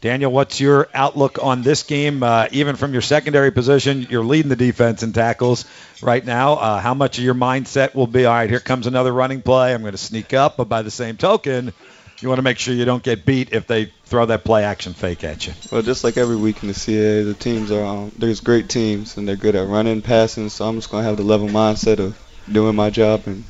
Daniel, 0.00 0.30
what's 0.30 0.60
your 0.60 0.88
outlook 0.94 1.40
on 1.42 1.62
this 1.62 1.82
game? 1.82 2.22
Uh, 2.22 2.46
even 2.52 2.76
from 2.76 2.92
your 2.92 3.02
secondary 3.02 3.50
position, 3.50 4.06
you're 4.08 4.24
leading 4.24 4.48
the 4.48 4.56
defense 4.56 5.02
in 5.02 5.12
tackles 5.12 5.64
right 6.00 6.24
now. 6.24 6.52
Uh, 6.54 6.80
how 6.80 6.94
much 6.94 7.18
of 7.18 7.24
your 7.24 7.34
mindset 7.34 7.96
will 7.96 8.06
be, 8.06 8.24
all 8.24 8.32
right, 8.32 8.48
here 8.48 8.60
comes 8.60 8.86
another 8.86 9.12
running 9.12 9.42
play. 9.42 9.74
I'm 9.74 9.80
going 9.80 9.92
to 9.92 9.98
sneak 9.98 10.32
up, 10.32 10.56
but 10.56 10.68
by 10.68 10.82
the 10.82 10.90
same 10.92 11.16
token, 11.16 11.72
you 12.20 12.28
want 12.28 12.38
to 12.38 12.42
make 12.42 12.58
sure 12.58 12.74
you 12.74 12.84
don't 12.84 13.02
get 13.02 13.24
beat 13.24 13.52
if 13.52 13.66
they 13.66 13.86
throw 14.04 14.26
that 14.26 14.44
play 14.44 14.64
action 14.64 14.94
fake 14.94 15.24
at 15.24 15.46
you. 15.46 15.52
Well, 15.70 15.82
just 15.82 16.04
like 16.04 16.16
every 16.16 16.36
week 16.36 16.62
in 16.62 16.68
the 16.68 16.74
CAA, 16.74 17.24
the 17.24 17.34
teams 17.34 17.70
are 17.70 17.84
um, 17.84 18.12
there's 18.18 18.40
great 18.40 18.68
teams 18.68 19.16
and 19.16 19.28
they're 19.28 19.36
good 19.36 19.54
at 19.54 19.68
running, 19.68 20.02
passing. 20.02 20.48
So 20.48 20.66
I'm 20.66 20.76
just 20.76 20.90
gonna 20.90 21.04
have 21.04 21.16
the 21.16 21.22
level 21.22 21.48
mindset 21.48 22.00
of 22.00 22.16
doing 22.50 22.74
my 22.74 22.90
job 22.90 23.22
and 23.26 23.44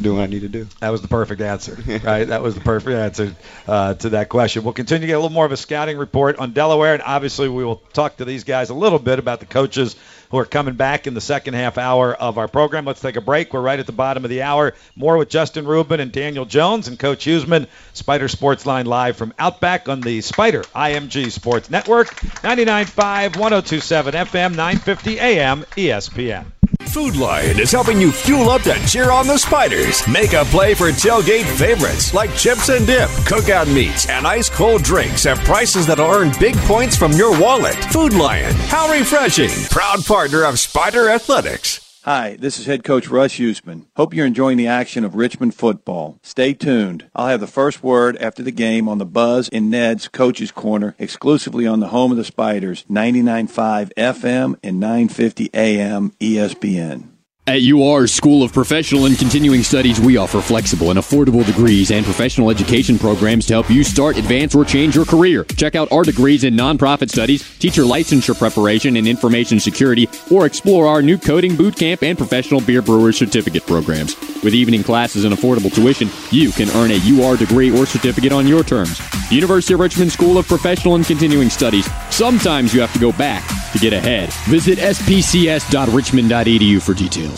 doing 0.00 0.18
what 0.18 0.24
I 0.24 0.26
need 0.26 0.42
to 0.42 0.48
do. 0.48 0.66
That 0.80 0.90
was 0.90 1.02
the 1.02 1.08
perfect 1.08 1.40
answer, 1.40 1.76
right? 2.04 2.24
that 2.24 2.42
was 2.42 2.54
the 2.54 2.60
perfect 2.60 2.96
answer 2.96 3.34
uh, 3.66 3.94
to 3.94 4.10
that 4.10 4.28
question. 4.28 4.64
We'll 4.64 4.72
continue 4.72 5.02
to 5.02 5.06
get 5.06 5.14
a 5.14 5.18
little 5.18 5.30
more 5.30 5.46
of 5.46 5.52
a 5.52 5.56
scouting 5.56 5.98
report 5.98 6.38
on 6.38 6.52
Delaware, 6.52 6.94
and 6.94 7.02
obviously 7.02 7.48
we 7.48 7.64
will 7.64 7.76
talk 7.92 8.18
to 8.18 8.24
these 8.24 8.44
guys 8.44 8.70
a 8.70 8.74
little 8.74 8.98
bit 8.98 9.18
about 9.18 9.40
the 9.40 9.46
coaches 9.46 9.96
who 10.30 10.38
are 10.38 10.44
coming 10.44 10.74
back 10.74 11.06
in 11.06 11.14
the 11.14 11.20
second 11.20 11.54
half 11.54 11.78
hour 11.78 12.14
of 12.14 12.38
our 12.38 12.48
program. 12.48 12.84
Let's 12.84 13.00
take 13.00 13.16
a 13.16 13.20
break. 13.20 13.52
We're 13.52 13.60
right 13.60 13.78
at 13.78 13.86
the 13.86 13.92
bottom 13.92 14.24
of 14.24 14.30
the 14.30 14.42
hour. 14.42 14.74
More 14.96 15.16
with 15.16 15.28
Justin 15.28 15.66
Rubin 15.66 16.00
and 16.00 16.12
Daniel 16.12 16.44
Jones 16.44 16.88
and 16.88 16.98
Coach 16.98 17.24
Huesman. 17.26 17.68
Spider 17.92 18.28
Sports 18.28 18.66
Line 18.66 18.86
live 18.86 19.16
from 19.16 19.32
Outback 19.38 19.88
on 19.88 20.00
the 20.00 20.20
Spider 20.20 20.62
IMG 20.62 21.30
Sports 21.30 21.70
Network, 21.70 22.08
99.5, 22.08 23.36
1027 23.36 24.14
FM, 24.14 24.50
950 24.56 25.20
AM, 25.20 25.62
ESPN. 25.76 26.55
Food 26.96 27.16
Lion 27.16 27.60
is 27.60 27.70
helping 27.70 28.00
you 28.00 28.10
fuel 28.10 28.48
up 28.48 28.62
to 28.62 28.72
cheer 28.86 29.10
on 29.10 29.26
the 29.26 29.36
Spiders. 29.36 30.08
Make 30.08 30.32
a 30.32 30.46
play 30.46 30.72
for 30.72 30.86
tailgate 30.86 31.44
favorites 31.44 32.14
like 32.14 32.34
chips 32.34 32.70
and 32.70 32.86
dip, 32.86 33.10
cookout 33.28 33.70
meats, 33.70 34.08
and 34.08 34.26
ice 34.26 34.48
cold 34.48 34.82
drinks 34.82 35.26
at 35.26 35.36
prices 35.44 35.86
that'll 35.86 36.10
earn 36.10 36.32
big 36.40 36.56
points 36.60 36.96
from 36.96 37.12
your 37.12 37.38
wallet. 37.38 37.76
Food 37.92 38.14
Lion, 38.14 38.54
how 38.54 38.90
refreshing! 38.90 39.50
Proud 39.68 40.06
partner 40.06 40.44
of 40.44 40.58
Spider 40.58 41.10
Athletics. 41.10 41.85
Hi, 42.06 42.36
this 42.38 42.60
is 42.60 42.66
head 42.66 42.84
coach 42.84 43.08
Russ 43.08 43.32
Huesman. 43.32 43.86
Hope 43.96 44.14
you're 44.14 44.26
enjoying 44.26 44.58
the 44.58 44.68
action 44.68 45.04
of 45.04 45.16
Richmond 45.16 45.56
football. 45.56 46.20
Stay 46.22 46.54
tuned. 46.54 47.10
I'll 47.16 47.26
have 47.26 47.40
the 47.40 47.48
first 47.48 47.82
word 47.82 48.16
after 48.18 48.44
the 48.44 48.52
game 48.52 48.88
on 48.88 48.98
the 48.98 49.04
Buz 49.04 49.48
and 49.52 49.72
Ned's 49.72 50.06
Coach's 50.06 50.52
Corner, 50.52 50.94
exclusively 51.00 51.66
on 51.66 51.80
the 51.80 51.88
home 51.88 52.12
of 52.12 52.16
the 52.16 52.22
Spiders, 52.22 52.84
99.5 52.88 53.92
FM 53.94 54.56
and 54.62 54.78
950 54.78 55.50
AM 55.52 56.12
ESPN. 56.20 57.15
At 57.48 57.62
UR 57.62 58.08
School 58.08 58.42
of 58.42 58.52
Professional 58.52 59.06
and 59.06 59.16
Continuing 59.16 59.62
Studies, 59.62 60.00
we 60.00 60.16
offer 60.16 60.40
flexible 60.40 60.90
and 60.90 60.98
affordable 60.98 61.46
degrees 61.46 61.92
and 61.92 62.04
professional 62.04 62.50
education 62.50 62.98
programs 62.98 63.46
to 63.46 63.52
help 63.52 63.70
you 63.70 63.84
start, 63.84 64.16
advance, 64.16 64.52
or 64.52 64.64
change 64.64 64.96
your 64.96 65.04
career. 65.04 65.44
Check 65.44 65.76
out 65.76 65.92
our 65.92 66.02
degrees 66.02 66.42
in 66.42 66.54
nonprofit 66.54 67.08
studies, 67.08 67.48
teacher 67.58 67.82
licensure 67.82 68.36
preparation, 68.36 68.96
and 68.96 69.06
information 69.06 69.60
security, 69.60 70.08
or 70.28 70.44
explore 70.44 70.88
our 70.88 71.02
new 71.02 71.16
coding 71.16 71.54
boot 71.54 71.76
camp 71.76 72.02
and 72.02 72.18
professional 72.18 72.60
beer 72.60 72.82
brewer 72.82 73.12
certificate 73.12 73.64
programs. 73.64 74.16
With 74.42 74.52
evening 74.52 74.82
classes 74.82 75.22
and 75.22 75.32
affordable 75.32 75.72
tuition, 75.72 76.10
you 76.32 76.50
can 76.50 76.68
earn 76.70 76.90
a 76.90 76.98
UR 76.98 77.36
degree 77.36 77.70
or 77.70 77.86
certificate 77.86 78.32
on 78.32 78.48
your 78.48 78.64
terms. 78.64 79.00
University 79.30 79.74
of 79.74 79.78
Richmond 79.78 80.10
School 80.10 80.36
of 80.36 80.48
Professional 80.48 80.96
and 80.96 81.06
Continuing 81.06 81.50
Studies. 81.50 81.88
Sometimes 82.10 82.74
you 82.74 82.80
have 82.80 82.92
to 82.92 82.98
go 82.98 83.12
back 83.12 83.46
to 83.72 83.78
get 83.78 83.92
ahead. 83.92 84.32
Visit 84.48 84.78
spcs.richmond.edu 84.78 86.82
for 86.82 86.94
details. 86.94 87.35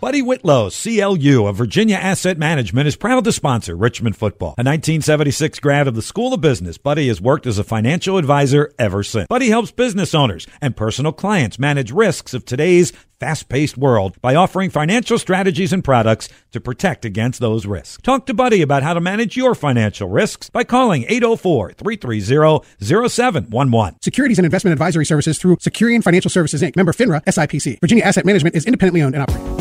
Buddy 0.00 0.22
Whitlow, 0.22 0.70
CLU 0.70 1.46
of 1.46 1.56
Virginia 1.56 1.96
Asset 1.96 2.38
Management, 2.38 2.88
is 2.88 2.96
proud 2.96 3.24
to 3.24 3.32
sponsor 3.32 3.76
Richmond 3.76 4.16
football. 4.16 4.54
A 4.56 4.64
1976 4.64 5.60
grad 5.60 5.86
of 5.86 5.94
the 5.94 6.00
School 6.00 6.32
of 6.32 6.40
Business, 6.40 6.78
Buddy 6.78 7.08
has 7.08 7.20
worked 7.20 7.46
as 7.46 7.58
a 7.58 7.64
financial 7.64 8.16
advisor 8.16 8.72
ever 8.78 9.02
since. 9.02 9.26
Buddy 9.28 9.50
helps 9.50 9.72
business 9.72 10.14
owners 10.14 10.46
and 10.62 10.74
personal 10.74 11.12
clients 11.12 11.58
manage 11.58 11.92
risks 11.92 12.32
of 12.32 12.46
today's 12.46 12.94
fast-paced 13.18 13.76
world 13.76 14.18
by 14.22 14.34
offering 14.34 14.70
financial 14.70 15.18
strategies 15.18 15.70
and 15.70 15.84
products 15.84 16.30
to 16.52 16.62
protect 16.62 17.04
against 17.04 17.38
those 17.38 17.66
risks. 17.66 18.00
Talk 18.02 18.24
to 18.24 18.32
Buddy 18.32 18.62
about 18.62 18.82
how 18.82 18.94
to 18.94 19.02
manage 19.02 19.36
your 19.36 19.54
financial 19.54 20.08
risks 20.08 20.48
by 20.48 20.64
calling 20.64 21.02
804-330-0711. 21.04 24.02
Securities 24.02 24.38
and 24.38 24.46
investment 24.46 24.72
advisory 24.72 25.04
services 25.04 25.38
through 25.38 25.56
Securian 25.56 26.02
Financial 26.02 26.30
Services 26.30 26.62
Inc. 26.62 26.74
Member 26.74 26.92
FINRA 26.92 27.22
SIPC. 27.24 27.80
Virginia 27.80 28.04
Asset 28.04 28.24
Management 28.24 28.56
is 28.56 28.64
independently 28.64 29.02
owned 29.02 29.14
and 29.14 29.24
operated. 29.24 29.59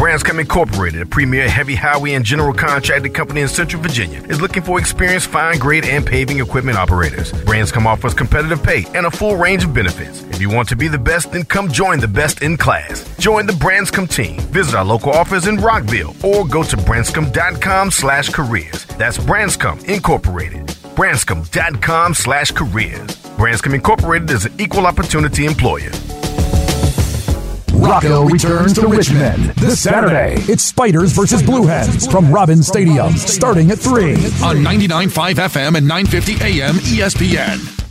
Branscome 0.00 0.40
Incorporated, 0.40 1.02
a 1.02 1.04
premier 1.04 1.46
heavy 1.46 1.74
highway 1.74 2.14
and 2.14 2.24
general 2.24 2.54
contracting 2.54 3.12
company 3.12 3.42
in 3.42 3.48
Central 3.48 3.82
Virginia, 3.82 4.22
is 4.28 4.40
looking 4.40 4.62
for 4.62 4.78
experienced 4.78 5.26
fine 5.26 5.58
grade 5.58 5.84
and 5.84 6.06
paving 6.06 6.40
equipment 6.40 6.78
operators. 6.78 7.32
Branscome 7.44 7.86
offers 7.86 8.14
competitive 8.14 8.62
pay 8.62 8.86
and 8.94 9.04
a 9.04 9.10
full 9.10 9.36
range 9.36 9.62
of 9.62 9.74
benefits. 9.74 10.22
If 10.22 10.40
you 10.40 10.48
want 10.48 10.70
to 10.70 10.76
be 10.76 10.88
the 10.88 10.96
best, 10.98 11.32
then 11.32 11.44
come 11.44 11.70
join 11.70 12.00
the 12.00 12.08
best 12.08 12.40
in 12.40 12.56
class. 12.56 13.04
Join 13.18 13.44
the 13.44 13.52
Branscome 13.52 14.06
team. 14.06 14.40
Visit 14.48 14.74
our 14.74 14.86
local 14.86 15.12
office 15.12 15.46
in 15.46 15.56
Rockville 15.56 16.16
or 16.24 16.46
go 16.46 16.62
to 16.62 16.78
branscome.com 16.78 17.90
slash 17.90 18.30
careers. 18.30 18.86
That's 18.96 19.18
Branscome 19.18 19.80
Incorporated. 19.80 20.74
Branscome.com 20.96 22.14
slash 22.14 22.52
careers. 22.52 23.16
Branscome 23.36 23.74
Incorporated 23.74 24.30
is 24.30 24.46
an 24.46 24.54
equal 24.58 24.86
opportunity 24.86 25.44
employer. 25.44 25.90
Rocco 27.80 28.24
returns 28.24 28.74
to 28.74 28.86
Richmond 28.86 29.42
this 29.56 29.80
Saturday. 29.80 30.34
It's 30.52 30.62
Spiders 30.62 31.12
versus 31.12 31.42
Blue 31.42 31.66
Hens 31.66 32.06
from 32.06 32.30
Robins 32.30 32.66
Stadium, 32.66 33.12
starting 33.16 33.70
at 33.70 33.78
3 33.78 34.12
on 34.44 34.62
99.5 34.62 35.38
FM 35.38 35.76
and 35.76 35.88
9:50 35.88 36.40
AM 36.42 36.74
ESPN. 36.76 37.89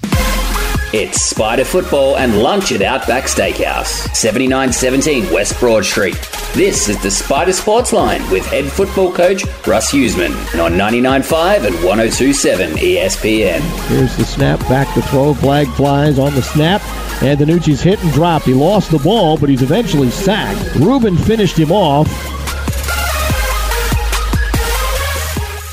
It's 0.92 1.22
Spider 1.22 1.66
Football 1.66 2.18
and 2.18 2.40
lunch 2.40 2.72
at 2.72 2.82
Outback 2.82 3.26
Steakhouse, 3.26 4.12
7917 4.16 5.32
West 5.32 5.60
Broad 5.60 5.86
Street. 5.86 6.18
This 6.56 6.90
is 6.90 7.00
the 7.04 7.12
Spider 7.12 7.54
Sports 7.54 7.94
Line 7.94 8.28
with 8.32 8.44
head 8.48 8.66
football 8.66 9.14
coach 9.14 9.46
Russ 9.68 9.92
Huesman 9.92 10.32
on 10.60 10.72
99.5 10.72 11.68
and 11.68 11.76
102.7 11.76 12.72
ESPN. 12.78 13.60
Here's 13.88 14.18
the 14.18 14.26
snap, 14.26 14.60
back 14.62 14.92
to 14.96 15.04
throw, 15.04 15.36
flag 15.36 15.68
flies 15.74 16.18
on 16.18 16.34
the 16.34 16.42
snap, 16.42 16.82
and 17.22 17.40
DiNucci's 17.40 17.84
hit 17.84 18.04
and 18.04 18.12
dropped. 18.12 18.46
He 18.46 18.56
lost 18.56 18.90
the 18.90 18.98
ball, 18.98 19.38
but 19.38 19.48
he's 19.48 19.62
eventually 19.62 20.10
sacked. 20.10 20.76
Rubin 20.78 21.18
finished 21.18 21.60
him 21.60 21.72
off. 21.72 22.08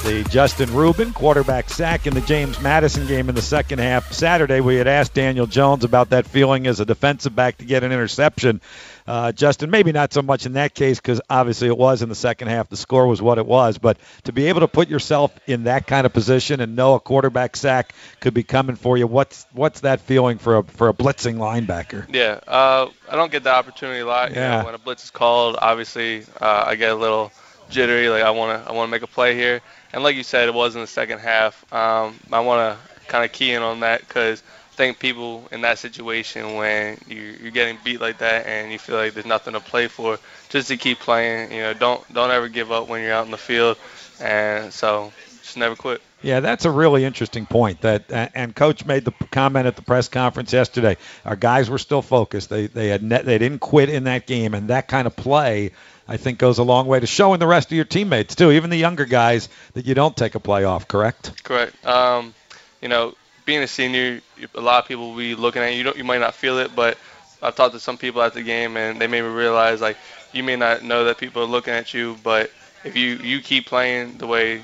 The 0.06 0.22
Justin 0.30 0.72
Rubin 0.72 1.12
quarterback 1.12 1.68
sack 1.68 2.06
in 2.06 2.14
the 2.14 2.20
James 2.20 2.60
Madison 2.60 3.08
game 3.08 3.28
in 3.28 3.34
the 3.34 3.42
second 3.42 3.80
half. 3.80 4.12
Saturday, 4.12 4.60
we 4.60 4.76
had 4.76 4.86
asked 4.86 5.14
Daniel 5.14 5.46
Jones 5.46 5.82
about 5.82 6.10
that 6.10 6.28
feeling 6.28 6.68
as 6.68 6.78
a 6.78 6.84
defensive 6.84 7.34
back 7.34 7.58
to 7.58 7.64
get 7.64 7.82
an 7.82 7.90
interception. 7.90 8.60
Uh, 9.04 9.32
Justin, 9.32 9.68
maybe 9.68 9.90
not 9.90 10.12
so 10.12 10.22
much 10.22 10.46
in 10.46 10.52
that 10.52 10.74
case 10.74 11.00
because 11.00 11.20
obviously 11.28 11.66
it 11.66 11.76
was 11.76 12.02
in 12.02 12.08
the 12.08 12.14
second 12.14 12.46
half. 12.46 12.68
The 12.68 12.76
score 12.76 13.08
was 13.08 13.20
what 13.20 13.38
it 13.38 13.46
was. 13.46 13.78
But 13.78 13.98
to 14.24 14.32
be 14.32 14.46
able 14.46 14.60
to 14.60 14.68
put 14.68 14.88
yourself 14.88 15.36
in 15.48 15.64
that 15.64 15.88
kind 15.88 16.06
of 16.06 16.12
position 16.12 16.60
and 16.60 16.76
know 16.76 16.94
a 16.94 17.00
quarterback 17.00 17.56
sack 17.56 17.92
could 18.20 18.32
be 18.32 18.44
coming 18.44 18.76
for 18.76 18.96
you, 18.96 19.08
what's 19.08 19.44
what's 19.54 19.80
that 19.80 20.00
feeling 20.00 20.38
for 20.38 20.58
a 20.58 20.62
for 20.62 20.88
a 20.88 20.94
blitzing 20.94 21.38
linebacker? 21.38 22.06
Yeah, 22.14 22.38
uh, 22.46 22.90
I 23.08 23.16
don't 23.16 23.32
get 23.32 23.42
the 23.42 23.52
opportunity 23.52 24.00
a 24.00 24.06
lot. 24.06 24.30
Yeah. 24.30 24.52
You 24.52 24.58
know, 24.58 24.66
when 24.66 24.74
a 24.76 24.78
blitz 24.78 25.02
is 25.02 25.10
called, 25.10 25.56
obviously 25.60 26.24
uh, 26.40 26.64
I 26.64 26.76
get 26.76 26.92
a 26.92 26.96
little 26.96 27.32
jittery. 27.68 28.08
Like 28.08 28.22
I 28.22 28.30
want 28.30 28.62
to 28.62 28.68
I 28.68 28.72
want 28.72 28.88
to 28.88 28.90
make 28.90 29.02
a 29.02 29.06
play 29.06 29.34
here. 29.34 29.60
And 29.92 30.02
like 30.02 30.16
you 30.16 30.22
said, 30.22 30.48
it 30.48 30.54
was 30.54 30.74
in 30.74 30.80
the 30.80 30.86
second 30.86 31.20
half. 31.20 31.64
Um, 31.72 32.18
I 32.32 32.40
want 32.40 32.76
to 32.76 33.06
kind 33.08 33.24
of 33.24 33.32
key 33.32 33.52
in 33.52 33.62
on 33.62 33.80
that 33.80 34.00
because 34.00 34.42
I 34.72 34.76
think 34.76 34.98
people 34.98 35.48
in 35.52 35.62
that 35.62 35.78
situation 35.78 36.54
when 36.54 36.98
you, 37.08 37.36
you're 37.40 37.50
getting 37.50 37.78
beat 37.82 38.00
like 38.00 38.18
that 38.18 38.46
and 38.46 38.70
you 38.70 38.78
feel 38.78 38.96
like 38.96 39.14
there's 39.14 39.26
nothing 39.26 39.54
to 39.54 39.60
play 39.60 39.88
for, 39.88 40.18
just 40.48 40.68
to 40.68 40.76
keep 40.76 40.98
playing. 40.98 41.52
You 41.52 41.62
know, 41.62 41.74
don't 41.74 42.12
don't 42.12 42.30
ever 42.30 42.48
give 42.48 42.72
up 42.72 42.88
when 42.88 43.02
you're 43.02 43.12
out 43.12 43.24
in 43.24 43.30
the 43.30 43.38
field, 43.38 43.78
and 44.20 44.72
so 44.72 45.12
just 45.42 45.56
never 45.56 45.76
quit. 45.76 46.02
Yeah, 46.22 46.40
that's 46.40 46.64
a 46.64 46.70
really 46.70 47.04
interesting 47.04 47.46
point. 47.46 47.82
That 47.82 48.04
and 48.34 48.54
coach 48.54 48.84
made 48.84 49.04
the 49.04 49.12
comment 49.30 49.66
at 49.66 49.76
the 49.76 49.82
press 49.82 50.08
conference 50.08 50.52
yesterday. 50.52 50.96
Our 51.24 51.36
guys 51.36 51.70
were 51.70 51.78
still 51.78 52.02
focused. 52.02 52.50
They 52.50 52.66
they 52.66 52.88
had 52.88 53.02
net, 53.02 53.24
they 53.24 53.38
didn't 53.38 53.60
quit 53.60 53.88
in 53.88 54.04
that 54.04 54.26
game, 54.26 54.54
and 54.54 54.68
that 54.68 54.88
kind 54.88 55.06
of 55.06 55.14
play 55.14 55.72
I 56.08 56.16
think 56.16 56.38
goes 56.38 56.58
a 56.58 56.62
long 56.62 56.86
way 56.86 57.00
to 57.00 57.06
showing 57.06 57.40
the 57.40 57.46
rest 57.46 57.68
of 57.68 57.72
your 57.72 57.84
teammates 57.84 58.34
too, 58.34 58.52
even 58.52 58.70
the 58.70 58.76
younger 58.76 59.04
guys, 59.04 59.48
that 59.74 59.86
you 59.86 59.94
don't 59.94 60.16
take 60.16 60.34
a 60.34 60.40
play 60.40 60.64
off. 60.64 60.86
Correct? 60.86 61.42
Correct. 61.42 61.84
Um, 61.84 62.34
you 62.80 62.88
know, 62.88 63.14
being 63.44 63.62
a 63.62 63.66
senior, 63.66 64.20
a 64.54 64.60
lot 64.60 64.82
of 64.82 64.88
people 64.88 65.10
will 65.10 65.16
be 65.16 65.34
looking 65.34 65.62
at 65.62 65.72
you. 65.72 65.78
You, 65.78 65.84
don't, 65.84 65.96
you 65.96 66.04
might 66.04 66.20
not 66.20 66.34
feel 66.34 66.58
it, 66.58 66.74
but 66.76 66.98
I've 67.42 67.54
talked 67.54 67.74
to 67.74 67.80
some 67.80 67.98
people 67.98 68.22
at 68.22 68.34
the 68.34 68.42
game, 68.42 68.76
and 68.76 69.00
they 69.00 69.06
made 69.06 69.22
me 69.22 69.28
realize 69.28 69.80
like 69.80 69.96
you 70.32 70.42
may 70.42 70.56
not 70.56 70.82
know 70.82 71.04
that 71.04 71.18
people 71.18 71.42
are 71.42 71.46
looking 71.46 71.72
at 71.72 71.94
you, 71.94 72.16
but 72.22 72.50
if 72.84 72.96
you 72.96 73.16
you 73.16 73.40
keep 73.40 73.66
playing 73.66 74.18
the 74.18 74.26
way 74.26 74.62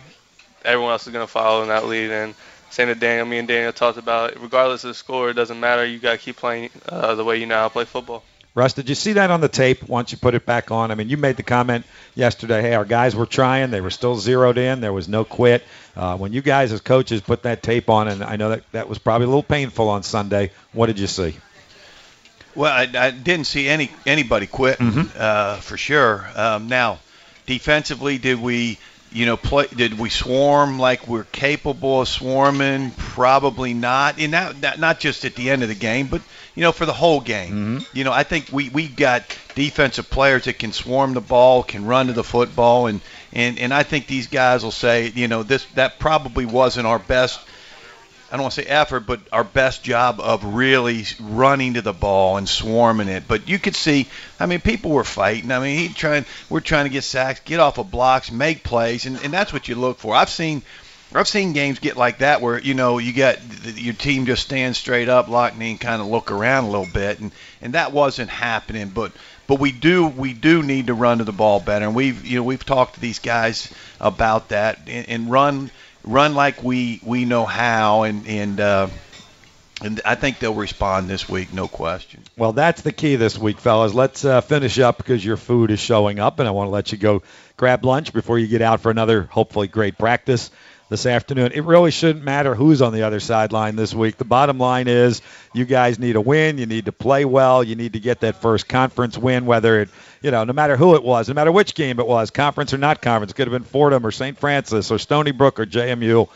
everyone 0.64 0.92
else 0.92 1.07
is 1.07 1.12
going 1.12 1.26
to 1.26 1.31
follow 1.31 1.62
in 1.62 1.68
that 1.68 1.87
lead, 1.87 2.11
and 2.11 2.35
same 2.70 2.88
to 2.88 2.94
Daniel, 2.94 3.26
me 3.26 3.38
and 3.38 3.48
Daniel 3.48 3.72
talked 3.72 3.98
about, 3.98 4.33
it. 4.33 4.38
regardless 4.40 4.85
of 4.85 4.88
the 4.88 4.94
score, 4.94 5.31
it 5.31 5.35
doesn't 5.35 5.61
matter. 5.61 5.85
You 5.85 5.98
got 5.98 6.12
to 6.12 6.18
keep 6.18 6.37
playing 6.37 6.70
uh, 6.88 7.14
the 7.14 7.24
way 7.24 7.38
you 7.38 7.46
know 7.46 7.57
how 7.57 7.64
to 7.64 7.72
play 7.72 7.85
football. 7.85 8.22
Russ, 8.55 8.75
did 8.75 8.88
you 8.91 8.95
see 8.95 9.15
that 9.15 9.31
on 9.31 9.41
the 9.41 9.49
tape 9.49 9.88
once 9.88 10.12
you 10.12 10.19
put 10.19 10.35
it 10.35 10.45
back 10.45 10.71
on? 10.71 10.91
I 10.91 10.95
mean, 10.95 11.09
you 11.09 11.17
made 11.17 11.37
the 11.38 11.43
comment 11.43 11.87
yesterday, 12.15 12.61
hey, 12.61 12.75
our 12.75 12.85
guys 12.85 13.17
were 13.17 13.25
trying. 13.25 13.71
They 13.71 13.81
were 13.81 13.91
still 13.91 14.17
zeroed 14.17 14.59
in. 14.59 14.83
There 14.83 14.93
was 14.93 15.09
no 15.09 15.25
quit. 15.25 15.65
Uh, 15.97 16.19
when 16.19 16.35
you 16.35 16.43
guys 16.43 16.71
as 16.71 16.83
coaches 16.83 17.23
put 17.23 17.45
that 17.45 17.62
tape 17.62 17.88
on, 17.88 18.09
and 18.09 18.23
I 18.23 18.37
know 18.37 18.51
that 18.51 18.71
that 18.73 18.88
was 18.91 18.99
probably 18.99 19.25
a 19.25 19.29
little 19.29 19.43
painful 19.43 19.88
on 19.88 20.03
Sunday, 20.03 20.51
what 20.75 20.87
did 20.87 20.99
you 20.99 21.07
see? 21.07 21.35
Well, 22.55 22.71
I, 22.71 22.83
I 23.07 23.11
didn't 23.11 23.47
see 23.47 23.67
any 23.69 23.91
anybody 24.05 24.47
quit 24.47 24.79
Mhm. 24.79 25.09
uh, 25.19 25.57
for 25.57 25.79
sure. 25.79 26.29
Um, 26.37 26.69
now, 26.69 26.99
defensively, 27.47 28.19
did 28.19 28.38
we, 28.38 28.77
you 29.14 29.27
know, 29.27 29.37
play? 29.37 29.66
Did 29.75 29.98
we 29.98 30.11
swarm 30.11 30.79
like 30.79 31.07
we're 31.07 31.25
capable 31.25 32.03
of 32.03 32.09
swarming? 32.09 32.90
Probably 32.92 33.75
not. 33.75 34.18
And 34.18 34.33
that 34.35 34.79
not 34.79 35.01
just 35.01 35.25
at 35.25 35.35
the 35.35 35.51
end 35.51 35.62
of 35.62 35.68
the 35.68 35.75
game, 35.75 36.09
but 36.09 36.22
you 36.55 36.62
know, 36.62 36.72
for 36.72 36.87
the 36.87 36.92
whole 36.92 37.20
game. 37.20 37.51
Mm-hmm. 37.51 37.96
You 37.96 38.05
know, 38.05 38.12
I 38.12 38.25
think 38.25 38.48
we 38.53 38.68
we 38.68 38.88
got 38.88 39.25
defensive 39.55 40.11
players 40.11 40.44
that 40.44 40.59
can 40.59 40.72
swarm 40.72 41.14
the 41.14 41.20
ball, 41.20 41.62
can 41.62 41.87
run 41.87 42.09
to 42.09 42.12
the 42.12 42.25
football, 42.25 42.87
and 42.87 43.01
and 43.33 43.59
and 43.59 43.72
I 43.72 43.83
think 43.83 44.07
these 44.07 44.27
guys 44.27 44.62
will 44.62 44.70
say, 44.70 45.09
you 45.14 45.29
know, 45.29 45.42
this 45.42 45.64
that 45.75 45.98
probably 45.98 46.46
wasn't 46.46 46.87
our 46.87 46.98
best. 46.98 47.40
I 48.33 48.37
don't 48.37 48.45
want 48.45 48.55
to 48.55 48.62
say 48.62 48.66
effort, 48.66 49.01
but 49.01 49.21
our 49.31 49.45
best 49.45 49.85
job 49.85 50.18
of 50.18 50.42
really 50.42 51.05
running 51.21 51.75
to 51.75 51.83
the 51.83 51.92
ball 51.92 52.38
and 52.38 52.49
swarming 52.49 53.09
it. 53.09 53.25
But 53.29 53.47
you 53.47 53.59
could 53.59 53.77
see, 53.77 54.09
I 54.40 54.47
mean, 54.47 54.62
people 54.62 54.90
were 54.90 55.05
fighting. 55.05 55.53
I 55.53 55.59
mean, 55.59 55.77
he 55.77 55.92
trying, 55.92 56.25
we're 56.49 56.61
trying 56.61 56.87
to 56.87 56.90
get 56.90 57.05
sacks, 57.05 57.40
get 57.45 57.61
off 57.61 57.77
of 57.77 57.90
blocks, 57.90 58.33
make 58.33 58.64
plays, 58.64 59.05
and, 59.05 59.23
and 59.23 59.35
that's 59.35 59.53
what 59.53 59.68
you 59.68 59.75
look 59.75 59.99
for. 59.99 60.14
I've 60.14 60.31
seen, 60.31 60.62
I've 61.14 61.29
seen 61.29 61.53
games 61.53 61.79
get 61.79 61.99
like 61.99 62.18
that 62.18 62.40
where 62.40 62.59
you 62.59 62.73
know 62.73 62.97
you 62.97 63.12
got 63.12 63.38
your 63.77 63.92
team 63.92 64.25
just 64.25 64.45
stand 64.45 64.77
straight 64.77 65.11
up, 65.11 65.29
lock 65.29 65.55
knee, 65.55 65.73
and 65.73 65.81
kind 65.81 66.01
of 66.01 66.09
look 66.09 66.31
around 66.31 66.64
a 66.64 66.71
little 66.71 66.88
bit, 66.90 67.21
and 67.21 67.33
and 67.61 67.75
that 67.75 67.92
wasn't 67.92 68.31
happening. 68.31 68.88
But 68.88 69.12
but 69.47 69.61
we 69.61 69.73
do 69.73 70.07
we 70.07 70.33
do 70.33 70.62
need 70.62 70.87
to 70.87 70.95
run 70.95 71.18
to 71.18 71.25
the 71.25 71.33
ball 71.33 71.61
better, 71.61 71.85
and 71.85 71.95
we've 71.95 72.25
you 72.25 72.38
know 72.38 72.45
we've 72.45 72.64
talked 72.64 72.95
to 72.95 73.01
these 73.01 73.18
guys 73.18 73.71
about 74.01 74.49
that 74.49 74.79
and, 74.87 75.07
and 75.07 75.31
run 75.31 75.71
run 76.05 76.35
like 76.35 76.62
we 76.62 77.01
we 77.05 77.25
know 77.25 77.45
how, 77.45 78.03
and 78.03 78.27
and 78.27 78.61
uh, 78.61 78.88
and 79.83 80.01
I 80.05 80.15
think 80.15 80.38
they'll 80.38 80.55
respond 80.55 81.09
this 81.09 81.29
week, 81.29 81.53
no 81.53 81.69
question. 81.69 82.23
Well, 82.37 82.53
that's 82.53 82.83
the 82.83 82.93
key 82.93 83.17
this 83.17 83.38
week, 83.38 83.59
fellas. 83.59 83.95
Let's 83.95 84.25
uh, 84.25 84.41
finish 84.41 84.79
up 84.79 84.99
because 84.99 85.25
your 85.25 85.37
food 85.37 85.71
is 85.71 85.81
showing 85.81 86.19
up, 86.19 86.38
and 86.38 86.49
I 86.49 86.53
want 86.53 86.69
to 86.69 86.73
let 86.73 86.93
you 86.93 86.99
go 86.99 87.23
grab 87.57 87.85
lunch 87.85 88.12
before 88.12 88.38
you 88.38 88.47
get 88.47 88.62
out 88.62 88.81
for 88.81 88.91
another 88.91 89.23
hopefully 89.23 89.69
great 89.69 89.99
practice 89.99 90.51
this 90.88 91.07
afternoon. 91.07 91.53
It 91.53 91.64
really 91.64 91.90
shouldn't 91.90 92.25
matter 92.25 92.55
who's 92.55 92.83
on 92.83 92.92
the 92.92 93.03
other 93.03 93.21
sideline 93.21 93.77
this 93.77 93.95
week. 93.95 94.16
The 94.18 94.25
bottom 94.25 94.59
line 94.59 94.88
is 94.88 95.23
you 95.53 95.64
guys 95.64 95.99
need 95.99 96.16
a 96.16 96.21
win. 96.21 96.59
You 96.59 96.66
need 96.66 96.87
to 96.87 96.92
play 96.92 97.25
well. 97.25 97.64
You 97.64 97.77
need 97.77 97.95
to 97.95 98.01
get 98.01 98.21
that 98.21 98.37
first 98.42 98.68
conference 98.68 99.16
win, 99.16 99.47
whether 99.47 99.81
it, 99.81 99.88
you 100.21 100.31
know, 100.31 100.45
no 100.45 100.53
matter 100.53 100.77
who 100.77 100.95
it 100.95 101.03
was, 101.03 101.29
no 101.29 101.35
matter 101.35 101.53
which 101.53 101.75
game 101.75 101.99
it 101.99 102.07
was, 102.07 102.31
conference 102.31 102.75
or 102.75 102.79
not 102.79 103.01
conference. 103.01 103.33
Could 103.33 103.49
have 103.49 103.53
been 103.53 103.68
Fordham 103.68 104.05
or 104.05 104.11
St. 104.11 104.38
Francis 104.38 104.90
or 104.90 104.99
Stony 104.99 105.31
Brook 105.31 105.59
or 105.61 105.66
JMU. 105.66 106.29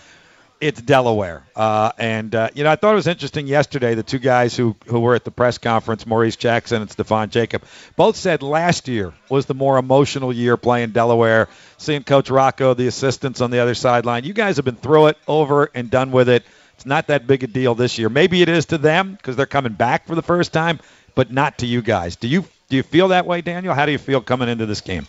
It's 0.59 0.81
Delaware. 0.81 1.47
Uh, 1.55 1.93
and, 1.99 2.35
uh, 2.35 2.49
you 2.55 2.65
know, 2.65 2.71
I 2.71 2.77
thought 2.77 2.93
it 2.93 2.97
was 2.97 3.07
interesting 3.07 3.47
yesterday, 3.47 3.95
the 3.95 4.03
two 4.03 4.19
guys 4.19 4.57
who, 4.57 4.75
who 4.87 5.01
were 5.01 5.15
at 5.15 5.25
the 5.25 5.31
press 5.31 5.59
conference, 5.59 6.07
Maurice 6.07 6.37
Jackson 6.37 6.81
and 6.81 6.91
Stefan 6.91 7.29
Jacob, 7.29 7.65
both 7.95 8.17
said 8.17 8.43
last 8.43 8.89
year 8.89 9.13
was 9.29 9.45
the 9.45 9.55
more 9.55 9.77
emotional 9.77 10.33
year 10.33 10.57
playing 10.57 10.91
Delaware, 10.91 11.49
seeing 11.77 12.05
Coach 12.05 12.31
Rocco, 12.31 12.73
the 12.73 12.87
assistants 12.87 13.43
on 13.43 13.51
the 13.51 13.59
other 13.59 13.75
sideline. 13.75 14.25
You 14.25 14.33
guys 14.33 14.57
have 14.57 14.65
been 14.65 14.77
through 14.77 15.09
it, 15.09 15.19
over 15.29 15.71
and 15.75 15.91
done 15.91 16.11
with 16.11 16.31
it. 16.31 16.43
It's 16.75 16.87
not 16.87 17.09
that 17.09 17.27
big 17.27 17.45
a 17.45 17.47
deal 17.47 17.75
this 17.75 17.99
year. 17.99 18.09
Maybe 18.09 18.41
it 18.41 18.49
is 18.49 18.67
to 18.67 18.79
them 18.79 19.13
because 19.13 19.37
they're 19.37 19.47
coming 19.47 19.73
back 19.75 20.07
for 20.07 20.15
the 20.15 20.23
first 20.23 20.55
time, 20.55 20.81
but 21.15 21.31
not 21.31 21.59
to 21.59 21.67
you 21.67 21.83
guys. 21.83 22.17
Do 22.17 22.29
you 22.29 22.45
do 22.69 22.77
you 22.77 22.83
feel 22.83 23.09
that 23.09 23.27
way, 23.27 23.43
Daniel? 23.43 23.75
How 23.75 23.87
do 23.87 23.93
you 23.93 23.99
feel 23.99 24.21
coming 24.21 24.49
into 24.49 24.67
this 24.67 24.81
game? 24.81 25.07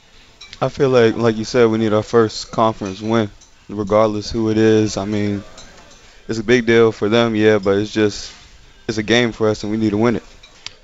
I 0.62 0.70
feel 0.70 0.90
like, 0.90 1.16
like 1.16 1.36
you 1.36 1.44
said, 1.44 1.70
we 1.70 1.78
need 1.78 1.94
our 1.94 2.04
first 2.04 2.52
conference 2.52 3.02
win, 3.02 3.30
regardless 3.70 4.32
who 4.32 4.50
it 4.50 4.58
is. 4.58 4.98
I 4.98 5.06
mean, 5.06 5.44
it's 6.28 6.40
a 6.40 6.44
big 6.44 6.66
deal 6.66 6.92
for 6.92 7.10
them, 7.10 7.36
yeah, 7.36 7.58
but 7.58 7.78
it's 7.78 7.92
just 7.92 8.34
it's 8.88 8.98
a 8.98 9.04
game 9.04 9.32
for 9.32 9.50
us, 9.50 9.64
and 9.64 9.72
we 9.72 9.78
need 9.78 9.92
to 9.92 9.98
win 9.98 10.16
it. 10.16 10.24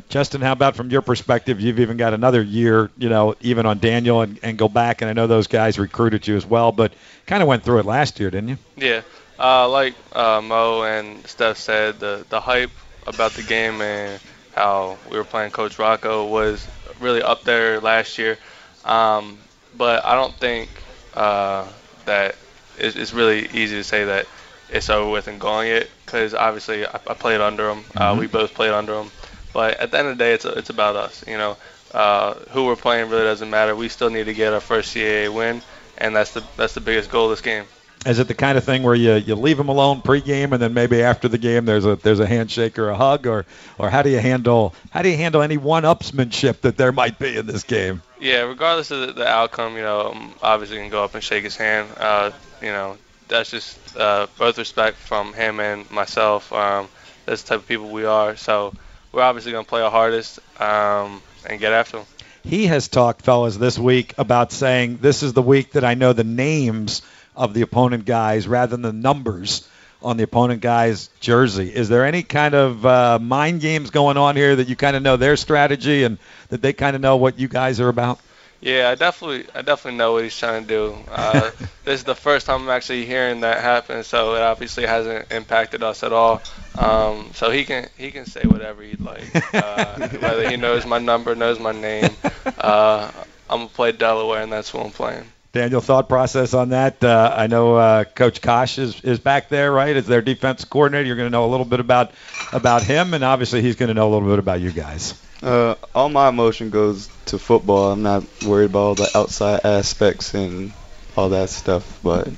Justin, 0.10 0.42
how 0.42 0.52
about 0.52 0.76
from 0.76 0.90
your 0.92 1.02
perspective? 1.02 1.60
You've 1.60 1.80
even 1.80 1.98
got 1.98 2.14
another 2.14 2.42
year, 2.42 2.92
you 2.98 3.10
know, 3.10 3.36
even 3.42 3.66
on 3.66 3.80
Daniel 3.80 4.22
and, 4.22 4.40
and 4.44 4.58
go 4.58 4.68
back. 4.68 5.02
And 5.02 5.10
I 5.10 5.14
know 5.14 5.26
those 5.26 5.48
guys 5.48 5.80
recruited 5.80 6.28
you 6.28 6.36
as 6.36 6.46
well, 6.46 6.72
but 6.72 6.94
kind 7.26 7.42
of 7.42 7.48
went 7.48 7.64
through 7.64 7.80
it 7.80 7.86
last 7.86 8.20
year, 8.20 8.30
didn't 8.30 8.50
you? 8.50 8.58
Yeah, 8.78 9.02
uh, 9.40 9.68
like 9.70 9.96
uh, 10.16 10.42
Mo 10.44 10.84
and 10.84 11.26
Steph 11.26 11.58
said, 11.58 12.00
the 12.00 12.26
the 12.30 12.40
hype 12.40 12.72
about 13.08 13.32
the 13.34 13.44
game 13.44 13.82
and 13.82 14.22
how 14.56 14.98
we 15.10 15.18
were 15.18 15.24
playing 15.24 15.52
Coach 15.52 15.80
Rocco 15.80 16.28
was 16.28 16.68
really 17.00 17.22
up 17.22 17.44
there 17.44 17.80
last 17.80 18.18
year. 18.18 18.38
Um, 18.86 19.38
but 19.76 20.06
I 20.06 20.16
don't 20.16 20.34
think 20.36 20.70
uh, 21.16 21.68
that 22.06 22.36
it's, 22.78 22.96
it's 22.96 23.14
really 23.14 23.48
easy 23.50 23.76
to 23.76 23.84
say 23.84 24.06
that 24.06 24.28
it's 24.70 24.90
over 24.90 25.10
with 25.10 25.28
and 25.28 25.40
gone 25.40 25.68
yet 25.68 25.90
because 26.06 26.34
obviously 26.34 26.86
I, 26.86 27.00
I 27.08 27.14
played 27.14 27.42
under 27.42 27.70
him. 27.70 27.86
Uh, 27.96 28.14
Mm-hmm. 28.14 28.18
we 28.18 28.28
both 28.28 28.54
played 28.54 28.72
under 28.72 29.00
him. 29.00 29.12
But 29.54 29.78
at 29.80 29.92
the 29.92 29.98
end 30.00 30.08
of 30.08 30.18
the 30.18 30.24
day, 30.24 30.34
it's 30.34 30.46
it's 30.46 30.70
about 30.70 30.96
us. 30.96 31.24
You 31.28 31.38
know, 31.38 31.58
uh, 31.92 32.34
who 32.52 32.66
we're 32.66 32.76
playing 32.76 33.10
really 33.10 33.24
doesn't 33.24 33.50
matter. 33.50 33.76
We 33.76 33.90
still 33.90 34.10
need 34.10 34.26
to 34.26 34.34
get 34.34 34.54
our 34.54 34.60
first 34.62 34.92
CAA 34.92 35.30
win, 35.30 35.62
and 35.98 36.16
that's 36.16 36.32
the 36.34 36.44
that's 36.58 36.74
the 36.74 36.82
biggest 36.82 37.10
goal 37.10 37.26
of 37.26 37.32
this 37.32 37.42
game. 37.42 37.66
Is 38.06 38.20
it 38.20 38.28
the 38.28 38.34
kind 38.34 38.58
of 38.58 38.66
thing 38.66 38.84
where 38.84 38.96
you, 38.96 39.14
you 39.14 39.36
leave 39.36 39.58
them 39.58 39.70
alone 39.70 40.02
pregame 40.02 40.52
and 40.52 40.62
then 40.62 40.74
maybe 40.74 41.02
after 41.02 41.30
the 41.30 41.38
game 41.38 41.66
there's 41.66 41.86
a 41.86 41.96
there's 41.96 42.20
a 42.20 42.28
handshake 42.28 42.78
or 42.78 42.90
a 42.90 42.96
hug 42.96 43.28
or 43.28 43.46
or 43.78 43.90
how 43.90 44.02
do 44.02 44.10
you 44.10 44.20
handle 44.20 44.76
how 44.90 45.02
do 45.02 45.10
you 45.10 45.16
handle 45.16 45.42
any 45.42 45.58
one-upsmanship 45.58 46.62
that 46.62 46.76
there 46.76 46.92
might 46.92 47.18
be 47.18 47.38
in 47.38 47.46
this 47.46 47.64
game? 47.64 48.02
Yeah, 48.20 48.42
regardless 48.42 48.92
of 48.92 49.08
the, 49.08 49.14
the 49.14 49.28
outcome, 49.28 49.76
you 49.76 49.82
know, 49.82 50.12
I'm 50.14 50.34
obviously 50.42 50.78
gonna 50.78 50.90
go 50.90 51.04
up 51.04 51.16
and 51.16 51.24
shake 51.24 51.44
his 51.44 51.56
hand. 51.56 51.90
Uh, 51.98 52.32
you 52.62 52.70
know, 52.70 52.98
that's 53.28 53.52
just 53.52 53.98
uh, 53.98 54.28
both 54.38 54.58
respect 54.58 54.98
from 54.98 55.34
him 55.34 55.60
and 55.60 55.90
myself. 55.90 56.52
Um, 56.52 56.88
that's 57.26 57.44
the 57.44 57.50
type 57.50 57.60
of 57.60 57.68
people 57.68 57.90
we 57.90 58.06
are. 58.06 58.36
So 58.36 58.74
we're 59.12 59.22
obviously 59.22 59.52
gonna 59.54 59.64
play 59.64 59.82
our 59.82 59.92
hardest 59.92 60.40
um, 60.60 61.22
and 61.50 61.60
get 61.60 61.72
after 61.72 62.00
him. 62.00 62.06
He 62.44 62.68
has 62.68 62.90
talked, 62.90 63.22
fellas, 63.22 63.56
this 63.56 63.80
week 63.80 64.16
about 64.18 64.52
saying 64.52 64.98
this 64.98 65.24
is 65.24 65.32
the 65.32 65.42
week 65.42 65.72
that 65.74 65.86
I 65.86 65.94
know 65.94 66.12
the 66.12 66.26
names 66.26 67.02
of 67.36 67.54
the 67.54 67.62
opponent 67.62 68.06
guys 68.06 68.48
rather 68.48 68.72
than 68.72 68.82
the 68.82 68.94
numbers 68.94 69.68
on 70.02 70.18
the 70.18 70.24
opponent 70.24 70.62
guy's 70.62 71.10
jersey. 71.20 71.74
Is 71.74 71.90
there 71.90 72.06
any 72.06 72.24
kind 72.24 72.54
of 72.54 72.86
uh, 72.86 73.20
mind 73.20 73.62
games 73.62 73.90
going 73.90 74.18
on 74.18 74.36
here 74.36 74.56
that 74.56 74.68
you 74.68 74.76
kind 74.76 74.96
of 74.96 75.02
know 75.02 75.18
their 75.18 75.38
strategy 75.38 76.04
and 76.04 76.18
that 76.50 76.62
they 76.62 76.74
kind 76.74 76.96
of 76.96 77.02
know 77.02 77.18
what 77.18 77.40
you 77.40 77.48
guys 77.48 77.80
are 77.80 77.90
about? 77.90 78.20
Yeah, 78.64 78.90
I 78.90 78.96
definitely, 78.96 79.46
I 79.54 79.62
definitely 79.62 79.98
know 79.98 80.14
what 80.14 80.24
he's 80.24 80.38
trying 80.38 80.64
to 80.64 80.68
do. 80.68 80.98
Uh, 81.12 81.52
this 81.84 82.00
is 82.00 82.04
the 82.06 82.16
first 82.16 82.46
time 82.46 82.62
I'm 82.62 82.70
actually 82.70 83.06
hearing 83.06 83.42
that 83.42 83.62
happen, 83.62 84.04
so 84.04 84.36
it 84.36 84.42
obviously 84.42 84.86
hasn't 84.86 85.34
impacted 85.34 85.84
us 85.84 86.02
at 86.04 86.14
all. 86.14 86.42
Um, 86.78 87.32
so 87.34 87.52
he 87.52 87.66
can, 87.66 87.90
he 87.98 88.12
can 88.12 88.26
say 88.26 88.44
whatever 88.44 88.82
he'd 88.82 89.02
like, 89.02 89.54
uh, 89.54 90.08
whether 90.20 90.50
he 90.50 90.56
knows 90.56 90.86
my 90.86 90.98
number, 91.00 91.36
knows 91.36 91.60
my 91.60 91.72
name. 91.74 92.12
Uh, 92.58 93.12
I'm 93.50 93.60
gonna 93.60 93.70
play 93.70 93.92
Delaware, 93.92 94.42
and 94.42 94.52
that's 94.52 94.70
who 94.70 94.80
I'm 94.80 94.92
playing. 94.92 95.26
Daniel, 95.54 95.82
thought 95.82 96.10
process 96.10 96.56
on 96.56 96.70
that. 96.70 97.04
Uh, 97.04 97.32
I 97.38 97.46
know 97.46 97.76
uh, 97.76 98.06
Coach 98.06 98.42
Kosh 98.42 98.80
is, 98.80 99.00
is 99.02 99.20
back 99.20 99.50
there, 99.50 99.72
right? 99.72 99.96
As 99.96 100.08
their 100.08 100.24
defense 100.24 100.66
coordinator, 100.66 101.06
you're 101.06 101.16
going 101.16 101.28
to 101.28 101.32
know 101.32 101.46
a 101.46 101.52
little 101.52 101.66
bit 101.66 101.80
about 101.80 102.12
about 102.52 102.82
him, 102.82 103.14
and 103.14 103.24
obviously 103.24 103.62
he's 103.62 103.76
going 103.76 103.90
to 103.90 103.94
know 103.94 104.10
a 104.10 104.12
little 104.12 104.28
bit 104.28 104.40
about 104.40 104.62
you 104.62 104.72
guys. 104.72 105.14
Uh, 105.44 105.76
all 105.94 106.10
my 106.10 106.28
emotion 106.28 106.72
goes 106.72 107.08
to 107.26 107.38
football. 107.38 107.92
I'm 107.92 108.02
not 108.02 108.24
worried 108.44 108.72
about 108.72 108.80
all 108.80 108.96
the 108.96 109.12
outside 109.16 109.62
aspects 109.64 110.34
and 110.34 110.74
all 111.16 111.30
that 111.30 111.50
stuff. 111.50 112.00
But 112.02 112.30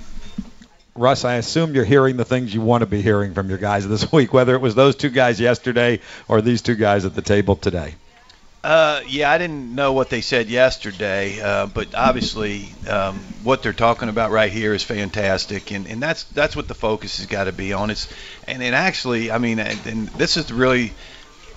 Russ, 0.94 1.24
I 1.24 1.36
assume 1.36 1.74
you're 1.74 1.86
hearing 1.86 2.18
the 2.18 2.26
things 2.26 2.54
you 2.54 2.60
want 2.60 2.82
to 2.82 2.86
be 2.86 3.02
hearing 3.02 3.34
from 3.34 3.48
your 3.48 3.60
guys 3.60 3.88
this 3.88 4.12
week, 4.12 4.34
whether 4.34 4.56
it 4.56 4.62
was 4.62 4.76
those 4.76 4.98
two 4.98 5.10
guys 5.10 5.40
yesterday 5.40 6.02
or 6.28 6.42
these 6.42 6.62
two 6.62 6.76
guys 6.76 7.06
at 7.06 7.16
the 7.16 7.22
table 7.22 7.56
today. 7.56 7.96
Uh, 8.66 9.02
yeah, 9.06 9.30
I 9.30 9.38
didn't 9.38 9.76
know 9.76 9.94
what 9.94 10.10
they 10.10 10.22
said 10.22 10.50
yesterday, 10.50 11.40
uh, 11.40 11.68
but 11.68 11.94
obviously 11.94 12.74
um, 12.90 13.18
what 13.44 13.62
they're 13.62 13.74
talking 13.74 14.10
about 14.10 14.32
right 14.32 14.52
here 14.52 14.74
is 14.74 14.82
fantastic, 14.82 15.72
and, 15.72 15.88
and 15.88 16.02
that's 16.02 16.24
that's 16.24 16.56
what 16.56 16.68
the 16.68 16.74
focus 16.74 17.18
has 17.18 17.28
got 17.28 17.44
to 17.44 17.52
be 17.52 17.74
on. 17.74 17.92
It's 17.92 18.12
and, 18.48 18.64
and 18.64 18.74
actually, 18.74 19.30
I 19.30 19.38
mean, 19.38 19.60
and, 19.60 19.86
and 19.86 20.08
this 20.10 20.36
is 20.36 20.52
really, 20.52 20.94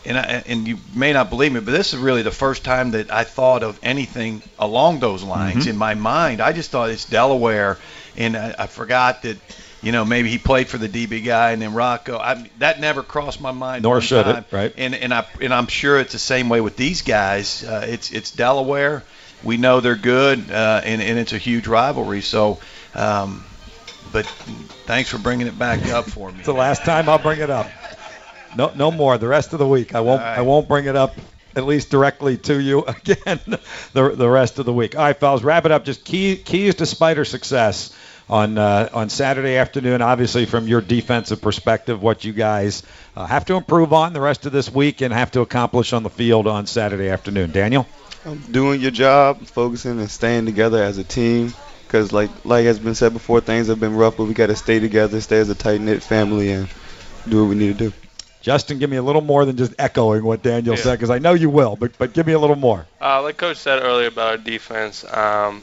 and 0.04 0.18
I, 0.18 0.42
and 0.44 0.68
you 0.68 0.80
may 0.92 1.14
not 1.14 1.30
believe 1.30 1.50
me, 1.50 1.60
but 1.60 1.70
this 1.72 1.94
is 1.94 1.98
really 1.98 2.20
the 2.20 2.30
first 2.30 2.62
time 2.62 2.90
that 2.90 3.10
I 3.10 3.24
thought 3.24 3.62
of 3.62 3.78
anything 3.82 4.42
along 4.58 5.00
those 5.00 5.22
lines 5.22 5.64
Mhm. 5.64 5.70
in 5.70 5.76
my 5.78 5.94
mind. 5.94 6.42
I 6.42 6.52
just 6.52 6.70
thought 6.70 6.90
it's 6.90 7.06
Delaware, 7.06 7.78
and 8.18 8.36
I, 8.36 8.54
I 8.58 8.66
forgot 8.66 9.22
that. 9.22 9.38
You 9.82 9.92
know, 9.92 10.04
maybe 10.04 10.28
he 10.28 10.38
played 10.38 10.68
for 10.68 10.76
the 10.76 10.88
DB 10.88 11.24
guy 11.24 11.52
and 11.52 11.62
then 11.62 11.72
Rocco. 11.72 12.18
I, 12.18 12.50
that 12.58 12.80
never 12.80 13.02
crossed 13.02 13.40
my 13.40 13.52
mind. 13.52 13.84
Nor 13.84 13.96
one 13.96 14.02
should 14.02 14.26
it, 14.26 14.44
right? 14.50 14.74
And 14.76 14.94
and 14.94 15.14
I 15.14 15.24
and 15.40 15.54
I'm 15.54 15.68
sure 15.68 15.98
it's 16.00 16.12
the 16.12 16.18
same 16.18 16.48
way 16.48 16.60
with 16.60 16.76
these 16.76 17.02
guys. 17.02 17.62
Uh, 17.62 17.86
it's 17.88 18.10
it's 18.10 18.32
Delaware. 18.32 19.04
We 19.44 19.56
know 19.56 19.78
they're 19.78 19.94
good, 19.94 20.50
uh, 20.50 20.80
and 20.84 21.00
and 21.00 21.18
it's 21.18 21.32
a 21.32 21.38
huge 21.38 21.68
rivalry. 21.68 22.22
So, 22.22 22.58
um, 22.94 23.44
but 24.12 24.26
thanks 24.26 25.10
for 25.10 25.18
bringing 25.18 25.46
it 25.46 25.56
back 25.56 25.86
up 25.86 26.06
for 26.06 26.30
me. 26.30 26.34
It's 26.38 26.46
the 26.46 26.54
last 26.54 26.84
time 26.84 27.08
I'll 27.08 27.20
bring 27.20 27.38
it 27.38 27.50
up. 27.50 27.70
No, 28.56 28.72
no 28.74 28.90
more. 28.90 29.16
The 29.16 29.28
rest 29.28 29.52
of 29.52 29.60
the 29.60 29.68
week, 29.68 29.94
I 29.94 30.00
won't. 30.00 30.20
All 30.20 30.26
right. 30.26 30.38
I 30.38 30.42
won't 30.42 30.66
bring 30.66 30.86
it 30.86 30.96
up 30.96 31.14
at 31.54 31.64
least 31.64 31.90
directly 31.90 32.36
to 32.36 32.60
you 32.60 32.84
again. 32.86 33.40
The 33.92 34.12
the 34.16 34.28
rest 34.28 34.58
of 34.58 34.66
the 34.66 34.72
week. 34.72 34.96
All 34.96 35.02
right, 35.02 35.16
fellas, 35.16 35.42
wrap 35.42 35.66
it 35.66 35.70
up. 35.70 35.84
Just 35.84 36.04
key 36.04 36.34
keys 36.34 36.74
to 36.76 36.86
Spider 36.86 37.24
success 37.24 37.94
on 38.28 38.58
uh, 38.58 38.88
on 38.92 39.08
Saturday 39.08 39.56
afternoon. 39.56 40.02
Obviously, 40.02 40.46
from 40.46 40.66
your 40.68 40.80
defensive 40.80 41.40
perspective, 41.40 42.02
what 42.02 42.24
you 42.24 42.32
guys 42.32 42.82
uh, 43.16 43.26
have 43.26 43.44
to 43.46 43.54
improve 43.54 43.92
on 43.92 44.12
the 44.12 44.20
rest 44.20 44.46
of 44.46 44.52
this 44.52 44.70
week 44.70 45.00
and 45.00 45.12
have 45.12 45.30
to 45.32 45.40
accomplish 45.40 45.92
on 45.92 46.02
the 46.02 46.10
field 46.10 46.46
on 46.46 46.66
Saturday 46.66 47.08
afternoon. 47.08 47.50
Daniel. 47.52 47.86
um, 48.24 48.38
doing 48.50 48.80
your 48.80 48.90
job, 48.90 49.40
focusing 49.46 49.98
and 49.98 50.10
staying 50.10 50.44
together 50.46 50.82
as 50.82 50.98
a 50.98 51.04
team. 51.04 51.52
Because 51.86 52.12
like 52.12 52.30
like 52.44 52.66
has 52.66 52.78
been 52.78 52.94
said 52.94 53.12
before, 53.14 53.40
things 53.40 53.68
have 53.68 53.80
been 53.80 53.94
rough, 53.94 54.16
but 54.18 54.24
we 54.24 54.34
got 54.34 54.48
to 54.48 54.56
stay 54.56 54.78
together, 54.78 55.20
stay 55.20 55.38
as 55.38 55.48
a 55.48 55.54
tight 55.54 55.80
knit 55.80 56.02
family, 56.02 56.50
and 56.50 56.68
do 57.26 57.42
what 57.42 57.48
we 57.50 57.54
need 57.54 57.78
to 57.78 57.90
do. 57.90 57.92
Justin, 58.42 58.78
give 58.78 58.88
me 58.88 58.96
a 58.96 59.02
little 59.02 59.20
more 59.22 59.44
than 59.44 59.56
just 59.56 59.74
echoing 59.78 60.22
what 60.22 60.42
Daniel 60.42 60.76
Yeah. 60.76 60.82
said, 60.82 60.92
because 60.96 61.10
I 61.10 61.18
know 61.18 61.32
you 61.34 61.48
will, 61.50 61.76
but 61.76 61.96
but 61.98 62.12
give 62.12 62.26
me 62.26 62.34
a 62.34 62.38
little 62.38 62.56
more. 62.56 62.86
Uh, 63.00 63.22
like 63.22 63.36
Coach 63.38 63.56
said 63.56 63.82
earlier 63.82 64.08
about 64.08 64.28
our 64.30 64.36
defense, 64.36 65.04
um, 65.04 65.62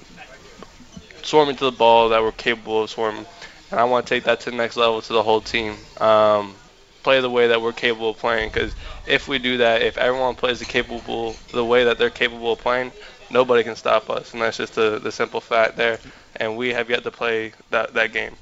swarming 1.26 1.56
to 1.58 1.66
the 1.66 1.72
ball 1.72 2.10
that 2.10 2.22
we're 2.22 2.32
capable 2.32 2.84
of 2.84 2.90
swarming, 2.90 3.26
and 3.72 3.80
I 3.80 3.84
want 3.86 4.06
to 4.06 4.14
take 4.14 4.26
that 4.26 4.42
to 4.42 4.52
the 4.52 4.58
next 4.58 4.78
level 4.78 5.02
to 5.02 5.14
the 5.14 5.24
whole 5.24 5.42
team. 5.42 5.76
Um, 6.00 6.56
play 7.04 7.22
the 7.22 7.30
way 7.30 7.48
that 7.48 7.62
we're 7.62 7.74
capable 7.74 8.12
of 8.12 8.18
playing, 8.18 8.50
because 8.50 8.74
if 9.06 9.28
we 9.28 9.38
do 9.38 9.58
that, 9.58 9.82
if 9.82 9.98
everyone 9.98 10.36
plays 10.36 10.60
the 10.60 10.66
capable 10.66 11.36
the 11.52 11.64
way 11.64 11.86
that 11.86 11.98
they're 11.98 12.10
capable 12.10 12.54
of 12.54 12.60
playing, 12.60 12.92
nobody 13.30 13.64
can 13.64 13.76
stop 13.76 14.10
us, 14.10 14.34
and 14.34 14.42
that's 14.42 14.58
just 14.58 14.76
the, 14.76 15.00
the 15.00 15.12
simple 15.12 15.42
fact 15.42 15.78
there. 15.78 16.00
And 16.36 16.58
we 16.58 16.74
have 16.74 16.90
yet 16.90 17.04
to 17.04 17.12
play 17.12 17.54
that 17.70 17.94
that 17.94 18.12
game. 18.12 18.36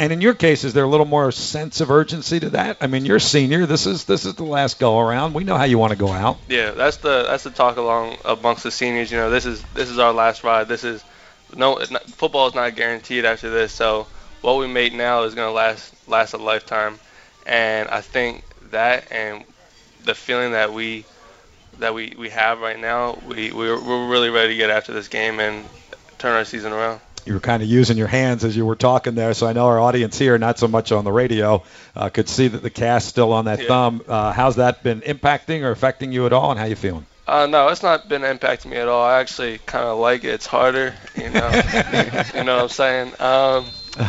And 0.00 0.14
in 0.14 0.22
your 0.22 0.32
case, 0.32 0.64
is 0.64 0.72
there 0.72 0.84
a 0.84 0.88
little 0.88 1.04
more 1.04 1.30
sense 1.30 1.82
of 1.82 1.90
urgency 1.90 2.40
to 2.40 2.50
that? 2.50 2.78
I 2.80 2.86
mean, 2.86 3.04
you're 3.04 3.18
senior. 3.18 3.66
This 3.66 3.86
is 3.86 4.04
this 4.04 4.24
is 4.24 4.34
the 4.34 4.44
last 4.44 4.80
go 4.80 4.98
around. 4.98 5.34
We 5.34 5.44
know 5.44 5.58
how 5.58 5.64
you 5.64 5.78
want 5.78 5.92
to 5.92 5.98
go 5.98 6.10
out. 6.10 6.38
Yeah, 6.48 6.70
that's 6.70 6.96
the 6.96 7.24
that's 7.24 7.44
the 7.44 7.50
talk 7.50 7.76
along 7.76 8.16
amongst 8.24 8.62
the 8.62 8.70
seniors. 8.70 9.12
You 9.12 9.18
know, 9.18 9.28
this 9.28 9.44
is 9.44 9.62
this 9.74 9.90
is 9.90 9.98
our 9.98 10.14
last 10.14 10.42
ride. 10.42 10.68
This 10.68 10.84
is 10.84 11.04
no 11.56 11.78
not, 11.90 12.02
football 12.10 12.48
is 12.48 12.54
not 12.54 12.74
guaranteed 12.76 13.24
after 13.24 13.50
this. 13.50 13.72
So 13.72 14.06
what 14.42 14.58
we 14.58 14.66
make 14.66 14.92
now 14.92 15.24
is 15.24 15.34
gonna 15.34 15.52
last 15.52 15.92
last 16.06 16.32
a 16.34 16.38
lifetime, 16.38 16.98
and 17.46 17.88
I 17.88 18.00
think 18.00 18.44
that 18.70 19.10
and 19.10 19.44
the 20.04 20.14
feeling 20.14 20.52
that 20.52 20.72
we 20.72 21.04
that 21.78 21.94
we, 21.94 22.14
we 22.18 22.28
have 22.30 22.60
right 22.60 22.78
now, 22.78 23.18
we 23.26 23.50
we're, 23.52 23.80
we're 23.80 24.08
really 24.08 24.30
ready 24.30 24.54
to 24.54 24.56
get 24.56 24.70
after 24.70 24.92
this 24.92 25.08
game 25.08 25.40
and 25.40 25.68
turn 26.18 26.32
our 26.36 26.44
season 26.44 26.72
around. 26.72 27.00
You 27.26 27.34
were 27.34 27.40
kind 27.40 27.62
of 27.62 27.68
using 27.68 27.98
your 27.98 28.06
hands 28.06 28.44
as 28.44 28.56
you 28.56 28.64
were 28.64 28.74
talking 28.76 29.14
there, 29.14 29.34
so 29.34 29.46
I 29.46 29.52
know 29.52 29.66
our 29.66 29.78
audience 29.78 30.18
here, 30.18 30.38
not 30.38 30.58
so 30.58 30.68
much 30.68 30.90
on 30.90 31.04
the 31.04 31.12
radio, 31.12 31.62
uh, 31.94 32.08
could 32.08 32.28
see 32.28 32.48
that 32.48 32.62
the 32.62 32.70
cast 32.70 33.08
still 33.08 33.32
on 33.32 33.44
that 33.44 33.60
Yeah. 33.60 33.68
thumb. 33.68 34.02
Uh, 34.08 34.32
how's 34.32 34.56
that 34.56 34.82
been 34.82 35.02
impacting 35.02 35.62
or 35.62 35.70
affecting 35.70 36.12
you 36.12 36.26
at 36.26 36.32
all, 36.32 36.50
and 36.50 36.58
how 36.58 36.66
you 36.66 36.76
feeling? 36.76 37.06
Uh, 37.30 37.46
no, 37.46 37.68
it's 37.68 37.84
not 37.84 38.08
been 38.08 38.22
impacting 38.22 38.66
me 38.66 38.76
at 38.76 38.88
all. 38.88 39.04
I 39.04 39.20
actually 39.20 39.58
kind 39.58 39.84
of 39.84 39.98
like 39.98 40.24
it. 40.24 40.30
It's 40.30 40.46
harder, 40.46 40.96
you 41.14 41.30
know. 41.30 41.48
you 42.34 42.42
know 42.42 42.56
what 42.56 42.62
I'm 42.64 42.68
saying? 42.68 43.12
Um, 43.20 43.66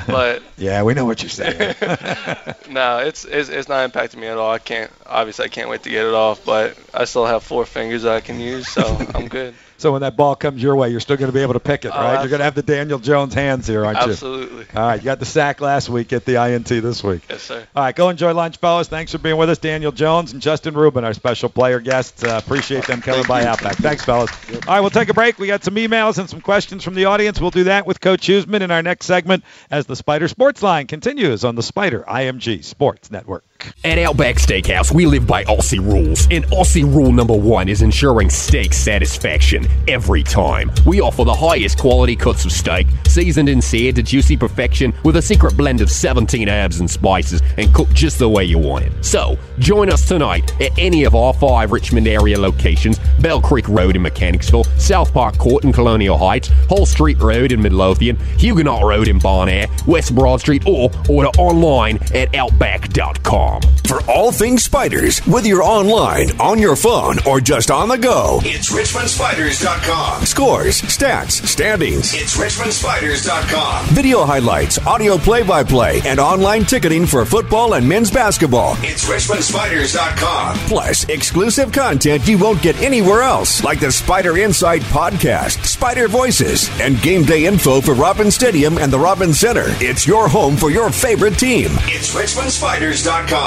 but 0.08 0.42
Yeah, 0.58 0.82
we 0.82 0.96
know 0.96 1.06
what 1.06 1.22
you're 1.22 1.30
saying. 1.30 1.76
no, 2.72 2.98
it's, 2.98 3.24
it's 3.26 3.50
it's 3.50 3.70
not 3.70 3.92
impacting 3.92 4.16
me 4.18 4.26
at 4.26 4.40
all. 4.40 4.50
I 4.50 4.58
can't 4.58 4.92
obviously 5.06 5.46
I 5.46 5.50
can't 5.50 5.70
wait 5.70 5.84
to 5.84 5.92
get 5.92 6.04
it 6.04 6.16
off, 6.16 6.44
but 6.44 6.76
I 6.96 7.06
still 7.06 7.28
have 7.28 7.44
four 7.44 7.64
fingers 7.64 8.02
that 8.04 8.14
I 8.14 8.22
can 8.22 8.40
use, 8.40 8.68
so 8.68 8.82
I'm 9.14 9.28
good. 9.28 9.54
So 9.82 9.92
when 9.92 10.02
that 10.02 10.16
ball 10.16 10.36
comes 10.36 10.62
your 10.62 10.76
way, 10.76 10.90
you're 10.90 11.00
still 11.00 11.18
going 11.18 11.32
to 11.32 11.34
be 11.36 11.42
able 11.42 11.54
to 11.54 11.60
pick 11.60 11.86
it, 11.86 11.92
Oh, 11.94 11.98
right? 12.00 12.20
You're 12.20 12.30
going 12.30 12.40
to 12.40 12.44
have 12.46 12.54
the 12.54 12.62
Daniel 12.62 13.00
Jones 13.00 13.34
hands 13.34 13.66
here, 13.66 13.84
aren't 13.84 14.00
you? 14.06 14.12
Absolutely. 14.12 14.66
All 14.76 14.86
right, 14.88 15.00
you 15.00 15.06
got 15.06 15.20
the 15.20 15.26
sack 15.26 15.60
last 15.60 15.90
week, 15.90 16.08
get 16.10 16.24
the 16.24 16.36
INT 16.36 16.68
this 16.68 17.04
week. 17.04 17.24
Yes, 17.30 17.42
sir. 17.42 17.66
All 17.76 17.84
right, 17.84 17.96
go 17.96 18.10
enjoy 18.10 18.34
lunch, 18.34 18.58
fellas. 18.58 18.88
Thanks 18.88 19.12
for 19.12 19.18
being 19.18 19.38
with 19.38 19.50
us, 19.50 19.58
Daniel 19.58 19.92
Jones 19.92 20.34
and 20.34 20.42
Justin 20.42 20.76
Rubin, 20.76 21.04
our 21.04 21.14
special 21.14 21.50
player 21.50 21.80
guests. 21.80 22.24
Uh, 22.24 22.40
appreciate 22.44 22.86
them 22.86 23.02
coming 23.02 23.26
by 23.28 23.44
Outback. 23.46 23.76
Thanks, 23.78 24.06
fellas. 24.06 24.30
All 24.68 24.76
right, 24.76 24.82
we'll 24.82 24.92
take 24.92 25.10
a 25.10 25.14
break. 25.16 25.40
We 25.40 25.48
got 25.48 25.64
some 25.64 25.76
emails 25.76 26.20
and 26.20 26.30
some 26.30 26.42
questions 26.42 26.84
from 26.84 26.94
the 26.94 27.06
audience. 27.06 27.42
We'll 27.42 27.50
do 27.50 27.64
that 27.64 27.88
with 27.88 28.00
Coach 28.00 28.28
Huesman 28.28 28.62
in 28.62 28.70
our 28.70 28.84
next 28.84 29.08
segment 29.08 29.44
as 29.72 29.88
the 29.88 29.96
Spider 29.96 30.28
Sports 30.28 30.62
Line 30.62 30.86
continues 30.86 31.44
on 31.44 31.56
the 31.56 31.64
Spider 31.64 32.04
IMG 32.08 32.64
Sports 32.64 33.10
Network. 33.10 33.44
At 33.84 33.98
Outback 33.98 34.36
Steakhouse, 34.36 34.92
we 34.92 35.06
live 35.06 35.26
by 35.26 35.44
Aussie 35.46 35.80
rules, 35.80 36.28
and 36.30 36.46
Aussie 36.48 36.84
rule 36.84 37.12
number 37.12 37.34
one 37.34 37.68
is 37.68 37.82
ensuring 37.82 38.30
steak 38.30 38.74
satisfaction 38.74 39.68
every 39.88 40.22
time. 40.22 40.72
We 40.86 41.02
offer 41.02 41.24
the 41.24 41.34
highest 41.34 41.80
quality 41.80 42.16
cuts 42.16 42.46
of 42.46 42.52
steak, 42.52 42.86
seasoned 43.08 43.50
and 43.50 43.64
seared 43.64 43.96
to 43.96 44.04
juicy 44.04 44.38
perfection, 44.38 44.94
with 45.04 45.16
a 45.16 45.22
secret 45.22 45.58
blend 45.58 45.82
of 45.82 45.90
17 45.90 46.48
herbs 46.48 46.80
and 46.80 46.90
spices, 46.90 47.42
and 47.58 47.74
cooked 47.74 47.94
just 47.94 48.20
the 48.20 48.30
way 48.30 48.46
you 48.46 48.60
want 48.60 48.86
it. 48.86 48.92
So, 49.04 49.38
join 49.58 49.92
us 49.92 50.08
tonight 50.08 50.54
at 50.62 50.78
any 50.78 51.04
of 51.04 51.16
our 51.16 51.34
five 51.34 51.72
Richmond 51.72 52.08
area 52.08 52.40
locations 52.40 53.00
Bell 53.20 53.42
Creek 53.42 53.68
Road 53.68 53.96
in 53.96 54.02
Mechanicsville, 54.02 54.66
South 54.78 55.12
Park 55.14 55.38
Court 55.38 55.64
in 55.64 55.74
Colonial 55.74 56.18
Heights, 56.18 56.50
Hull 56.70 56.86
Street 56.86 57.20
Road 57.20 57.52
in 57.52 57.62
Midlothian, 57.62 58.18
Huguenot 58.38 58.84
Road 58.84 59.08
in 59.08 59.20
Bon 59.20 59.50
Air, 59.50 59.68
West 59.88 60.16
Broad 60.16 60.40
Street, 60.40 60.64
or 60.68 60.92
order 61.10 61.30
online 61.40 61.98
at 62.14 62.34
Outback.com. 62.36 63.51
For 63.88 64.02
all 64.10 64.32
things 64.32 64.64
spiders, 64.64 65.20
whether 65.28 65.48
you're 65.48 65.64
online, 65.64 66.40
on 66.40 66.60
your 66.60 66.76
phone, 66.76 67.18
or 67.28 67.42
just 67.42 67.70
on 67.72 67.90
the 67.90 67.98
go, 67.98 68.40
it's 68.44 68.72
RichmondSpiders.com. 68.72 70.26
Scores, 70.26 70.82
stats, 70.84 71.46
standings. 71.46 72.14
It's 72.14 72.38
RichmondSpiders.com. 72.38 73.88
Video 73.88 74.24
highlights, 74.24 74.78
audio 74.86 75.18
play 75.18 75.44
by 75.44 75.64
play, 75.64 76.02
and 76.06 76.20
online 76.20 76.64
ticketing 76.64 77.06
for 77.06 77.26
football 77.26 77.74
and 77.74 77.88
men's 77.88 78.10
basketball. 78.12 78.76
It's 78.80 79.10
RichmondSpiders.com. 79.10 80.58
Plus, 80.68 81.04
exclusive 81.10 81.72
content 81.72 82.28
you 82.28 82.38
won't 82.38 82.62
get 82.62 82.82
anywhere 82.82 83.24
else, 83.24 83.64
like 83.64 83.80
the 83.80 83.92
Spider 83.92 84.38
Insight 84.38 84.82
podcast, 84.84 85.66
Spider 85.66 86.08
Voices, 86.08 86.70
and 86.80 87.02
game 87.02 87.24
day 87.24 87.46
info 87.46 87.82
for 87.82 87.94
Robins 87.94 88.36
Stadium 88.36 88.78
and 88.78 88.94
the 88.94 89.00
Robins 89.00 89.40
Center. 89.40 89.66
It's 89.82 90.08
your 90.08 90.30
home 90.30 90.56
for 90.56 90.70
your 90.70 90.90
favorite 90.92 91.38
team. 91.38 91.72
It's 91.88 92.14
RichmondSpiders.com. 92.16 93.41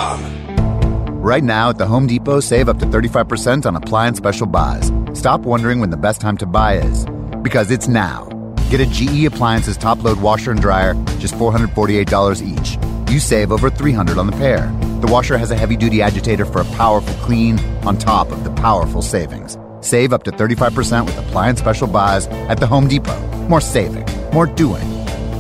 Right 1.25 1.43
now 1.43 1.71
at 1.71 1.79
the 1.79 1.87
Home 1.87 2.07
Depot, 2.07 2.41
save 2.41 2.69
up 2.69 2.79
to 2.81 2.87
35% 2.87 3.65
on 3.65 3.77
appliance 3.77 4.19
special 4.19 4.47
buys. 4.47 4.93
Stop 5.15 5.41
wondering 5.41 5.81
when 5.81 5.89
the 5.89 5.97
best 5.97 6.21
time 6.21 6.37
to 6.37 6.47
buy 6.47 6.75
is, 6.77 7.07
because 7.41 7.71
it's 7.71 7.89
now. 7.89 8.29
Get 8.69 8.81
a 8.81 8.87
GE 8.87 9.25
Appliances 9.25 9.79
top 9.79 10.05
load 10.05 10.21
washer 10.21 10.51
and 10.51 10.61
dryer, 10.61 10.93
just 11.19 11.35
$448 11.35 12.43
each. 12.43 12.77
You 13.11 13.21
save 13.21 13.53
over 13.53 13.71
$300 13.71 14.19
on 14.19 14.27
the 14.27 14.33
pair. 14.33 14.71
The 15.01 15.07
washer 15.11 15.39
has 15.39 15.51
a 15.51 15.57
heavy 15.57 15.77
duty 15.77 16.03
agitator 16.03 16.45
for 16.45 16.61
a 16.61 16.65
powerful 16.77 17.15
clean 17.25 17.59
on 17.87 17.97
top 17.97 18.31
of 18.31 18.45
the 18.45 18.51
powerful 18.51 19.01
savings. 19.01 19.57
Save 19.81 20.13
up 20.13 20.25
to 20.25 20.31
35% 20.31 21.07
with 21.07 21.19
appliance 21.19 21.61
special 21.61 21.87
buys 21.87 22.27
at 22.49 22.59
the 22.59 22.67
Home 22.67 22.89
Depot. 22.89 23.19
More 23.49 23.61
saving, 23.61 24.05
more 24.33 24.47
doing. 24.47 24.85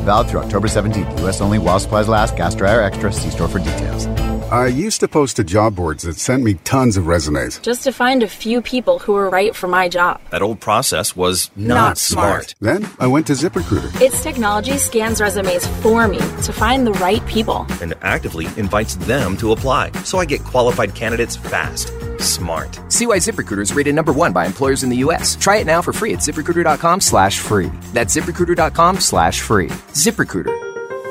Valid 0.04 0.28
through 0.28 0.40
October 0.40 0.68
17th. 0.68 1.20
U.S. 1.20 1.40
only 1.40 1.58
while 1.58 1.80
supplies 1.80 2.08
last. 2.08 2.36
Gas 2.36 2.54
dryer 2.54 2.80
extra. 2.80 3.12
See 3.12 3.30
store 3.30 3.48
for 3.48 3.58
details. 3.58 4.06
I 4.54 4.68
used 4.68 5.00
to 5.00 5.08
post 5.08 5.34
to 5.34 5.42
job 5.42 5.74
boards 5.74 6.04
that 6.04 6.14
sent 6.14 6.44
me 6.44 6.54
tons 6.62 6.96
of 6.96 7.08
resumes. 7.08 7.58
Just 7.58 7.82
to 7.82 7.92
find 7.92 8.22
a 8.22 8.28
few 8.28 8.62
people 8.62 9.00
who 9.00 9.14
were 9.14 9.28
right 9.28 9.52
for 9.52 9.66
my 9.66 9.88
job. 9.88 10.20
That 10.30 10.42
old 10.42 10.60
process 10.60 11.16
was 11.16 11.50
not, 11.56 11.74
Not 11.74 11.98
smart. 11.98 12.50
smart. 12.50 12.54
Then 12.60 12.88
I 13.00 13.08
went 13.08 13.26
to 13.26 13.32
ZipRecruiter. 13.32 14.00
Its 14.00 14.22
technology 14.22 14.78
scans 14.78 15.20
resumes 15.20 15.66
for 15.82 16.06
me 16.06 16.18
to 16.18 16.52
find 16.52 16.86
the 16.86 16.92
right 16.92 17.26
people. 17.26 17.66
And 17.82 17.94
actively 18.02 18.46
invites 18.56 18.94
them 18.94 19.36
to 19.38 19.50
apply. 19.50 19.90
So 20.04 20.20
I 20.20 20.24
get 20.24 20.44
qualified 20.44 20.94
candidates 20.94 21.34
fast. 21.34 21.92
Smart. 22.20 22.78
See 22.92 23.08
why 23.08 23.16
ZipRecruiter 23.18 23.58
is 23.62 23.72
rated 23.74 23.96
number 23.96 24.12
one 24.12 24.32
by 24.32 24.46
employers 24.46 24.84
in 24.84 24.88
the 24.88 24.98
U.S. 24.98 25.34
Try 25.34 25.56
it 25.56 25.66
now 25.66 25.82
for 25.82 25.92
free 25.92 26.12
at 26.12 26.20
ziprecruiter.com 26.20 27.00
slash 27.00 27.40
free. 27.40 27.72
That's 27.92 28.14
ziprecruiter.com 28.14 29.00
slash 29.00 29.40
free. 29.40 29.66
ZipRecruiter, 29.94 30.63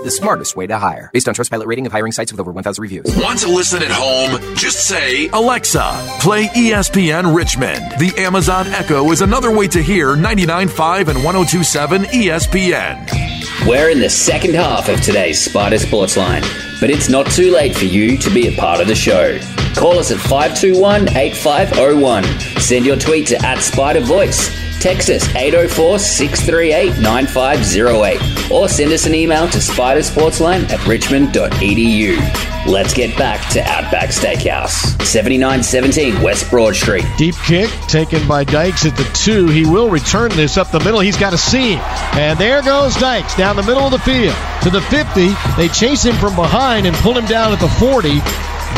the 0.04 0.12
smartest 0.12 0.56
way 0.56 0.68
to 0.68 0.78
hire. 0.78 1.10
Based 1.14 1.28
on 1.28 1.34
Trustpilot 1.34 1.66
rating 1.66 1.86
of 1.86 1.91
hiring 1.91 2.12
sites 2.12 2.32
with 2.32 2.39
over 2.39 2.51
1,000 2.51 2.82
reviews. 2.82 3.16
Want 3.18 3.39
to 3.39 3.47
listen 3.47 3.82
at 3.82 3.91
home? 3.91 4.56
Just 4.56 4.88
say, 4.88 5.30
Alexa, 5.30 6.18
play 6.20 6.47
ESPN 6.47 7.36
Richmond. 7.36 7.99
The 7.99 8.14
Amazon 8.18 8.68
Echo 8.68 9.12
is 9.12 9.22
another 9.22 9.56
way 9.56 9.68
to 9.70 9.82
hear 9.82 10.16
99.5 10.16 11.08
and 11.08 11.20
102.7 11.20 12.06
ESPN. 12.06 13.68
We're 13.68 13.89
in 13.89 13.99
the 13.99 14.10
second 14.10 14.56
half 14.56 14.89
of 14.89 15.01
today's 15.01 15.39
Spider 15.39 15.80
Sports 15.80 16.18
Line, 16.18 16.43
but 16.82 16.89
it's 16.89 17.10
not 17.10 17.26
too 17.28 17.51
late 17.51 17.76
for 17.76 17.86
you 17.86 18.18
to 18.18 18.30
be 18.30 18.47
a 18.47 18.58
part 18.60 18.82
of 18.82 18.88
the 18.88 18.95
show. 18.95 19.39
Call 19.76 19.97
us 19.99 20.12
at 20.12 20.18
521 20.20 21.10
8501. 21.16 22.24
Send 22.60 22.86
your 22.86 22.97
tweet 22.97 23.28
to 23.28 23.45
at 23.45 23.60
Spider 23.60 24.01
Voice. 24.01 24.62
Text 24.80 25.09
us 25.09 25.28
804 25.36 25.99
638 25.99 27.01
9508 27.01 28.51
or 28.51 28.67
send 28.67 28.91
us 28.91 29.05
an 29.05 29.15
email 29.15 29.47
to 29.47 29.57
spidersportsline 29.59 30.69
at 30.69 30.86
richmond.edu. 30.86 32.17
Let's 32.65 32.93
get 32.93 33.17
back 33.17 33.49
to 33.51 33.61
Outback 33.61 34.09
Steakhouse, 34.09 35.01
7917 35.03 36.21
West 36.21 36.49
Broad 36.49 36.76
Street. 36.76 37.03
Deep 37.17 37.36
kick 37.45 37.69
taken 37.89 38.26
by 38.26 38.45
Dykes 38.45 38.86
at 38.86 38.95
the 38.95 39.03
two. 39.13 39.47
He 39.47 39.65
will 39.65 39.89
return 39.89 40.32
this 40.32 40.55
up 40.55 40.71
the 40.71 40.80
middle. 40.80 41.01
He's 41.01 41.17
got 41.17 41.34
a 41.34 41.38
seam. 41.38 41.80
And 42.13 42.39
there 42.39 42.61
goes 42.61 42.95
Dykes 42.95 43.36
down 43.36 43.57
the 43.57 43.63
middle 43.63 43.84
of 43.84 43.91
the 43.91 43.99
field 43.99 44.36
to 44.63 44.69
the 44.69 44.82
50. 44.84 45.34
They 45.57 45.67
chase 45.67 46.03
him 46.03 46.15
from 46.15 46.38
behind 46.38 46.88
and 46.88 46.95
pull 46.97 47.17
him 47.17 47.26
down 47.26 47.51
at 47.51 47.59
the 47.59 47.67
40. 47.67 48.21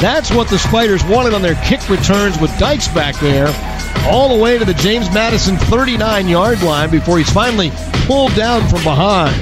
That's 0.01 0.31
what 0.31 0.49
the 0.49 0.59
Spiders 0.59 1.03
wanted 1.05 1.33
on 1.33 1.41
their 1.41 1.55
kick 1.63 1.89
returns 1.89 2.39
with 2.39 2.55
Dykes 2.59 2.87
back 2.89 3.15
there. 3.19 3.47
All 4.07 4.35
the 4.35 4.41
way 4.41 4.57
to 4.57 4.65
the 4.65 4.73
James 4.75 5.11
Madison 5.13 5.57
39 5.57 6.27
yard 6.27 6.61
line 6.61 6.91
before 6.91 7.17
he's 7.17 7.31
finally 7.31 7.71
pulled 8.05 8.35
down 8.35 8.67
from 8.69 8.83
behind. 8.83 9.35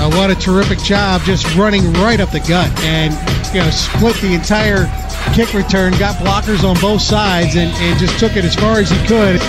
Uh, 0.00 0.10
what 0.16 0.30
a 0.30 0.34
terrific 0.34 0.78
job 0.78 1.20
just 1.22 1.54
running 1.56 1.92
right 1.94 2.20
up 2.20 2.30
the 2.30 2.40
gut 2.40 2.70
and 2.84 3.12
you 3.52 3.60
know 3.60 3.70
split 3.70 4.14
the 4.16 4.32
entire 4.32 4.86
kick 5.34 5.52
return 5.52 5.92
got 5.98 6.14
blockers 6.16 6.62
on 6.62 6.78
both 6.80 7.02
sides 7.02 7.56
and, 7.56 7.70
and 7.82 7.98
just 7.98 8.18
took 8.18 8.36
it 8.36 8.44
as 8.44 8.54
far 8.54 8.78
as 8.78 8.88
he 8.90 8.96
could 9.06 9.40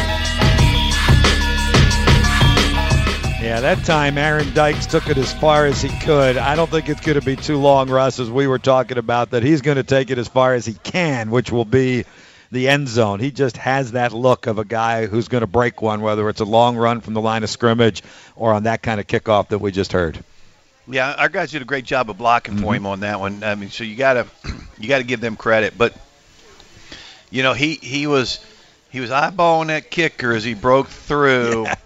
Yeah, 3.60 3.76
that 3.76 3.86
time 3.86 4.18
Aaron 4.18 4.54
Dykes 4.54 4.86
took 4.86 5.10
it 5.10 5.18
as 5.18 5.34
far 5.34 5.66
as 5.66 5.82
he 5.82 5.90
could. 6.00 6.38
I 6.38 6.56
don't 6.56 6.72
think 6.72 6.88
it's 6.88 7.02
going 7.02 7.20
to 7.20 7.26
be 7.26 7.36
too 7.36 7.58
long, 7.58 7.90
Russ, 7.90 8.18
as 8.18 8.32
we 8.32 8.48
were 8.48 8.58
talking 8.58 8.98
about, 8.98 9.32
that 9.32 9.44
he's 9.44 9.60
going 9.60 9.76
to 9.76 9.84
take 9.84 10.12
it 10.12 10.18
as 10.18 10.30
far 10.30 10.54
as 10.54 10.66
he 10.66 10.76
can, 10.76 11.30
which 11.30 11.52
will 11.52 11.66
be 11.66 12.06
the 12.54 12.70
end 12.70 12.88
zone. 12.88 13.20
He 13.20 13.32
just 13.32 13.58
has 13.58 13.92
that 13.92 14.14
look 14.14 14.48
of 14.48 14.60
a 14.60 14.64
guy 14.64 15.08
who's 15.08 15.28
going 15.28 15.42
to 15.42 15.48
break 15.48 15.82
one, 15.82 16.00
whether 16.00 16.30
it's 16.30 16.40
a 16.40 16.46
long 16.46 16.78
run 16.78 17.02
from 17.02 17.16
the 17.16 17.20
line 17.20 17.44
of 17.44 17.50
scrimmage 17.50 18.02
or 18.38 18.54
on 18.54 18.64
that 18.64 18.82
kind 18.82 18.98
of 19.02 19.08
kickoff 19.08 19.50
that 19.50 19.60
we 19.60 19.74
just 19.74 19.92
heard. 19.92 20.24
Yeah, 20.88 21.12
our 21.16 21.28
guys 21.28 21.52
did 21.52 21.62
a 21.62 21.66
great 21.66 21.84
job 21.84 22.10
of 22.10 22.18
blocking 22.18 22.56
for 22.60 22.74
him 22.74 22.84
mm-hmm. 22.84 22.92
on 22.94 23.00
that 23.02 23.20
one. 23.20 23.44
I 23.44 23.56
mean, 23.56 23.72
so 23.72 23.84
you 23.84 23.98
gotta 23.98 24.26
you 24.78 24.88
gotta 24.88 25.04
give 25.04 25.20
them 25.20 25.36
credit. 25.36 25.78
But 25.78 25.94
you 27.30 27.44
know, 27.44 27.52
he 27.52 27.76
he 27.76 28.08
was 28.08 28.40
he 28.90 29.02
was 29.02 29.10
eyeballing 29.10 29.68
that 29.68 29.92
kicker 29.92 30.32
as 30.32 30.46
he 30.46 30.54
broke 30.54 30.88
through. 30.88 31.66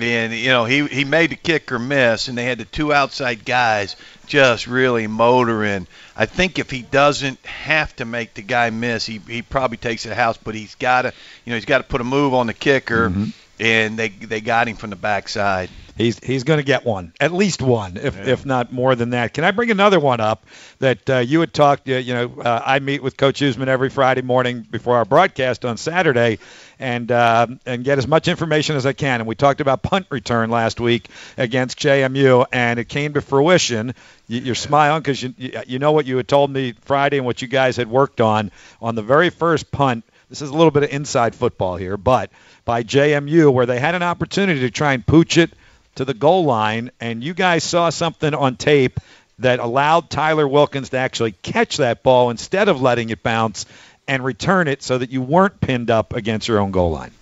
And 0.00 0.32
you 0.32 0.48
know 0.48 0.64
he 0.64 0.86
he 0.86 1.04
made 1.04 1.30
the 1.30 1.36
kick 1.36 1.72
or 1.72 1.78
miss, 1.78 2.28
and 2.28 2.38
they 2.38 2.44
had 2.44 2.58
the 2.58 2.64
two 2.64 2.92
outside 2.92 3.44
guys 3.44 3.96
just 4.26 4.66
really 4.66 5.06
motoring. 5.06 5.86
I 6.16 6.26
think 6.26 6.58
if 6.58 6.70
he 6.70 6.82
doesn't 6.82 7.44
have 7.46 7.94
to 7.96 8.04
make 8.04 8.34
the 8.34 8.42
guy 8.42 8.70
miss, 8.70 9.06
he 9.06 9.20
he 9.28 9.42
probably 9.42 9.76
takes 9.76 10.06
it 10.06 10.12
house. 10.12 10.36
But 10.36 10.54
he's 10.54 10.74
got 10.76 11.02
to 11.02 11.12
you 11.44 11.50
know 11.50 11.56
he's 11.56 11.64
got 11.64 11.78
to 11.78 11.84
put 11.84 12.00
a 12.00 12.04
move 12.04 12.34
on 12.34 12.46
the 12.46 12.54
kicker, 12.54 13.12
and 13.60 13.98
they 13.98 14.08
they 14.08 14.40
got 14.40 14.68
him 14.68 14.76
from 14.76 14.90
the 14.90 14.96
backside. 14.96 15.70
He's 15.96 16.20
he's 16.20 16.44
going 16.44 16.58
to 16.58 16.64
get 16.64 16.84
one, 16.84 17.12
at 17.18 17.32
least 17.32 17.60
one, 17.60 17.96
if 17.96 18.24
if 18.24 18.46
not 18.46 18.72
more 18.72 18.94
than 18.94 19.10
that. 19.10 19.34
Can 19.34 19.42
I 19.42 19.50
bring 19.50 19.72
another 19.72 19.98
one 19.98 20.20
up 20.20 20.46
that 20.78 21.10
uh, 21.10 21.18
you 21.18 21.40
had 21.40 21.52
talked? 21.52 21.88
Uh, 21.88 21.96
you 21.96 22.14
know, 22.14 22.40
uh, 22.40 22.62
I 22.64 22.78
meet 22.78 23.02
with 23.02 23.16
Coach 23.16 23.40
Huesman 23.40 23.66
every 23.66 23.90
Friday 23.90 24.22
morning 24.22 24.64
before 24.70 24.96
our 24.96 25.04
broadcast 25.04 25.64
on 25.64 25.76
Saturday, 25.76 26.38
and 26.78 27.10
uh, 27.10 27.46
and 27.66 27.84
get 27.84 27.98
as 27.98 28.06
much 28.06 28.28
information 28.28 28.76
as 28.76 28.86
I 28.86 28.92
can. 28.92 29.20
And 29.20 29.28
we 29.28 29.34
talked 29.34 29.60
about 29.60 29.82
punt 29.82 30.06
return 30.10 30.50
last 30.50 30.80
week 30.80 31.08
against 31.36 31.78
JMU, 31.78 32.46
and 32.52 32.78
it 32.78 32.88
came 32.88 33.14
to 33.14 33.20
fruition. 33.20 33.94
You, 34.26 34.40
you're 34.40 34.54
smiling 34.54 35.00
because 35.00 35.22
you 35.22 35.34
you 35.66 35.78
know 35.78 35.92
what 35.92 36.06
you 36.06 36.16
had 36.16 36.28
told 36.28 36.50
me 36.50 36.74
Friday 36.82 37.18
and 37.18 37.26
what 37.26 37.42
you 37.42 37.48
guys 37.48 37.76
had 37.76 37.88
worked 37.88 38.20
on 38.20 38.50
on 38.80 38.94
the 38.94 39.02
very 39.02 39.30
first 39.30 39.70
punt. 39.70 40.04
This 40.28 40.42
is 40.42 40.50
a 40.50 40.54
little 40.54 40.70
bit 40.70 40.82
of 40.82 40.90
inside 40.90 41.34
football 41.34 41.76
here, 41.76 41.96
but 41.96 42.30
by 42.64 42.82
JMU, 42.82 43.50
where 43.52 43.64
they 43.66 43.80
had 43.80 43.94
an 43.94 44.02
opportunity 44.02 44.60
to 44.60 44.70
try 44.70 44.92
and 44.92 45.06
pooch 45.06 45.38
it 45.38 45.50
to 45.94 46.04
the 46.04 46.14
goal 46.14 46.44
line, 46.44 46.90
and 47.00 47.24
you 47.24 47.34
guys 47.34 47.64
saw 47.64 47.90
something 47.90 48.34
on 48.34 48.56
tape 48.56 49.00
that 49.38 49.60
allowed 49.60 50.10
Tyler 50.10 50.46
Wilkins 50.46 50.90
to 50.90 50.98
actually 50.98 51.32
catch 51.32 51.78
that 51.78 52.02
ball 52.02 52.30
instead 52.30 52.68
of 52.68 52.80
letting 52.82 53.10
it 53.10 53.22
bounce 53.22 53.66
and 54.08 54.24
return 54.24 54.66
it 54.66 54.82
so 54.82 54.98
that 54.98 55.10
you 55.10 55.20
weren't 55.20 55.60
pinned 55.60 55.90
up 55.90 56.14
against 56.14 56.48
your 56.48 56.58
own 56.58 56.70
goal 56.70 56.90
line. 56.90 57.12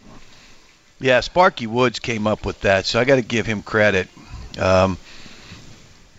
Yeah, 1.01 1.20
Sparky 1.20 1.66
Woods 1.66 1.99
came 1.99 2.26
up 2.26 2.47
with 2.47 2.61
that, 2.61 2.87
so 2.87 2.99
I 2.99 3.05
got 3.05 3.16
to 3.16 3.22
give 3.22 3.45
him 3.45 3.62
credit. 3.62 4.09
Um, 4.59 4.97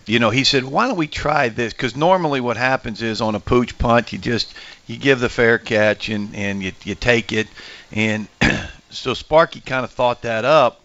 you 0.06 0.20
know, 0.20 0.30
he 0.30 0.44
said, 0.44 0.62
"Why 0.62 0.86
don't 0.86 0.96
we 0.96 1.08
try 1.08 1.48
this?" 1.48 1.72
Because 1.72 1.96
normally, 1.96 2.40
what 2.40 2.56
happens 2.56 3.02
is 3.02 3.20
on 3.20 3.34
a 3.34 3.40
pooch 3.40 3.76
punt, 3.76 4.12
you 4.12 4.18
just 4.18 4.54
you 4.86 4.96
give 4.96 5.18
the 5.18 5.28
fair 5.28 5.58
catch 5.58 6.08
and 6.10 6.34
and 6.34 6.62
you 6.62 6.72
you 6.84 6.94
take 6.94 7.32
it, 7.32 7.48
and 7.90 8.28
so 8.90 9.14
Sparky 9.14 9.60
kind 9.60 9.84
of 9.84 9.90
thought 9.90 10.22
that 10.22 10.44
up. 10.44 10.80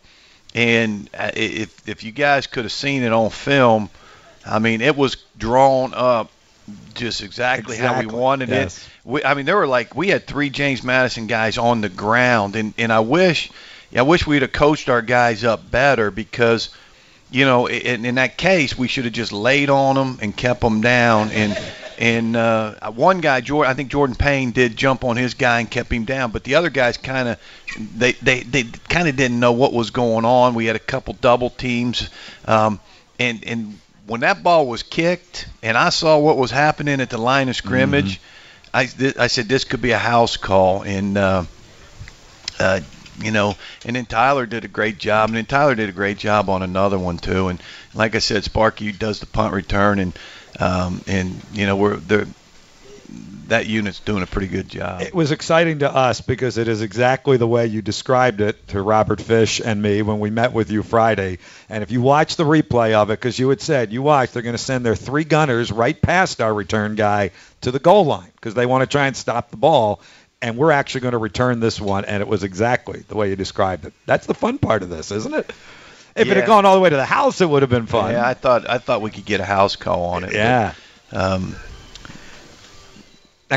And 0.56 1.10
uh, 1.14 1.32
if 1.36 1.88
if 1.88 2.04
you 2.04 2.12
guys 2.12 2.48
could 2.48 2.66
have 2.66 2.72
seen 2.72 3.04
it 3.04 3.14
on 3.14 3.30
film, 3.30 3.90
I 4.46 4.58
mean, 4.58 4.82
it 4.82 4.96
was 4.96 5.18
drawn 5.38 5.94
up 5.94 6.32
just 6.94 7.22
exactly, 7.22 7.78
how 7.78 8.00
we 8.00 8.06
wanted 8.06 8.50
yes. 8.50 8.78
it. 8.78 8.90
We, 9.04 9.24
I 9.24 9.34
mean, 9.34 9.46
there 9.46 9.58
were 9.58 9.68
like 9.68 9.96
we 9.96 10.10
had 10.10 10.26
three 10.26 10.50
James 10.50 10.84
Madison 10.84 11.28
guys 11.28 11.58
on 11.58 11.82
the 11.82 11.90
ground, 11.90 12.56
and 12.56 12.74
and 12.78 12.92
I 12.92 13.02
wish, 13.02 13.52
I 13.96 14.02
wish 14.04 14.26
we'd 14.26 14.42
have 14.42 14.54
coached 14.54 14.90
our 14.90 15.02
guys 15.02 15.44
up 15.44 15.70
better 15.70 16.12
because, 16.12 16.70
you 17.32 17.46
know, 17.46 17.68
in, 17.68 18.06
in 18.06 18.16
that 18.16 18.38
case 18.38 18.78
we 18.78 18.88
should 18.88 19.06
have 19.06 19.14
just 19.14 19.32
laid 19.32 19.70
on 19.70 19.96
them 19.96 20.20
and 20.22 20.36
kept 20.36 20.62
them 20.62 20.82
down 20.82 21.32
and. 21.32 21.58
And 22.00 22.36
uh, 22.36 22.92
one 22.92 23.22
guy, 23.22 23.40
Jordan, 23.42 23.72
I 23.72 23.76
think 23.76 23.92
Jordan 23.92 24.16
Payne 24.16 24.52
did 24.52 24.76
jump 24.76 25.04
on 25.04 25.16
his 25.16 25.36
guy 25.36 25.60
and 25.60 25.70
kept 25.70 25.94
him 25.94 26.06
down, 26.06 26.32
but 26.32 26.44
the 26.44 26.56
other 26.56 26.72
guys 26.72 26.98
kind 26.98 27.30
of, 27.30 27.40
they 27.96 28.14
they, 28.14 28.42
they 28.42 28.64
kind 28.64 29.08
of 29.08 29.16
didn't 29.16 29.40
know 29.40 29.52
what 29.52 29.74
was 29.74 29.92
going 29.92 30.26
on. 30.26 30.56
We 30.56 30.66
had 30.66 30.76
a 30.76 30.80
couple 30.80 31.14
double 31.14 31.52
teams, 31.52 32.10
um, 32.46 32.80
and 33.20 33.44
and 33.46 33.80
when 34.08 34.22
that 34.22 34.44
ball 34.44 34.68
was 34.68 34.84
kicked, 34.84 35.48
and 35.62 35.78
I 35.78 35.90
saw 35.90 36.18
what 36.20 36.38
was 36.38 36.52
happening 36.52 37.02
at 37.02 37.10
the 37.10 37.18
line 37.18 37.50
of 37.50 37.56
scrimmage, 37.56 38.20
I 38.74 38.86
th- 38.86 39.18
I 39.18 39.28
said 39.28 39.48
this 39.48 39.64
could 39.64 39.82
be 39.82 39.92
a 39.92 39.98
house 39.98 40.38
call, 40.38 40.82
and 40.82 41.18
uh, 41.18 41.44
uh, 42.60 42.80
you 43.20 43.32
know, 43.32 43.56
and 43.86 43.96
then 43.96 44.06
Tyler 44.06 44.46
did 44.46 44.66
a 44.66 44.68
great 44.68 44.98
job, 44.98 45.30
and 45.30 45.38
then 45.38 45.46
Tyler 45.46 45.76
did 45.76 45.90
a 45.90 45.94
great 45.94 46.18
job 46.18 46.50
on 46.50 46.64
another 46.64 46.98
one 46.98 47.18
too, 47.18 47.48
and 47.48 47.62
like 47.94 48.16
I 48.16 48.20
said, 48.20 48.44
Sparky 48.44 48.92
does 48.92 49.20
the 49.20 49.26
punt 49.26 49.54
return, 49.54 50.00
and 50.00 50.20
um, 50.60 51.02
and 51.08 51.42
you 51.54 51.66
know 51.66 51.76
we're 51.76 51.98
the 51.98 52.28
that 53.54 53.68
unit's 53.68 54.00
doing 54.00 54.24
a 54.24 54.26
pretty 54.26 54.48
good 54.48 54.68
job. 54.68 55.02
It 55.02 55.14
was 55.14 55.32
exciting 55.32 55.80
to 55.80 55.90
us 55.96 56.22
because 56.22 56.58
it 56.58 56.68
is 56.68 56.82
exactly 56.82 57.38
the 57.38 57.48
way 57.48 57.68
you 57.68 57.82
described 57.82 58.42
it 58.42 58.68
to 58.70 58.82
Robert 58.82 59.22
Fish 59.22 59.62
and 59.64 59.82
me 59.82 60.02
when 60.02 60.20
we 60.20 60.30
met 60.32 60.54
with 60.54 60.72
you 60.72 60.82
Friday. 60.82 61.38
And 61.70 61.84
if 61.84 61.92
you 61.92 62.02
watch 62.02 62.36
the 62.36 62.46
replay 62.46 62.94
of 62.94 63.10
it, 63.12 63.20
because 63.20 63.38
you 63.38 63.50
had 63.50 63.62
said 63.62 63.94
you 63.94 64.02
watch, 64.02 64.32
they're 64.32 64.42
going 64.42 64.56
to 64.56 64.58
send 64.58 64.84
their 64.86 64.96
three 64.96 65.24
gunners 65.24 65.72
right 65.72 66.00
past 66.02 66.42
our 66.42 66.54
return 66.54 66.96
guy 66.96 67.30
to 67.62 67.72
the 67.72 67.80
goal 67.80 68.06
line 68.06 68.32
because 68.36 68.56
they 68.56 68.66
want 68.66 68.82
to 68.82 68.88
try 68.88 69.08
and 69.08 69.16
stop 69.16 69.52
the 69.52 69.58
ball. 69.58 70.02
And 70.42 70.58
we're 70.58 70.72
actually 70.72 71.02
going 71.02 71.14
to 71.14 71.20
return 71.20 71.60
this 71.60 71.80
one, 71.80 72.06
and 72.06 72.22
it 72.22 72.28
was 72.28 72.44
exactly 72.44 73.04
the 73.08 73.16
way 73.16 73.30
you 73.30 73.36
described 73.38 73.86
it. 73.86 73.94
That's 74.06 74.26
the 74.26 74.34
fun 74.34 74.58
part 74.58 74.84
of 74.84 74.90
this, 74.90 75.12
isn't 75.12 75.34
it? 75.34 75.50
If 76.16 76.28
it 76.28 76.36
had 76.38 76.46
gone 76.46 76.66
all 76.66 76.76
the 76.76 76.82
way 76.82 76.90
to 76.90 76.96
the 76.96 77.06
house, 77.06 77.40
it 77.40 77.50
would 77.50 77.62
have 77.62 77.70
been 77.72 77.86
fun. 77.88 78.12
Yeah, 78.12 78.28
I 78.28 78.34
thought 78.34 78.70
I 78.70 78.78
thought 78.78 79.02
we 79.02 79.10
could 79.10 79.26
get 79.26 79.40
a 79.40 79.46
house 79.46 79.76
call 79.78 80.04
on 80.06 80.24
it. 80.24 80.28
but, 80.28 80.36
Yeah. 80.36 80.74
um, 81.12 81.56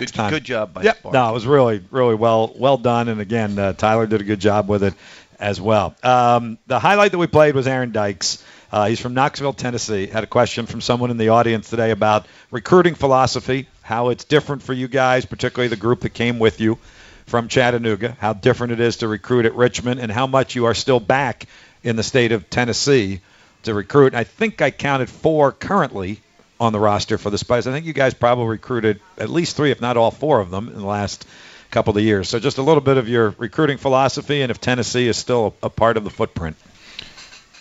Next 0.01 0.13
good, 0.13 0.17
time. 0.17 0.31
Good 0.31 0.45
job 0.45 0.75
by 0.75 0.83
Yep. 0.83 1.13
No, 1.13 1.31
it 1.31 1.33
was 1.33 1.47
really, 1.47 1.83
really 1.91 2.15
well, 2.15 2.53
well 2.57 2.79
done. 2.79 3.09
And 3.09 3.21
again, 3.21 3.59
uh, 3.59 3.73
Tyler 3.73 4.07
did 4.07 4.21
a 4.21 4.25
good 4.25 4.41
job 4.41 4.69
with 4.69 4.85
it 4.85 4.95
as 5.39 5.61
well. 5.61 5.95
Um, 6.03 6.59
the 6.67 6.79
highlight 6.79 7.13
that 7.13 7.19
we 7.19 7.27
played 7.27 7.55
was 7.55 7.67
Aaron 7.67 7.93
Dykes. 7.93 8.43
Uh, 8.73 8.87
he's 8.87 9.01
from 9.01 9.15
Knoxville, 9.15 9.53
Tennessee. 9.53 10.07
Had 10.07 10.25
a 10.25 10.27
question 10.27 10.67
from 10.67 10.81
someone 10.81 11.11
in 11.11 11.19
the 11.19 11.29
audience 11.29 11.71
today 11.71 11.91
about 11.93 12.27
recruiting 12.51 12.95
philosophy, 12.95 13.69
how 13.83 14.09
it's 14.09 14.25
different 14.25 14.63
for 14.63 14.73
you 14.73 14.89
guys, 14.89 15.25
particularly 15.25 15.69
the 15.69 15.77
group 15.77 16.01
that 16.01 16.11
came 16.11 16.39
with 16.39 16.61
you 16.61 16.79
from 17.27 17.49
Chattanooga, 17.49 18.17
how 18.21 18.33
different 18.33 18.73
it 18.73 18.81
is 18.81 18.99
to 18.99 19.09
recruit 19.09 19.47
at 19.47 19.55
Richmond, 19.55 20.01
and 20.01 20.11
how 20.11 20.27
much 20.27 20.55
you 20.55 20.67
are 20.67 20.75
still 20.75 21.01
back 21.01 21.47
in 21.83 21.97
the 21.97 22.03
state 22.03 22.33
of 22.33 22.51
Tennessee 22.51 23.21
to 23.63 23.75
recruit. 23.75 24.15
I 24.15 24.25
think 24.25 24.63
I 24.63 24.71
counted 24.71 25.11
four 25.11 25.53
currently 25.53 26.21
on 26.59 26.73
the 26.73 26.81
roster 26.81 27.19
for 27.19 27.31
the 27.31 27.39
Spice. 27.39 27.67
I 27.67 27.73
think 27.73 27.87
you 27.87 27.93
guys 27.93 28.15
probably 28.15 28.47
recruited 28.47 29.01
at 29.19 29.29
least 29.29 29.57
three, 29.57 29.71
if 29.71 29.81
not 29.81 29.97
all 29.97 30.11
four 30.11 30.41
of 30.41 30.51
them, 30.51 30.69
in 30.69 30.75
the 30.75 30.87
last 30.87 31.27
couple 31.71 31.97
of 31.97 32.03
years. 32.03 32.29
So 32.29 32.39
just 32.39 32.59
a 32.59 32.63
little 32.63 32.81
bit 32.81 32.97
of 32.97 33.09
your 33.09 33.35
recruiting 33.39 33.79
philosophy, 33.79 34.43
and 34.43 34.51
if 34.51 34.61
Tennessee 34.61 35.09
is 35.09 35.17
still 35.17 35.55
a 35.63 35.71
part 35.71 35.97
of 35.97 36.05
the 36.05 36.11
footprint. 36.11 36.57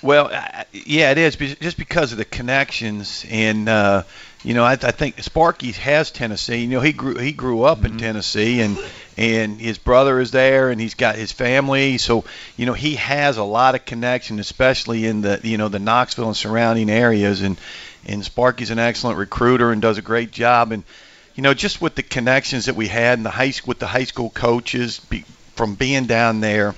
Well, 0.01 0.29
yeah, 0.71 1.11
it 1.11 1.17
is 1.17 1.35
just 1.35 1.77
because 1.77 2.11
of 2.11 2.19
the 2.19 2.25
connections, 2.25 3.25
and 3.27 3.67
uh, 3.67 4.03
you 4.43 4.53
know, 4.53 4.63
I, 4.63 4.73
I 4.73 4.91
think 4.91 5.19
Sparky 5.23 5.71
has 5.71 6.11
Tennessee. 6.11 6.57
You 6.57 6.67
know, 6.67 6.81
he 6.81 6.93
grew 6.93 7.15
he 7.15 7.31
grew 7.31 7.63
up 7.63 7.83
in 7.83 7.97
Tennessee, 7.97 8.61
and 8.61 8.77
and 9.17 9.59
his 9.59 9.79
brother 9.79 10.19
is 10.19 10.29
there, 10.29 10.69
and 10.69 10.79
he's 10.79 10.93
got 10.93 11.15
his 11.15 11.31
family. 11.31 11.97
So 11.97 12.25
you 12.55 12.67
know, 12.67 12.73
he 12.73 12.95
has 12.95 13.37
a 13.37 13.43
lot 13.43 13.73
of 13.73 13.85
connection, 13.85 14.39
especially 14.39 15.05
in 15.05 15.21
the 15.21 15.39
you 15.41 15.57
know 15.57 15.69
the 15.69 15.79
Knoxville 15.79 16.27
and 16.27 16.37
surrounding 16.37 16.91
areas. 16.91 17.41
And 17.41 17.57
and 18.05 18.23
Sparky's 18.23 18.69
an 18.71 18.79
excellent 18.79 19.17
recruiter 19.17 19.71
and 19.71 19.81
does 19.81 19.97
a 19.97 20.01
great 20.01 20.31
job. 20.31 20.71
And 20.71 20.83
you 21.35 21.43
know, 21.43 21.53
just 21.53 21.81
with 21.81 21.95
the 21.95 22.03
connections 22.03 22.65
that 22.65 22.75
we 22.75 22.87
had 22.87 23.17
in 23.19 23.23
the 23.23 23.29
high 23.29 23.51
school 23.51 23.69
with 23.69 23.79
the 23.79 23.87
high 23.87 24.05
school 24.05 24.29
coaches 24.29 24.99
be, 24.99 25.25
from 25.55 25.75
being 25.75 26.05
down 26.05 26.39
there. 26.39 26.75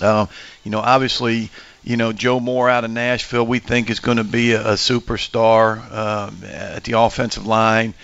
Uh, 0.00 0.26
you 0.62 0.70
know, 0.70 0.80
obviously, 0.80 1.50
you 1.82 1.96
know 1.96 2.12
Joe 2.12 2.38
Moore 2.38 2.68
out 2.68 2.84
of 2.84 2.90
Nashville, 2.90 3.46
we 3.46 3.58
think 3.60 3.90
is 3.90 4.00
going 4.00 4.18
to 4.18 4.24
be 4.24 4.52
a, 4.52 4.60
a 4.60 4.72
superstar 4.74 5.78
um, 5.92 6.38
at 6.44 6.84
the 6.84 6.98
offensive 6.98 7.46
line. 7.46 7.94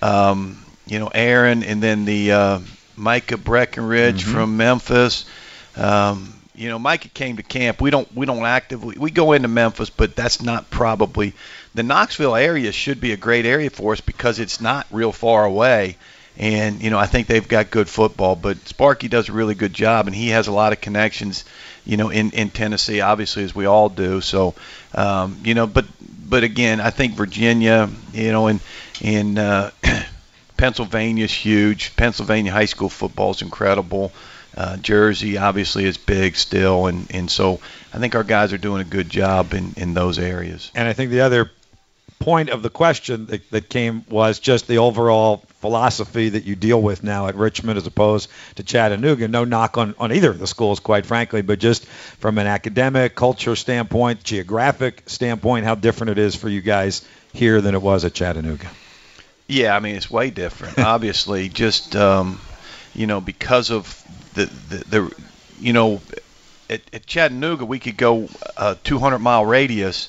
Um, 0.00 0.64
you 0.86 0.98
know, 0.98 1.10
Aaron, 1.14 1.62
and 1.62 1.82
then 1.82 2.04
the 2.04 2.32
uh, 2.32 2.58
Micah 2.96 3.36
Breckenridge 3.36 4.24
Mhm. 4.24 4.32
from 4.32 4.56
Memphis. 4.56 5.24
Um, 5.76 6.34
you 6.54 6.68
know, 6.68 6.78
Micah 6.78 7.08
came 7.08 7.36
to 7.36 7.42
camp. 7.42 7.80
We 7.80 7.90
don't 7.90 8.12
we 8.14 8.26
don't 8.26 8.44
actively 8.44 8.96
we 8.98 9.10
go 9.10 9.32
into 9.32 9.48
Memphis, 9.48 9.90
but 9.90 10.16
that's 10.16 10.42
not 10.42 10.70
probably 10.70 11.34
the 11.74 11.82
Knoxville 11.82 12.36
area 12.36 12.72
should 12.72 13.00
be 13.00 13.12
a 13.12 13.16
great 13.16 13.46
area 13.46 13.70
for 13.70 13.92
us 13.92 14.00
because 14.00 14.38
it's 14.38 14.60
not 14.60 14.86
real 14.90 15.12
far 15.12 15.44
away. 15.44 15.96
And 16.38 16.82
you 16.82 16.90
know, 16.90 16.98
I 16.98 17.06
think 17.06 17.26
they've 17.26 17.46
got 17.46 17.70
good 17.70 17.88
football, 17.88 18.36
but 18.36 18.56
Sparky 18.66 19.08
does 19.08 19.28
a 19.28 19.32
really 19.32 19.54
good 19.54 19.74
job, 19.74 20.06
and 20.06 20.16
he 20.16 20.28
has 20.28 20.46
a 20.48 20.52
lot 20.52 20.72
of 20.72 20.80
connections, 20.80 21.44
you 21.84 21.98
know, 21.98 22.08
in 22.08 22.30
in 22.30 22.50
Tennessee, 22.50 23.00
obviously 23.00 23.44
as 23.44 23.54
we 23.54 23.66
all 23.66 23.90
do. 23.90 24.20
So, 24.22 24.54
um, 24.94 25.38
you 25.44 25.54
know, 25.54 25.66
but 25.66 25.84
but 26.26 26.42
again, 26.42 26.80
I 26.80 26.90
think 26.90 27.14
Virginia, 27.14 27.90
you 28.14 28.32
know, 28.32 28.46
and 28.46 28.60
in 29.02 29.36
uh, 29.36 29.70
Pennsylvania's 30.56 31.32
huge. 31.32 31.94
Pennsylvania 31.96 32.52
high 32.52 32.64
school 32.64 32.88
football 32.88 33.32
is 33.32 33.42
incredible. 33.42 34.12
Uh, 34.56 34.76
Jersey 34.78 35.38
obviously 35.38 35.84
is 35.84 35.98
big 35.98 36.36
still, 36.36 36.86
and 36.86 37.06
and 37.10 37.30
so 37.30 37.60
I 37.92 37.98
think 37.98 38.14
our 38.14 38.24
guys 38.24 38.52
are 38.52 38.58
doing 38.58 38.80
a 38.80 38.84
good 38.84 39.10
job 39.10 39.52
in 39.52 39.74
in 39.76 39.92
those 39.92 40.18
areas. 40.18 40.70
And 40.74 40.88
I 40.88 40.94
think 40.94 41.10
the 41.10 41.20
other 41.20 41.50
point 42.22 42.50
of 42.50 42.62
the 42.62 42.70
question 42.70 43.26
that, 43.26 43.50
that 43.50 43.68
came 43.68 44.04
was 44.08 44.38
just 44.38 44.68
the 44.68 44.78
overall 44.78 45.38
philosophy 45.60 46.28
that 46.30 46.44
you 46.44 46.54
deal 46.54 46.80
with 46.80 47.02
now 47.02 47.26
at 47.26 47.34
Richmond 47.34 47.78
as 47.78 47.86
opposed 47.86 48.30
to 48.56 48.62
Chattanooga. 48.62 49.28
No 49.28 49.44
knock 49.44 49.76
on, 49.76 49.94
on 49.98 50.12
either 50.12 50.30
of 50.30 50.38
the 50.38 50.46
schools, 50.46 50.80
quite 50.80 51.04
frankly, 51.04 51.42
but 51.42 51.58
just 51.58 51.84
from 51.86 52.38
an 52.38 52.46
academic, 52.46 53.14
culture 53.14 53.56
standpoint, 53.56 54.22
geographic 54.22 55.02
standpoint, 55.06 55.64
how 55.64 55.74
different 55.74 56.10
it 56.10 56.18
is 56.18 56.36
for 56.36 56.48
you 56.48 56.60
guys 56.60 57.06
here 57.32 57.60
than 57.60 57.74
it 57.74 57.82
was 57.82 58.04
at 58.04 58.14
Chattanooga. 58.14 58.70
Yeah, 59.48 59.76
I 59.76 59.80
mean 59.80 59.96
it's 59.96 60.10
way 60.10 60.30
different. 60.30 60.78
Obviously, 60.84 61.48
just 61.48 61.96
um, 61.96 62.40
you 62.94 63.06
know 63.06 63.20
because 63.20 63.70
of 63.70 64.02
the 64.34 64.46
the, 64.46 64.76
the 64.76 65.16
you 65.60 65.72
know 65.72 66.00
at, 66.70 66.80
at 66.92 67.06
Chattanooga 67.06 67.64
we 67.64 67.78
could 67.78 67.96
go 67.96 68.28
a 68.56 68.76
200 68.84 69.18
mile 69.18 69.44
radius 69.44 70.08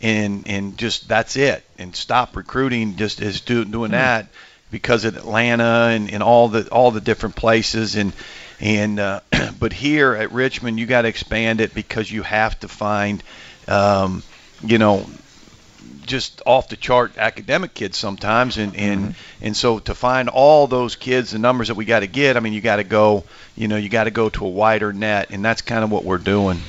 and 0.00 0.46
and 0.46 0.78
just 0.78 1.08
that's 1.08 1.36
it. 1.36 1.64
And 1.78 1.94
stop 1.94 2.36
recruiting 2.36 2.96
just 2.96 3.20
as 3.20 3.40
do, 3.40 3.64
doing 3.64 3.92
that 3.92 4.26
because 4.70 5.04
of 5.04 5.16
Atlanta 5.16 5.88
and, 5.90 6.10
and 6.10 6.22
all 6.22 6.48
the 6.48 6.68
all 6.68 6.90
the 6.90 7.00
different 7.00 7.36
places. 7.36 7.96
And 7.96 8.12
and 8.60 9.00
uh, 9.00 9.20
but 9.58 9.72
here 9.72 10.14
at 10.14 10.32
Richmond 10.32 10.78
you 10.78 10.86
got 10.86 11.02
to 11.02 11.08
expand 11.08 11.60
it 11.60 11.74
because 11.74 12.10
you 12.10 12.22
have 12.22 12.58
to 12.60 12.68
find 12.68 13.22
um, 13.66 14.22
you 14.62 14.78
know 14.78 15.06
just 16.02 16.40
off 16.46 16.70
the 16.70 16.76
chart 16.76 17.18
academic 17.18 17.74
kids 17.74 17.98
sometimes. 17.98 18.56
And 18.56 18.76
and 18.76 19.14
and 19.42 19.56
so 19.56 19.78
to 19.80 19.94
find 19.94 20.28
all 20.28 20.66
those 20.66 20.96
kids 20.96 21.32
the 21.32 21.38
numbers 21.38 21.68
that 21.68 21.74
we 21.74 21.84
got 21.84 22.00
to 22.00 22.06
get 22.06 22.36
I 22.36 22.40
mean 22.40 22.52
you 22.52 22.60
got 22.60 22.76
to 22.76 22.84
go 22.84 23.24
you 23.56 23.68
know 23.68 23.76
you 23.76 23.88
got 23.88 24.04
to 24.04 24.10
go 24.10 24.28
to 24.28 24.46
a 24.46 24.48
wider 24.48 24.92
net. 24.92 25.30
And 25.30 25.44
that's 25.44 25.62
kind 25.62 25.82
of 25.82 25.90
what 25.90 26.04
we're 26.04 26.18
doing 26.18 26.60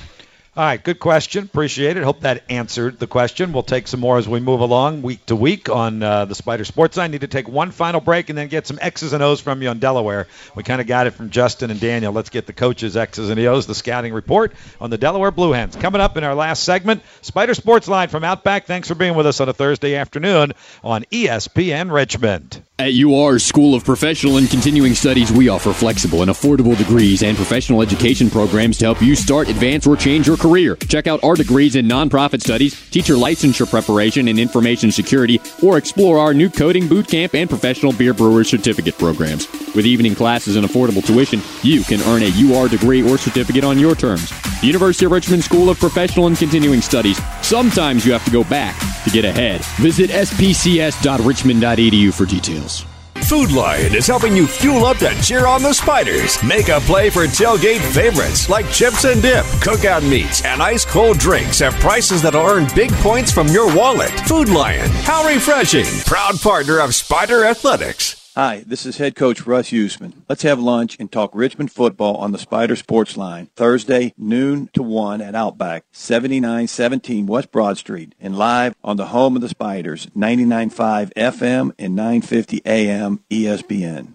All 0.59 0.65
right, 0.65 0.83
good 0.83 0.99
question. 0.99 1.45
Appreciate 1.45 1.95
it. 1.95 2.03
Hope 2.03 2.19
that 2.19 2.43
answered 2.49 2.99
the 2.99 3.07
question. 3.07 3.53
We'll 3.53 3.63
take 3.63 3.87
some 3.87 4.01
more 4.01 4.17
as 4.17 4.27
we 4.27 4.41
move 4.41 4.59
along 4.59 5.03
week 5.03 5.25
to 5.27 5.35
week 5.37 5.69
on 5.69 6.03
uh, 6.03 6.25
the 6.25 6.35
Spider 6.35 6.65
Sports 6.65 6.97
Line. 6.97 7.11
Need 7.11 7.21
to 7.21 7.27
take 7.27 7.47
one 7.47 7.71
final 7.71 8.01
break 8.01 8.27
and 8.27 8.37
then 8.37 8.49
get 8.49 8.67
some 8.67 8.77
X's 8.81 9.13
and 9.13 9.23
O's 9.23 9.39
from 9.39 9.61
you 9.61 9.69
on 9.69 9.79
Delaware. 9.79 10.27
We 10.55 10.63
kind 10.63 10.81
of 10.81 10.87
got 10.87 11.07
it 11.07 11.11
from 11.11 11.29
Justin 11.29 11.71
and 11.71 11.79
Daniel. 11.79 12.11
Let's 12.11 12.29
get 12.29 12.45
the 12.45 12.51
coaches' 12.51 12.97
X's 12.97 13.29
and 13.29 13.39
O's, 13.39 13.67
the 13.67 13.73
scouting 13.73 14.13
report 14.13 14.51
on 14.81 14.89
the 14.89 14.97
Delaware 14.97 15.31
Blue 15.31 15.53
Hens. 15.53 15.77
Coming 15.77 16.01
up 16.01 16.17
in 16.17 16.25
our 16.25 16.35
last 16.35 16.63
segment, 16.63 17.03
Spider 17.21 17.53
Sports 17.53 17.87
Line 17.87 18.09
from 18.09 18.25
Outback. 18.25 18.65
Thanks 18.65 18.89
for 18.89 18.95
being 18.95 19.15
with 19.15 19.27
us 19.27 19.39
on 19.39 19.47
a 19.47 19.53
Thursday 19.53 19.95
afternoon 19.95 20.51
on 20.83 21.05
ESPN 21.05 21.89
Richmond. 21.89 22.61
At 22.79 22.93
UR 22.93 23.39
School 23.39 23.75
of 23.75 23.83
Professional 23.83 24.37
and 24.37 24.49
Continuing 24.49 24.95
Studies, 24.95 25.33
we 25.33 25.49
offer 25.49 25.73
flexible 25.73 26.21
and 26.21 26.31
affordable 26.31 26.77
degrees 26.77 27.23
and 27.23 27.35
professional 27.35 27.81
education 27.81 28.29
programs 28.29 28.77
to 28.77 28.85
help 28.85 29.01
you 29.01 29.17
start, 29.17 29.49
advance, 29.49 29.85
or 29.85 29.97
change 29.97 30.27
your 30.27 30.37
career. 30.37 30.77
Check 30.87 31.05
out 31.05 31.21
our 31.21 31.35
degrees 31.35 31.75
in 31.75 31.87
nonprofit 31.87 32.41
studies, 32.41 32.79
teacher 32.89 33.15
licensure 33.15 33.69
preparation, 33.69 34.29
and 34.29 34.39
information 34.39 34.93
security, 34.93 35.41
or 35.61 35.77
explore 35.77 36.19
our 36.19 36.33
new 36.33 36.49
coding 36.49 36.87
boot 36.87 37.09
camp 37.09 37.35
and 37.35 37.49
professional 37.49 37.91
beer 37.91 38.13
brewer 38.13 38.45
certificate 38.45 38.97
programs. 38.97 39.51
With 39.75 39.85
evening 39.85 40.15
classes 40.15 40.55
and 40.55 40.65
affordable 40.65 41.05
tuition, 41.05 41.41
you 41.63 41.83
can 41.83 41.99
earn 42.03 42.23
a 42.23 42.31
UR 42.31 42.69
degree 42.69 43.03
or 43.03 43.17
certificate 43.17 43.65
on 43.65 43.77
your 43.77 43.93
terms. 43.93 44.31
University 44.63 45.03
of 45.03 45.11
Richmond 45.11 45.43
School 45.43 45.69
of 45.69 45.77
Professional 45.79 46.27
and 46.27 46.37
Continuing 46.37 46.79
Studies. 46.79 47.19
Sometimes 47.41 48.05
you 48.05 48.13
have 48.13 48.23
to 48.23 48.31
go 48.31 48.45
back 48.45 48.77
To 49.05 49.09
get 49.09 49.23
ahead, 49.23 49.61
visit 49.81 50.09
spcs.richmond.edu 50.09 52.13
for 52.13 52.25
details. 52.25 52.68
Food 53.29 53.51
Lion 53.51 53.93
is 53.93 54.07
helping 54.07 54.35
you 54.35 54.47
fuel 54.47 54.85
up 54.85 54.97
to 54.97 55.21
cheer 55.21 55.45
on 55.45 55.61
the 55.61 55.71
Spiders. 55.71 56.41
Make 56.43 56.69
a 56.69 56.79
play 56.79 57.11
for 57.11 57.25
tailgate 57.25 57.81
favorites 57.93 58.49
like 58.49 58.67
chips 58.71 59.05
and 59.05 59.21
dip, 59.21 59.45
cookout 59.61 60.01
meats, 60.01 60.43
and 60.43 60.63
ice 60.63 60.83
cold 60.83 61.19
drinks 61.19 61.61
at 61.61 61.73
prices 61.73 62.23
that'll 62.23 62.43
earn 62.43 62.67
big 62.73 62.91
points 62.93 63.31
from 63.31 63.45
your 63.49 63.67
wallet. 63.75 64.09
Food 64.21 64.49
Lion, 64.49 64.89
how 65.03 65.27
refreshing! 65.27 65.85
Proud 66.07 66.41
partner 66.41 66.79
of 66.79 66.95
Spider 66.95 67.45
Athletics. 67.45 68.18
Hi, 68.41 68.63
this 68.65 68.85
is 68.85 68.99
head 68.99 69.17
coach 69.17 69.45
Russ 69.45 69.69
Huesman. 69.71 70.13
Let's 70.29 70.43
have 70.43 70.61
lunch 70.61 70.95
and 70.97 71.11
talk 71.11 71.31
Richmond 71.33 71.73
football 71.73 72.15
on 72.15 72.31
the 72.31 72.37
Spider 72.37 72.77
Sports 72.77 73.17
Line, 73.17 73.49
Thursday, 73.57 74.13
noon 74.17 74.69
to 74.71 74.81
1 74.81 75.19
at 75.19 75.35
Outback, 75.35 75.83
7917 75.91 77.25
West 77.25 77.51
Broad 77.51 77.77
Street, 77.77 78.15
and 78.17 78.37
live 78.37 78.75
on 78.81 78.95
the 78.95 79.07
home 79.07 79.35
of 79.35 79.41
the 79.41 79.49
Spiders, 79.49 80.05
99.5 80.17 81.11
FM 81.15 81.73
and 81.77 81.97
950 81.97 82.61
AM 82.65 83.19
ESPN. 83.29 84.13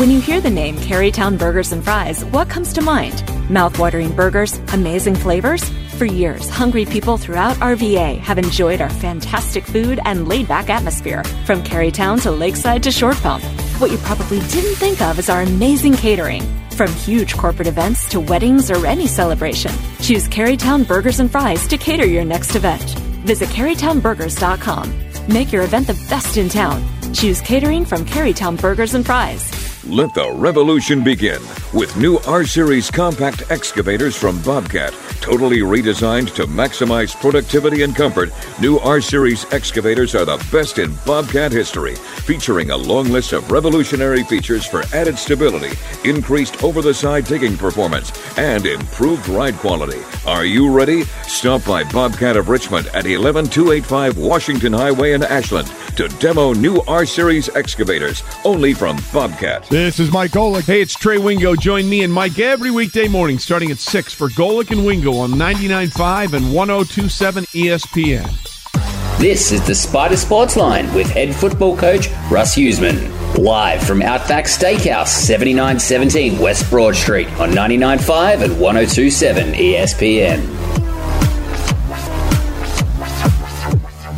When 0.00 0.10
you 0.10 0.18
hear 0.18 0.40
the 0.40 0.48
name 0.48 0.76
Carytown 0.76 1.36
Burgers 1.36 1.72
and 1.72 1.84
Fries, 1.84 2.24
what 2.24 2.48
comes 2.48 2.72
to 2.72 2.80
mind? 2.80 3.16
Mouthwatering 3.50 4.16
burgers, 4.16 4.58
amazing 4.72 5.14
flavors? 5.14 5.62
For 5.98 6.06
years, 6.06 6.48
hungry 6.48 6.86
people 6.86 7.18
throughout 7.18 7.56
RVA 7.56 8.18
have 8.20 8.38
enjoyed 8.38 8.80
our 8.80 8.88
fantastic 8.88 9.62
food 9.62 10.00
and 10.06 10.26
laid 10.26 10.48
back 10.48 10.70
atmosphere, 10.70 11.22
from 11.44 11.62
Carytown 11.62 12.18
to 12.22 12.30
Lakeside 12.30 12.82
to 12.84 12.90
Short 12.90 13.16
Pump. 13.18 13.44
What 13.76 13.90
you 13.90 13.98
probably 13.98 14.38
didn't 14.48 14.76
think 14.76 15.02
of 15.02 15.18
is 15.18 15.28
our 15.28 15.42
amazing 15.42 15.92
catering. 15.92 16.44
From 16.70 16.90
huge 16.90 17.36
corporate 17.36 17.68
events 17.68 18.08
to 18.08 18.20
weddings 18.20 18.70
or 18.70 18.86
any 18.86 19.06
celebration, 19.06 19.72
choose 20.00 20.26
Carytown 20.28 20.88
Burgers 20.88 21.20
and 21.20 21.30
Fries 21.30 21.68
to 21.68 21.76
cater 21.76 22.06
your 22.06 22.24
next 22.24 22.56
event. 22.56 22.88
Visit 23.26 23.50
CarytownBurgers.com. 23.50 24.94
Make 25.28 25.52
your 25.52 25.64
event 25.64 25.88
the 25.88 26.06
best 26.08 26.38
in 26.38 26.48
town. 26.48 26.82
Choose 27.12 27.42
catering 27.42 27.84
from 27.84 28.06
Carytown 28.06 28.58
Burgers 28.58 28.94
and 28.94 29.04
Fries. 29.04 29.69
Let 29.86 30.12
the 30.12 30.30
revolution 30.30 31.02
begin 31.02 31.40
with 31.72 31.96
new 31.96 32.18
R 32.26 32.44
Series 32.44 32.90
compact 32.90 33.50
excavators 33.50 34.14
from 34.14 34.40
Bobcat. 34.42 34.92
Totally 35.22 35.60
redesigned 35.60 36.34
to 36.34 36.44
maximize 36.44 37.18
productivity 37.18 37.82
and 37.82 37.96
comfort, 37.96 38.30
new 38.60 38.78
R 38.80 39.00
Series 39.00 39.50
excavators 39.54 40.14
are 40.14 40.26
the 40.26 40.36
best 40.52 40.78
in 40.78 40.94
Bobcat 41.06 41.50
history, 41.50 41.94
featuring 41.94 42.70
a 42.70 42.76
long 42.76 43.08
list 43.08 43.32
of 43.32 43.50
revolutionary 43.50 44.22
features 44.22 44.66
for 44.66 44.82
added 44.94 45.18
stability, 45.18 45.74
increased 46.04 46.62
over 46.62 46.82
the 46.82 46.92
side 46.92 47.24
digging 47.24 47.56
performance, 47.56 48.12
and 48.36 48.66
improved 48.66 49.26
ride 49.28 49.54
quality. 49.56 50.00
Are 50.26 50.44
you 50.44 50.70
ready? 50.70 51.04
Stop 51.22 51.64
by 51.64 51.84
Bobcat 51.84 52.36
of 52.36 52.50
Richmond 52.50 52.88
at 52.88 53.06
11285 53.06 54.18
Washington 54.18 54.74
Highway 54.74 55.12
in 55.12 55.22
Ashland 55.22 55.72
to 55.96 56.08
demo 56.18 56.52
new 56.52 56.82
R 56.86 57.06
Series 57.06 57.48
excavators 57.50 58.22
only 58.44 58.74
from 58.74 58.98
Bobcat. 59.10 59.69
This 59.70 60.00
is 60.00 60.10
Mike 60.10 60.32
Golic. 60.32 60.64
Hey, 60.64 60.80
it's 60.80 60.94
Trey 60.94 61.18
Wingo. 61.18 61.54
Join 61.54 61.88
me 61.88 62.02
and 62.02 62.12
Mike 62.12 62.40
every 62.40 62.72
weekday 62.72 63.06
morning 63.06 63.38
starting 63.38 63.70
at 63.70 63.78
6 63.78 64.12
for 64.12 64.28
Golic 64.30 64.72
and 64.72 64.84
Wingo 64.84 65.12
on 65.18 65.30
99.5 65.30 66.32
and 66.32 66.46
102.7 66.46 67.46
ESPN. 67.54 69.18
This 69.20 69.52
is 69.52 69.64
the 69.64 69.76
Spider 69.76 70.16
Sports 70.16 70.56
Line 70.56 70.92
with 70.92 71.08
head 71.08 71.32
football 71.32 71.76
coach 71.76 72.08
Russ 72.32 72.56
Huesman. 72.56 73.38
Live 73.38 73.80
from 73.84 74.02
Outback 74.02 74.46
Steakhouse, 74.46 75.06
7917 75.06 76.40
West 76.40 76.68
Broad 76.68 76.96
Street 76.96 77.28
on 77.38 77.50
99.5 77.50 78.42
and 78.42 78.54
102.7 78.54 79.54
ESPN. 79.54 80.89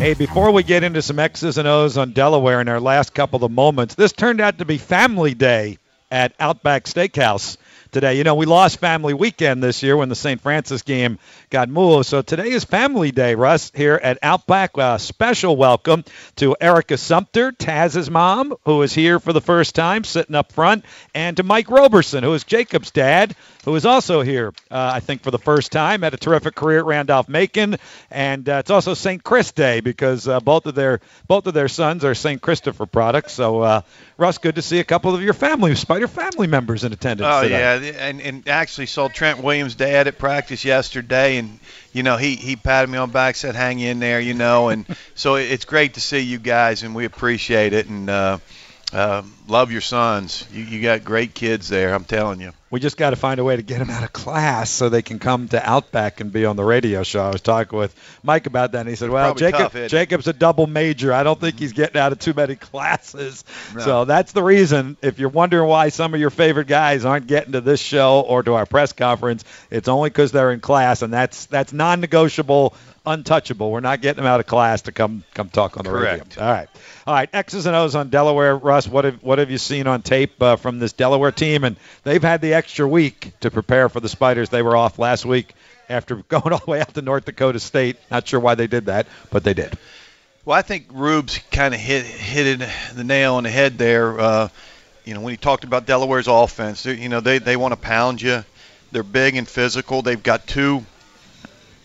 Hey, 0.03 0.15
before 0.15 0.51
we 0.51 0.65
get 0.65 0.83
into 0.83 1.01
some 1.01 1.21
X's 1.21 1.59
and 1.59 1.69
O's 1.69 1.97
on 1.97 2.11
Delaware 2.11 2.61
in 2.61 2.67
our 2.67 2.81
last 2.81 3.15
couple 3.15 3.45
of 3.45 3.53
moments, 3.53 3.95
this 3.95 4.11
turned 4.11 4.41
out 4.41 4.59
to 4.59 4.65
be 4.65 4.77
Family 4.77 5.33
Day 5.33 5.79
at 6.11 6.35
Outback 6.41 6.87
Steakhouse 6.87 7.57
today. 7.93 8.15
You 8.15 8.25
know, 8.25 8.35
we 8.35 8.47
lost 8.47 8.79
Family 8.81 9.13
Weekend 9.13 9.63
this 9.63 9.83
year 9.83 9.97
when 9.97 10.09
the 10.09 10.15
St. 10.15 10.41
Francis 10.41 10.81
game 10.81 11.19
got 11.51 11.69
moved. 11.69 12.07
So 12.07 12.23
today 12.23 12.51
is 12.51 12.65
Family 12.65 13.13
Day, 13.13 13.35
Russ, 13.35 13.71
here 13.75 14.01
at 14.03 14.19
Outback. 14.23 14.79
A 14.79 14.99
special 14.99 15.57
welcome 15.57 16.05
to 16.37 16.57
Erica 16.59 16.97
Sumter, 16.97 17.53
Taz's 17.53 18.11
mom, 18.11 18.55
who 18.65 18.81
is 18.81 18.95
here 18.95 19.21
for 19.21 19.35
the 19.35 19.43
first 19.43 19.75
time, 19.75 20.05
sitting 20.05 20.35
up 20.35 20.53
front, 20.53 20.87
and 21.15 21.37
to 21.37 21.43
Mike 21.43 21.71
Roberson, 21.71 22.25
who 22.25 22.33
is 22.33 22.45
Jacob's 22.45 22.91
dad, 22.91 23.37
who 23.67 23.77
is 23.77 23.85
also 23.85 24.23
here, 24.23 24.53
uh, 24.71 24.91
I 24.95 25.01
think, 25.01 25.23
for 25.23 25.31
the 25.31 25.39
first 25.39 25.71
time. 25.71 26.03
Had 26.03 26.15
a 26.15 26.17
terrific 26.17 26.55
career 26.55 26.79
at 26.79 26.87
Randolph 26.87 27.29
Macon, 27.29 27.77
and 28.11 28.49
uh, 28.49 28.55
it's 28.55 28.71
also 28.71 28.95
St. 28.95 29.23
Chris 29.23 29.53
Day 29.53 29.81
because 29.81 30.27
uh, 30.27 30.41
both 30.41 30.65
of 30.65 30.75
their 30.75 31.01
both 31.29 31.47
of 31.47 31.53
their 31.53 31.69
sons 31.69 32.05
are 32.05 32.15
St. 32.15 32.41
Christopher 32.41 32.87
products. 32.87 33.35
So, 33.35 33.61
uh, 33.61 33.83
Russ, 34.17 34.39
good 34.39 34.55
to 34.55 34.63
see 34.63 34.79
a 34.79 34.85
couple 34.85 35.15
of 35.15 35.23
your 35.23 35.35
family, 35.35 35.75
Spider 35.75 36.09
family 36.09 36.47
members 36.47 36.85
in 36.85 36.93
attendance. 36.93 37.29
Oh 37.31 37.43
today. 37.43 37.61
yeah, 37.61 37.82
and 37.83 38.21
and 38.21 38.49
actually 38.49 38.87
saw 38.87 39.09
Trent 39.09 39.43
Williams' 39.43 39.75
dad 39.75 40.09
at 40.09 40.19
practice 40.19 40.65
yesterday, 40.65 41.37
and 41.37 41.59
you 41.93 42.03
know 42.03 42.17
he 42.17 42.37
he 42.37 42.57
patted 42.57 42.89
me 42.91 42.99
on 42.99 43.09
the 43.09 43.13
back, 43.13 43.37
said 43.37 43.55
hang 43.55 43.81
in 43.81 43.99
there, 43.99 44.21
you 44.21 44.35
know, 44.35 44.69
and 44.69 44.87
so 45.15 45.37
it's 45.37 45.65
great 45.65 45.95
to 45.95 46.01
see 46.01 46.21
you 46.21 46.39
guys, 46.39 46.83
and 46.83 46.95
we 46.95 47.05
appreciate 47.05 47.73
it, 47.73 47.89
and 47.89 48.09
uh, 48.09 48.39
uh, 48.93 49.23
love 49.49 49.73
your 49.73 49.81
sons. 49.81 50.47
You 50.53 50.65
you 50.65 50.83
got 50.83 51.05
great 51.05 51.35
kids 51.35 51.69
there, 51.69 51.95
I'm 51.95 52.05
telling 52.05 52.41
you. 52.41 52.53
We 52.71 52.81
just 52.81 52.97
got 52.97 53.11
to 53.11 53.17
find 53.17 53.39
a 53.39 53.45
way 53.45 53.55
to 53.57 53.61
get 53.61 53.81
them 53.81 53.91
out 53.91 54.03
of 54.03 54.15
class 54.15 54.71
so 54.71 54.89
they 54.89 55.03
can 55.03 55.19
come 55.19 55.47
to 55.49 55.63
Outback 55.63 56.21
and 56.23 56.33
be 56.33 56.47
on 56.47 56.57
the 56.57 56.65
radio 56.65 57.03
show. 57.03 57.23
I 57.23 57.29
was 57.31 57.43
talking 57.43 57.79
with 57.79 57.95
Mike 58.23 58.47
about 58.47 58.73
that, 58.73 58.81
and 58.81 58.89
he 58.89 58.97
said, 58.97 59.11
"Well, 59.11 59.35
Jacob, 59.35 59.73
tough. 59.73 59.91
Jacob's 59.91 60.27
a 60.27 60.33
double 60.33 60.67
major. 60.67 61.13
I 61.13 61.23
don't 61.23 61.39
think 61.39 61.59
he's 61.59 61.75
getting 61.75 62.01
out 62.01 62.13
of 62.13 62.19
too 62.19 62.33
many 62.33 62.57
classes. 62.93 63.45
No. 63.75 63.81
So 63.83 64.05
that's 64.07 64.33
the 64.33 64.43
reason. 64.43 64.97
If 65.03 65.19
you're 65.19 65.29
wondering 65.29 65.69
why 65.69 65.91
some 65.91 66.15
of 66.15 66.21
your 66.21 66.31
favorite 66.31 66.67
guys 66.67 67.05
aren't 67.05 67.27
getting 67.27 67.53
to 67.53 67.61
this 67.61 67.79
show 67.81 68.21
or 68.21 68.43
to 68.43 68.55
our 68.55 68.65
press 68.65 68.93
conference, 68.95 69.45
it's 69.71 69.89
only 69.89 70.09
because 70.09 70.33
they're 70.33 70.51
in 70.53 70.61
class, 70.61 71.03
and 71.03 71.13
that's 71.13 71.45
that's 71.47 71.75
non-negotiable, 71.75 72.75
untouchable. 73.05 73.71
We're 73.71 73.81
not 73.81 74.01
getting 74.01 74.23
them 74.23 74.27
out 74.33 74.41
of 74.41 74.47
class 74.47 74.81
to 74.83 74.93
come 74.93 75.25
come 75.35 75.51
talk 75.51 75.77
on 75.77 75.85
the 75.85 75.91
Correct. 75.91 76.37
radio. 76.37 76.43
All 76.43 76.51
right, 76.53 76.69
all 77.07 77.15
right. 77.15 77.29
X's 77.35 77.67
and 77.67 77.77
O's 77.77 77.95
on 77.95 78.09
Delaware. 78.09 78.57
Russ, 78.57 78.89
what 78.89 79.05
have 79.05 79.23
what 79.23 79.32
have 79.39 79.51
you 79.51 79.59
seen 79.59 79.87
on 79.87 80.03
tape 80.03 80.43
uh, 80.43 80.57
from 80.57 80.79
this 80.79 80.93
Delaware 80.93 81.33
team? 81.33 81.65
And 81.65 81.77
they've 82.05 82.23
had 82.23 82.41
the 82.41 82.55
extra 82.55 82.87
week 82.87 83.33
to 83.41 83.51
prepare 83.51 83.89
for 83.89 84.01
the 84.01 84.09
Spiders. 84.09 84.49
They 84.49 84.63
were 84.63 84.77
off 84.77 84.99
last 84.99 85.25
week 85.25 85.55
after 85.89 86.17
going 86.29 86.53
all 86.53 86.59
the 86.59 86.71
way 86.71 86.81
out 86.81 86.95
to 86.95 87.03
North 87.03 87.25
Dakota 87.25 87.61
State. 87.61 87.97
Not 88.11 88.27
sure 88.27 88.41
why 88.41 88.55
they 88.55 88.67
did 88.67 88.87
that, 88.87 89.07
but 89.31 89.45
they 89.45 89.55
did. 89.55 89.77
Well, 90.45 90.59
I 90.59 90.63
think 90.63 90.87
Rubes 90.91 91.39
kind 91.51 91.73
of 91.73 91.81
hit 91.81 92.05
hit 92.05 92.61
it, 92.61 92.69
the 92.95 93.05
nail 93.05 93.35
on 93.35 93.45
the 93.45 93.51
head 93.51 93.79
there. 93.79 94.19
Uh, 94.19 94.49
you 95.05 95.15
know, 95.15 95.21
when 95.21 95.33
he 95.33 95.37
talked 95.37 95.63
about 95.65 95.87
Delaware's 95.87 96.27
offense, 96.27 96.85
you 96.85 97.09
know, 97.09 97.21
they 97.21 97.39
they 97.39 97.57
want 97.57 97.73
to 97.73 97.77
pound 97.77 98.21
you. 98.21 98.45
They're 98.91 99.05
big 99.05 99.37
and 99.37 99.49
physical. 99.49 100.03
They've 100.03 100.23
got 100.23 100.47
two 100.47 100.85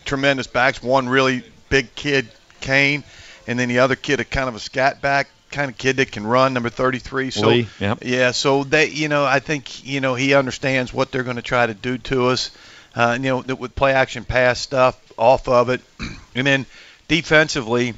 tremendous 0.06 0.48
backs. 0.48 0.82
One 0.82 1.08
really 1.08 1.43
big 1.70 1.93
kid, 1.93 2.30
Kane, 2.60 3.04
and 3.45 3.60
then 3.60 3.70
the 3.70 3.80
other 3.80 3.95
kid, 3.95 4.20
a 4.20 4.26
kind 4.26 4.50
of 4.50 4.56
a 4.56 4.60
scat 4.60 5.02
back 5.02 5.28
kind 5.52 5.72
of 5.72 5.78
kid 5.78 5.98
that 5.98 6.12
can 6.12 6.26
run, 6.26 6.54
number 6.54 6.70
33. 6.70 7.32
So 7.32 7.48
Lee, 7.48 7.68
yep. 7.80 8.00
yeah, 8.04 8.32
so 8.32 8.64
they, 8.64 8.89
you 8.89 9.08
know, 9.08 9.26
I 9.26 9.39
think 9.39 9.86
you 9.86 10.02
know 10.02 10.16
he 10.16 10.34
understands 10.34 10.93
what 10.93 11.12
they're 11.12 11.24
going 11.24 11.36
to 11.38 11.41
try 11.41 11.66
to 11.66 11.74
do 11.74 11.98
to 12.00 12.28
us. 12.28 12.52
Uh, 12.95 13.14
you 13.14 13.30
know, 13.30 13.41
that 13.43 13.58
with 13.58 13.76
play 13.76 13.93
action 13.93 14.26
pass 14.26 14.60
stuff 14.60 15.00
off 15.18 15.48
of 15.48 15.70
it, 15.70 15.82
and 16.36 16.48
then 16.48 16.66
defensively, 17.08 17.93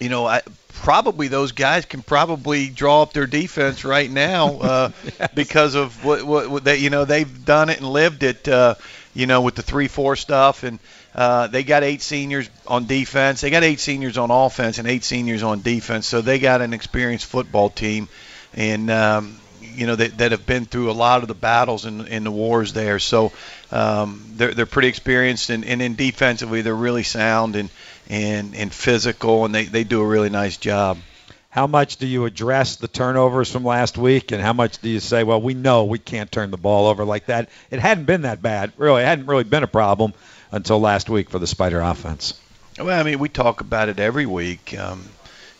you 0.00 0.08
know, 0.08 0.26
I, 0.26 0.42
probably 0.74 1.28
those 1.28 1.52
guys 1.52 1.84
can 1.86 2.02
probably 2.02 2.68
draw 2.68 3.02
up 3.02 3.12
their 3.12 3.26
defense 3.26 3.84
right 3.84 4.10
now 4.10 4.58
uh, 4.58 4.90
because 5.34 5.74
of 5.74 6.04
what, 6.04 6.24
what, 6.24 6.50
what 6.50 6.64
they, 6.64 6.78
you 6.78 6.90
know, 6.90 7.04
they've 7.04 7.44
done 7.44 7.70
it 7.70 7.78
and 7.78 7.88
lived 7.88 8.22
it, 8.22 8.48
uh, 8.48 8.74
you 9.14 9.26
know, 9.26 9.40
with 9.42 9.54
the 9.54 9.62
three-four 9.62 10.16
stuff, 10.16 10.64
and 10.64 10.78
uh, 11.14 11.46
they 11.46 11.62
got 11.62 11.84
eight 11.84 12.02
seniors 12.02 12.50
on 12.66 12.86
defense, 12.86 13.40
they 13.40 13.50
got 13.50 13.62
eight 13.62 13.80
seniors 13.80 14.18
on 14.18 14.30
offense, 14.30 14.78
and 14.78 14.88
eight 14.88 15.04
seniors 15.04 15.42
on 15.42 15.62
defense, 15.62 16.06
so 16.06 16.20
they 16.20 16.38
got 16.38 16.60
an 16.60 16.72
experienced 16.72 17.26
football 17.26 17.70
team, 17.70 18.08
and 18.54 18.90
um, 18.90 19.38
you 19.60 19.86
know 19.86 19.94
that, 19.94 20.18
that 20.18 20.32
have 20.32 20.46
been 20.46 20.64
through 20.64 20.90
a 20.90 20.92
lot 20.92 21.22
of 21.22 21.28
the 21.28 21.34
battles 21.34 21.84
in 21.84 22.24
the 22.24 22.30
wars 22.30 22.72
there. 22.72 22.98
So 22.98 23.32
um, 23.70 24.24
they're 24.34 24.54
they're 24.54 24.66
pretty 24.66 24.88
experienced, 24.88 25.50
and, 25.50 25.64
and 25.64 25.80
in 25.80 25.94
defensively 25.94 26.62
they're 26.62 26.74
really 26.74 27.04
sound 27.04 27.56
and 27.56 27.70
and 28.08 28.54
and 28.54 28.72
physical, 28.72 29.44
and 29.44 29.54
they, 29.54 29.64
they 29.64 29.84
do 29.84 30.00
a 30.00 30.06
really 30.06 30.30
nice 30.30 30.56
job. 30.56 30.98
How 31.48 31.68
much 31.68 31.98
do 31.98 32.08
you 32.08 32.24
address 32.24 32.74
the 32.74 32.88
turnovers 32.88 33.48
from 33.52 33.64
last 33.64 33.96
week, 33.96 34.32
and 34.32 34.42
how 34.42 34.52
much 34.52 34.78
do 34.78 34.88
you 34.88 34.98
say, 34.98 35.22
well, 35.22 35.40
we 35.40 35.54
know 35.54 35.84
we 35.84 36.00
can't 36.00 36.30
turn 36.32 36.50
the 36.50 36.56
ball 36.56 36.88
over 36.88 37.04
like 37.04 37.26
that? 37.26 37.48
It 37.70 37.78
hadn't 37.78 38.06
been 38.06 38.22
that 38.22 38.42
bad, 38.42 38.72
really. 38.76 39.02
It 39.02 39.06
hadn't 39.06 39.26
really 39.26 39.44
been 39.44 39.62
a 39.62 39.68
problem 39.68 40.14
until 40.54 40.80
last 40.80 41.10
week 41.10 41.30
for 41.30 41.38
the 41.38 41.46
Spider 41.46 41.80
offense. 41.80 42.38
Well, 42.78 42.98
I 42.98 43.02
mean, 43.02 43.18
we 43.18 43.28
talk 43.28 43.60
about 43.60 43.88
it 43.88 43.98
every 43.98 44.26
week, 44.26 44.76
um, 44.78 45.04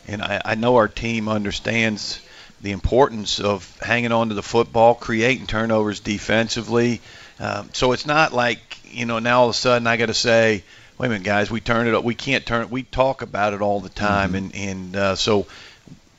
and 0.07 0.21
I, 0.21 0.41
I 0.43 0.55
know 0.55 0.75
our 0.77 0.87
team 0.87 1.27
understands 1.29 2.21
the 2.61 2.71
importance 2.71 3.39
of 3.39 3.77
hanging 3.79 4.11
on 4.11 4.29
to 4.29 4.35
the 4.35 4.41
football, 4.43 4.95
creating 4.95 5.47
turnovers 5.47 5.99
defensively. 5.99 7.01
Um, 7.39 7.69
so 7.73 7.91
it's 7.91 8.05
not 8.05 8.33
like 8.33 8.79
you 8.85 9.05
know 9.05 9.19
now 9.19 9.41
all 9.41 9.45
of 9.49 9.51
a 9.51 9.57
sudden 9.57 9.87
I 9.87 9.97
got 9.97 10.05
to 10.07 10.13
say, 10.13 10.63
wait 10.97 11.07
a 11.07 11.09
minute, 11.09 11.23
guys, 11.25 11.51
we 11.51 11.59
turn 11.59 11.87
it 11.87 11.93
up. 11.93 12.03
We 12.03 12.15
can't 12.15 12.45
turn 12.45 12.61
it. 12.63 12.69
We 12.71 12.83
talk 12.83 13.21
about 13.21 13.53
it 13.53 13.61
all 13.61 13.81
the 13.81 13.89
time, 13.89 14.31
Mm-hmm. 14.33 14.35
and 14.35 14.55
and 14.55 14.95
uh, 14.95 15.15
so 15.15 15.45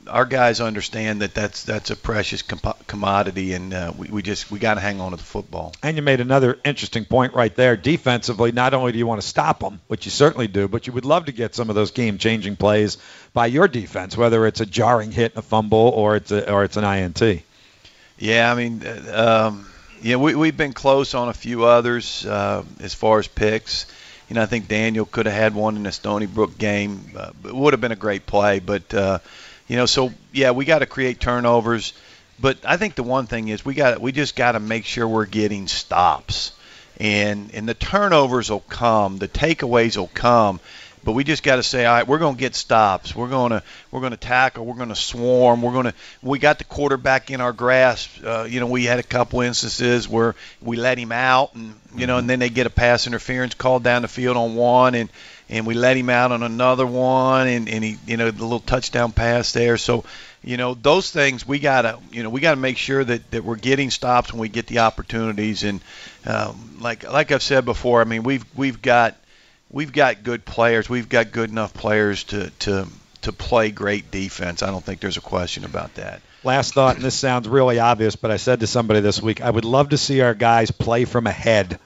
our 0.07 0.25
guys 0.25 0.61
understand 0.61 1.21
that 1.21 1.33
that's 1.33 1.63
that's 1.63 1.89
a 1.89 1.95
precious 1.95 2.41
com- 2.41 2.73
commodity, 2.87 3.53
and 3.53 3.73
uh, 3.73 3.93
we, 3.97 4.07
we 4.09 4.21
just 4.21 4.49
we 4.51 4.59
got 4.59 4.75
to 4.75 4.79
hang 4.79 4.99
on 5.01 5.11
to 5.11 5.17
the 5.17 5.23
football. 5.23 5.73
And 5.83 5.97
you 5.97 6.03
made 6.03 6.19
another 6.19 6.57
interesting 6.65 7.05
point 7.05 7.33
right 7.33 7.55
there. 7.55 7.77
Defensively, 7.77 8.51
not 8.51 8.73
only 8.73 8.91
do 8.91 8.97
you 8.97 9.07
want 9.07 9.21
to 9.21 9.27
stop 9.27 9.59
them, 9.59 9.79
which 9.87 10.05
you 10.05 10.11
certainly 10.11 10.47
do, 10.47 10.67
but 10.67 10.87
you 10.87 10.93
would 10.93 11.05
love 11.05 11.25
to 11.25 11.31
get 11.31 11.55
some 11.55 11.69
of 11.69 11.75
those 11.75 11.91
game-changing 11.91 12.55
plays 12.55 12.97
by 13.33 13.45
your 13.45 13.67
defense, 13.67 14.17
whether 14.17 14.45
it's 14.47 14.61
a 14.61 14.65
jarring 14.65 15.11
hit, 15.11 15.35
a 15.35 15.41
fumble, 15.41 15.77
or 15.77 16.15
it's 16.15 16.31
a, 16.31 16.51
or 16.51 16.63
it's 16.63 16.77
an 16.77 16.83
INT. 16.83 17.43
Yeah, 18.17 18.51
I 18.51 18.55
mean, 18.55 18.81
uh, 18.85 19.49
um, 19.49 19.67
yeah, 20.01 20.15
we 20.15 20.35
we've 20.35 20.57
been 20.57 20.73
close 20.73 21.13
on 21.13 21.29
a 21.29 21.33
few 21.33 21.65
others 21.65 22.25
uh, 22.25 22.63
as 22.79 22.93
far 22.93 23.19
as 23.19 23.27
picks. 23.27 23.85
You 24.29 24.35
know, 24.35 24.41
I 24.41 24.45
think 24.45 24.67
Daniel 24.67 25.05
could 25.05 25.25
have 25.25 25.35
had 25.35 25.55
one 25.55 25.77
in 25.77 25.83
the 25.83 25.91
Stony 25.91 26.25
Brook 26.25 26.57
game. 26.57 27.11
Uh, 27.15 27.31
it 27.45 27.55
would 27.55 27.73
have 27.73 27.79
been 27.79 27.93
a 27.93 27.95
great 27.95 28.25
play, 28.25 28.59
but 28.59 28.93
uh, 28.93 29.19
you 29.67 29.75
know, 29.75 29.85
so 29.85 30.11
yeah, 30.31 30.51
we 30.51 30.65
got 30.65 30.79
to 30.79 30.85
create 30.85 31.19
turnovers. 31.19 31.93
But 32.39 32.57
I 32.65 32.77
think 32.77 32.95
the 32.95 33.03
one 33.03 33.27
thing 33.27 33.47
is 33.47 33.65
we 33.65 33.73
got 33.73 33.99
we 33.99 34.11
just 34.11 34.35
got 34.35 34.53
to 34.53 34.59
make 34.59 34.85
sure 34.85 35.07
we're 35.07 35.25
getting 35.25 35.67
stops, 35.67 36.51
and 36.99 37.51
and 37.53 37.67
the 37.67 37.73
turnovers 37.73 38.49
will 38.49 38.59
come, 38.61 39.17
the 39.17 39.27
takeaways 39.27 39.97
will 39.97 40.11
come. 40.13 40.59
But 41.03 41.13
we 41.13 41.23
just 41.23 41.41
got 41.41 41.55
to 41.55 41.63
say, 41.63 41.85
all 41.85 41.95
right, 41.95 42.05
we're 42.05 42.17
going 42.17 42.35
to 42.35 42.39
get 42.39 42.53
stops. 42.53 43.15
We're 43.15 43.29
going 43.29 43.51
to 43.51 43.63
we're 43.91 44.01
going 44.01 44.11
to 44.11 44.17
tackle. 44.17 44.65
We're 44.65 44.75
going 44.75 44.89
to 44.89 44.95
swarm. 44.95 45.61
We're 45.61 45.71
going 45.71 45.85
to 45.85 45.93
we 46.21 46.37
got 46.37 46.57
the 46.57 46.65
quarterback 46.65 47.31
in 47.31 47.39
our 47.39 47.53
grasp. 47.53 48.09
Uh, 48.23 48.43
you 48.43 48.59
know, 48.59 48.67
we 48.67 48.83
had 48.83 48.99
a 48.99 49.03
couple 49.03 49.39
instances 49.39 50.09
where 50.09 50.35
we 50.61 50.75
let 50.75 50.97
him 50.97 51.13
out, 51.13 51.55
and 51.55 51.75
you 51.95 52.07
know, 52.07 52.17
and 52.17 52.29
then 52.29 52.39
they 52.39 52.49
get 52.49 52.67
a 52.67 52.69
pass 52.69 53.07
interference 53.07 53.53
called 53.53 53.83
down 53.83 54.01
the 54.01 54.09
field 54.09 54.37
on 54.37 54.55
one, 54.55 54.95
and 54.95 55.09
and 55.49 55.65
we 55.65 55.73
let 55.73 55.97
him 55.97 56.09
out 56.09 56.31
on 56.31 56.43
another 56.43 56.85
one, 56.85 57.47
and 57.47 57.69
and 57.69 57.83
he 57.83 57.97
you 58.05 58.17
know 58.17 58.31
the 58.31 58.43
little 58.43 58.59
touchdown 58.59 59.11
pass 59.11 59.53
there. 59.53 59.77
So 59.77 60.03
you 60.43 60.57
know 60.57 60.73
those 60.73 61.09
things 61.11 61.47
we 61.47 61.59
gotta 61.59 61.99
you 62.11 62.23
know 62.23 62.29
we 62.29 62.41
gotta 62.41 62.59
make 62.59 62.77
sure 62.77 63.03
that 63.03 63.29
that 63.31 63.43
we're 63.43 63.55
getting 63.55 63.89
stops 63.89 64.31
when 64.31 64.41
we 64.41 64.49
get 64.49 64.67
the 64.67 64.79
opportunities, 64.79 65.63
and 65.63 65.81
um, 66.25 66.77
like 66.81 67.09
like 67.09 67.31
I've 67.31 67.43
said 67.43 67.65
before, 67.65 68.01
I 68.01 68.05
mean 68.05 68.23
we've 68.23 68.45
we've 68.55 68.81
got 68.81 69.15
we've 69.71 69.91
got 69.91 70.23
good 70.23 70.45
players. 70.45 70.89
We've 70.89 71.09
got 71.09 71.31
good 71.31 71.49
enough 71.49 71.73
players 71.73 72.25
to 72.25 72.49
to 72.49 72.87
to 73.21 73.31
play 73.31 73.71
great 73.71 74.11
defense. 74.11 74.63
I 74.63 74.67
don't 74.67 74.83
think 74.83 74.99
there's 74.99 75.17
a 75.17 75.21
question 75.21 75.65
about 75.65 75.95
that. 75.95 76.21
Last 76.43 76.73
thought, 76.73 76.95
and 76.95 77.03
this 77.03 77.15
sounds 77.15 77.47
really 77.47 77.79
obvious, 77.79 78.15
but 78.15 78.31
I 78.31 78.37
said 78.37 78.59
to 78.61 78.67
somebody 78.67 79.01
this 79.01 79.21
week, 79.21 79.41
I 79.41 79.49
would 79.49 79.65
love 79.65 79.89
to 79.89 79.97
see 79.97 80.21
our 80.21 80.33
guys 80.33 80.71
play 80.71 81.03
from 81.03 81.27
ahead 81.27 81.79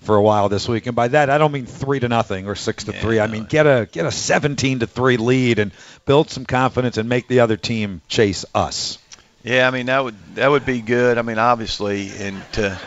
for 0.00 0.16
a 0.16 0.22
while 0.22 0.48
this 0.48 0.68
week, 0.68 0.86
and 0.86 0.94
by 0.96 1.08
that 1.08 1.28
I 1.30 1.38
don't 1.38 1.52
mean 1.52 1.66
three 1.66 2.00
to 2.00 2.08
nothing 2.08 2.46
or 2.46 2.54
six 2.54 2.84
to 2.84 2.92
three. 2.92 3.20
I 3.20 3.26
mean 3.26 3.44
get 3.44 3.66
a 3.66 3.88
get 3.90 4.06
a 4.06 4.10
17 4.12 4.80
to 4.80 4.86
three 4.86 5.16
lead 5.16 5.58
and 5.58 5.72
build 6.06 6.30
some 6.30 6.44
confidence 6.46 6.96
and 6.98 7.08
make 7.08 7.28
the 7.28 7.40
other 7.40 7.56
team 7.56 8.00
chase 8.08 8.44
us. 8.54 8.98
Yeah, 9.44 9.66
I 9.66 9.70
mean 9.70 9.86
that 9.86 10.02
would 10.04 10.14
that 10.36 10.48
would 10.50 10.64
be 10.64 10.80
good. 10.80 11.18
I 11.18 11.22
mean 11.22 11.38
obviously, 11.38 12.10
and 12.18 12.40
to 12.52 12.78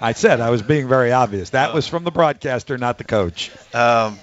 I 0.00 0.12
said 0.12 0.40
I 0.40 0.50
was 0.50 0.60
being 0.62 0.86
very 0.88 1.12
obvious. 1.12 1.50
That 1.50 1.72
was 1.74 1.86
from 1.88 2.04
the 2.04 2.10
broadcaster, 2.10 2.76
not 2.78 2.98
the 2.98 3.04
coach. 3.04 3.50
Um, 3.74 4.18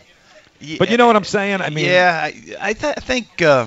but 0.77 0.91
you 0.91 0.97
know 0.97 1.07
what 1.07 1.15
I'm 1.15 1.23
saying? 1.23 1.59
I 1.61 1.69
mean, 1.71 1.85
yeah, 1.85 2.19
I, 2.23 2.27
I, 2.59 2.73
th- 2.73 2.93
I 2.97 2.99
think 2.99 3.41
uh, 3.41 3.65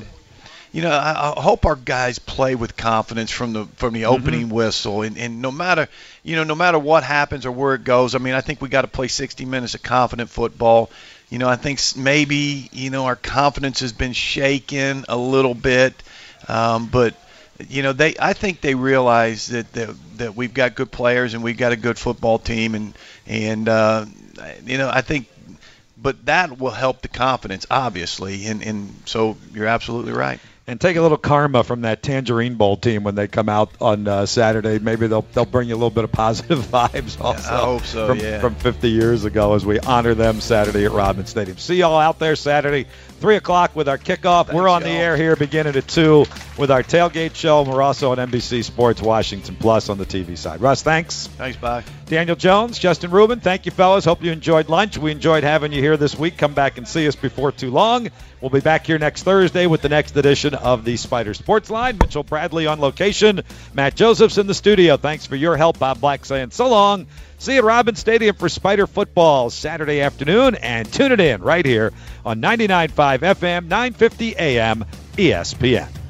you 0.72 0.82
know 0.82 0.90
I, 0.92 1.34
I 1.36 1.40
hope 1.40 1.66
our 1.66 1.74
guys 1.74 2.20
play 2.20 2.54
with 2.54 2.76
confidence 2.76 3.32
from 3.32 3.52
the 3.52 3.64
from 3.76 3.94
the 3.94 4.02
Mm-hmm. 4.02 4.12
opening 4.12 4.48
whistle, 4.48 5.02
and, 5.02 5.18
and 5.18 5.42
no 5.42 5.50
matter 5.50 5.88
you 6.24 6.36
know 6.36 6.44
no 6.44 6.54
matter 6.54 6.78
what 6.78 7.04
happens 7.04 7.46
or 7.46 7.52
where 7.52 7.74
it 7.74 7.84
goes, 7.84 8.14
I 8.14 8.18
mean 8.18 8.34
I 8.34 8.40
think 8.40 8.60
we 8.60 8.68
got 8.68 8.82
to 8.82 8.88
play 8.88 9.08
60 9.08 9.44
minutes 9.44 9.74
of 9.74 9.82
confident 9.82 10.30
football. 10.30 10.90
You 11.30 11.38
know 11.38 11.48
I 11.48 11.56
think 11.56 11.80
maybe 11.96 12.68
you 12.72 12.90
know 12.90 13.04
our 13.04 13.16
confidence 13.16 13.80
has 13.80 13.92
been 13.92 14.14
shaken 14.14 15.04
a 15.08 15.16
little 15.16 15.54
bit, 15.54 15.94
um, 16.48 16.86
but 16.86 17.14
you 17.68 17.82
know 17.82 17.92
they 17.92 18.14
I 18.18 18.32
think 18.32 18.60
they 18.60 18.74
realize 18.74 19.46
that, 19.48 19.70
that 19.74 19.94
that 20.16 20.34
we've 20.34 20.54
got 20.54 20.74
good 20.74 20.90
players 20.90 21.34
and 21.34 21.44
we've 21.44 21.58
got 21.58 21.72
a 21.72 21.76
good 21.76 21.98
football 21.98 22.38
team 22.38 22.74
and 22.74 22.94
and 23.26 23.68
uh, 23.68 24.06
you 24.64 24.78
know 24.78 24.90
I 24.92 25.02
think 25.02 25.28
but 25.96 26.26
that 26.26 26.58
will 26.58 26.70
help 26.70 27.02
the 27.02 27.08
confidence 27.08 27.66
obviously 27.70 28.46
and 28.46 28.62
and 28.62 28.94
so 29.04 29.36
you're 29.52 29.66
absolutely 29.66 30.12
right. 30.12 30.40
And 30.66 30.80
take 30.80 30.96
a 30.96 31.02
little 31.02 31.18
karma 31.18 31.62
from 31.62 31.82
that 31.82 32.02
Tangerine 32.02 32.54
Bowl 32.54 32.78
team 32.78 33.04
when 33.04 33.14
they 33.14 33.28
come 33.28 33.50
out 33.50 33.70
on 33.82 34.08
uh, 34.08 34.24
Saturday. 34.24 34.78
Maybe 34.78 35.06
they'll 35.06 35.26
they'll 35.34 35.44
bring 35.44 35.68
you 35.68 35.74
a 35.74 35.76
little 35.76 35.90
bit 35.90 36.04
of 36.04 36.12
positive 36.12 36.58
vibes 36.72 37.20
also. 37.20 37.54
I 37.54 37.58
hope 37.58 37.82
so, 37.84 38.06
From, 38.06 38.18
yeah. 38.18 38.40
from 38.40 38.54
50 38.54 38.88
years 38.88 39.26
ago 39.26 39.52
as 39.54 39.66
we 39.66 39.78
honor 39.80 40.14
them 40.14 40.40
Saturday 40.40 40.86
at 40.86 40.92
Robins 40.92 41.28
Stadium. 41.28 41.58
See 41.58 41.76
y'all 41.76 41.98
out 41.98 42.18
there 42.18 42.34
Saturday, 42.34 42.86
three 43.20 43.36
o'clock 43.36 43.76
with 43.76 43.90
our 43.90 43.98
kickoff. 43.98 44.54
We're 44.54 44.68
on 44.68 44.82
the 44.82 44.88
y'all. 44.88 45.00
air 45.02 45.16
here 45.18 45.36
beginning 45.36 45.76
at 45.76 45.86
two 45.86 46.24
with 46.56 46.70
our 46.70 46.82
tailgate 46.82 47.34
show. 47.34 47.62
We're 47.62 47.82
also 47.82 48.12
on 48.12 48.18
NBC 48.18 48.64
Sports 48.64 49.02
Washington 49.02 49.56
Plus 49.56 49.88
on 49.88 49.98
the 49.98 50.06
TV 50.06 50.36
side. 50.38 50.60
Russ, 50.60 50.82
thanks. 50.82 51.26
Thanks, 51.26 51.56
bye. 51.56 51.84
Daniel 52.06 52.36
Jones, 52.36 52.78
Justin 52.78 53.10
Rubin, 53.10 53.40
thank 53.40 53.66
you, 53.66 53.72
fellas. 53.72 54.04
Hope 54.04 54.22
you 54.22 54.30
enjoyed 54.30 54.68
lunch. 54.68 54.98
We 54.98 55.10
enjoyed 55.10 55.42
having 55.42 55.72
you 55.72 55.80
here 55.80 55.96
this 55.96 56.18
week. 56.18 56.36
Come 56.36 56.54
back 56.54 56.78
and 56.78 56.86
see 56.86 57.08
us 57.08 57.16
before 57.16 57.50
too 57.50 57.70
long. 57.70 58.08
We'll 58.40 58.50
be 58.50 58.60
back 58.60 58.86
here 58.86 58.98
next 58.98 59.22
Thursday 59.22 59.66
with 59.66 59.80
the 59.80 59.88
next 59.88 60.16
edition 60.16 60.54
of 60.54 60.84
the 60.84 60.96
Spider 60.96 61.34
Sports 61.34 61.70
Line. 61.70 61.96
Mitchell 61.98 62.22
Bradley 62.22 62.66
on 62.66 62.78
location. 62.78 63.40
Matt 63.72 63.96
Josephs 63.96 64.38
in 64.38 64.46
the 64.46 64.54
studio. 64.54 64.96
Thanks 64.96 65.26
for 65.26 65.36
your 65.36 65.56
help. 65.56 65.78
Bob 65.78 66.00
Black 66.00 66.24
saying 66.24 66.50
so 66.50 66.68
long. 66.68 67.06
See 67.38 67.54
you 67.54 67.58
at 67.58 67.64
Robins 67.64 67.98
Stadium 67.98 68.36
for 68.36 68.48
Spider 68.48 68.86
football 68.86 69.50
Saturday 69.50 70.00
afternoon, 70.00 70.54
and 70.54 70.90
tune 70.90 71.12
it 71.12 71.20
in 71.20 71.42
right 71.42 71.64
here 71.64 71.92
on 72.24 72.40
99.5 72.40 73.18
FM, 73.20 73.66
950 73.66 74.36
AM, 74.36 74.84
ESPN. 75.16 76.03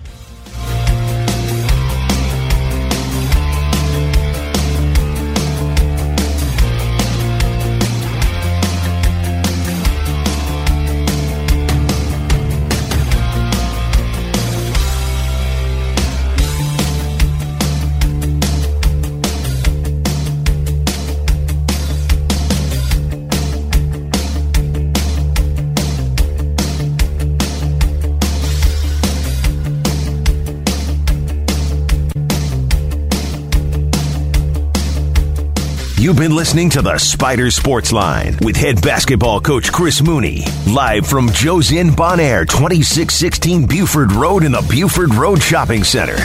You've 36.05 36.19
been 36.19 36.37
listening 36.37 36.69
to 36.69 36.83
the 36.83 36.99
Spider 36.99 37.51
Sports 37.51 37.91
Line 37.91 38.37
with 38.43 38.57
head 38.57 38.83
basketball 38.83 39.41
coach 39.41 39.73
Chris 39.73 40.03
Mooney, 40.03 40.45
live 40.67 41.07
from 41.07 41.31
Joe's 41.31 41.73
Inn 41.73 41.95
Bon 41.95 42.21
Air, 42.21 42.45
2616 42.45 43.65
Buford 43.65 44.13
Road 44.13 44.45
in 44.45 44.53
the 44.53 44.61
Buford 44.69 45.15
Road 45.15 45.43
Shopping 45.43 45.83
Center. 45.83 46.19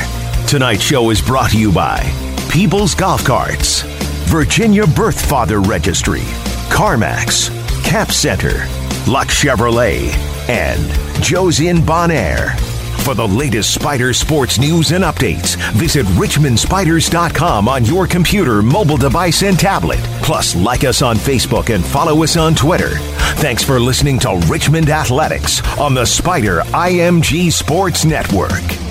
Tonight's 0.47 0.82
show 0.82 1.11
is 1.11 1.21
brought 1.21 1.51
to 1.51 1.57
you 1.57 1.71
by 1.71 2.01
People's 2.51 2.93
Golf 2.93 3.23
Carts, 3.23 3.84
Virginia 4.27 4.86
Birth 4.86 5.30
Father 5.30 5.61
Registry, 5.61 6.23
CarMax, 6.67 7.49
Cap 7.86 8.11
Center, 8.11 8.67
Lux 9.09 9.41
Chevrolet, 9.41 10.09
and 10.49 11.23
Joe's 11.23 11.61
Inn 11.61 11.86
Bon 11.86 12.11
Air. 12.11 12.53
For 13.10 13.16
the 13.16 13.28
latest 13.28 13.74
Spider 13.74 14.14
sports 14.14 14.60
news 14.60 14.91
and 14.91 15.03
updates, 15.03 15.55
visit 15.74 16.05
richmondspiders.com 16.10 17.68
on 17.68 17.84
your 17.84 18.05
computer, 18.05 18.62
mobile 18.62 18.97
device, 18.97 19.41
and 19.41 19.57
tablet. 19.57 19.97
Plus, 20.22 20.55
like 20.55 20.84
us 20.84 21.01
on 21.01 21.16
Facebook 21.16 21.74
and 21.74 21.84
follow 21.84 22.22
us 22.22 22.38
on 22.38 22.53
Twitter. 22.53 22.99
Thanks 23.38 23.64
for 23.64 23.80
listening 23.80 24.20
to 24.20 24.39
Richmond 24.47 24.91
Athletics 24.91 25.60
on 25.80 25.95
the 25.95 26.05
Spider 26.05 26.60
IMG 26.66 27.51
Sports 27.51 28.05
Network. 28.05 28.88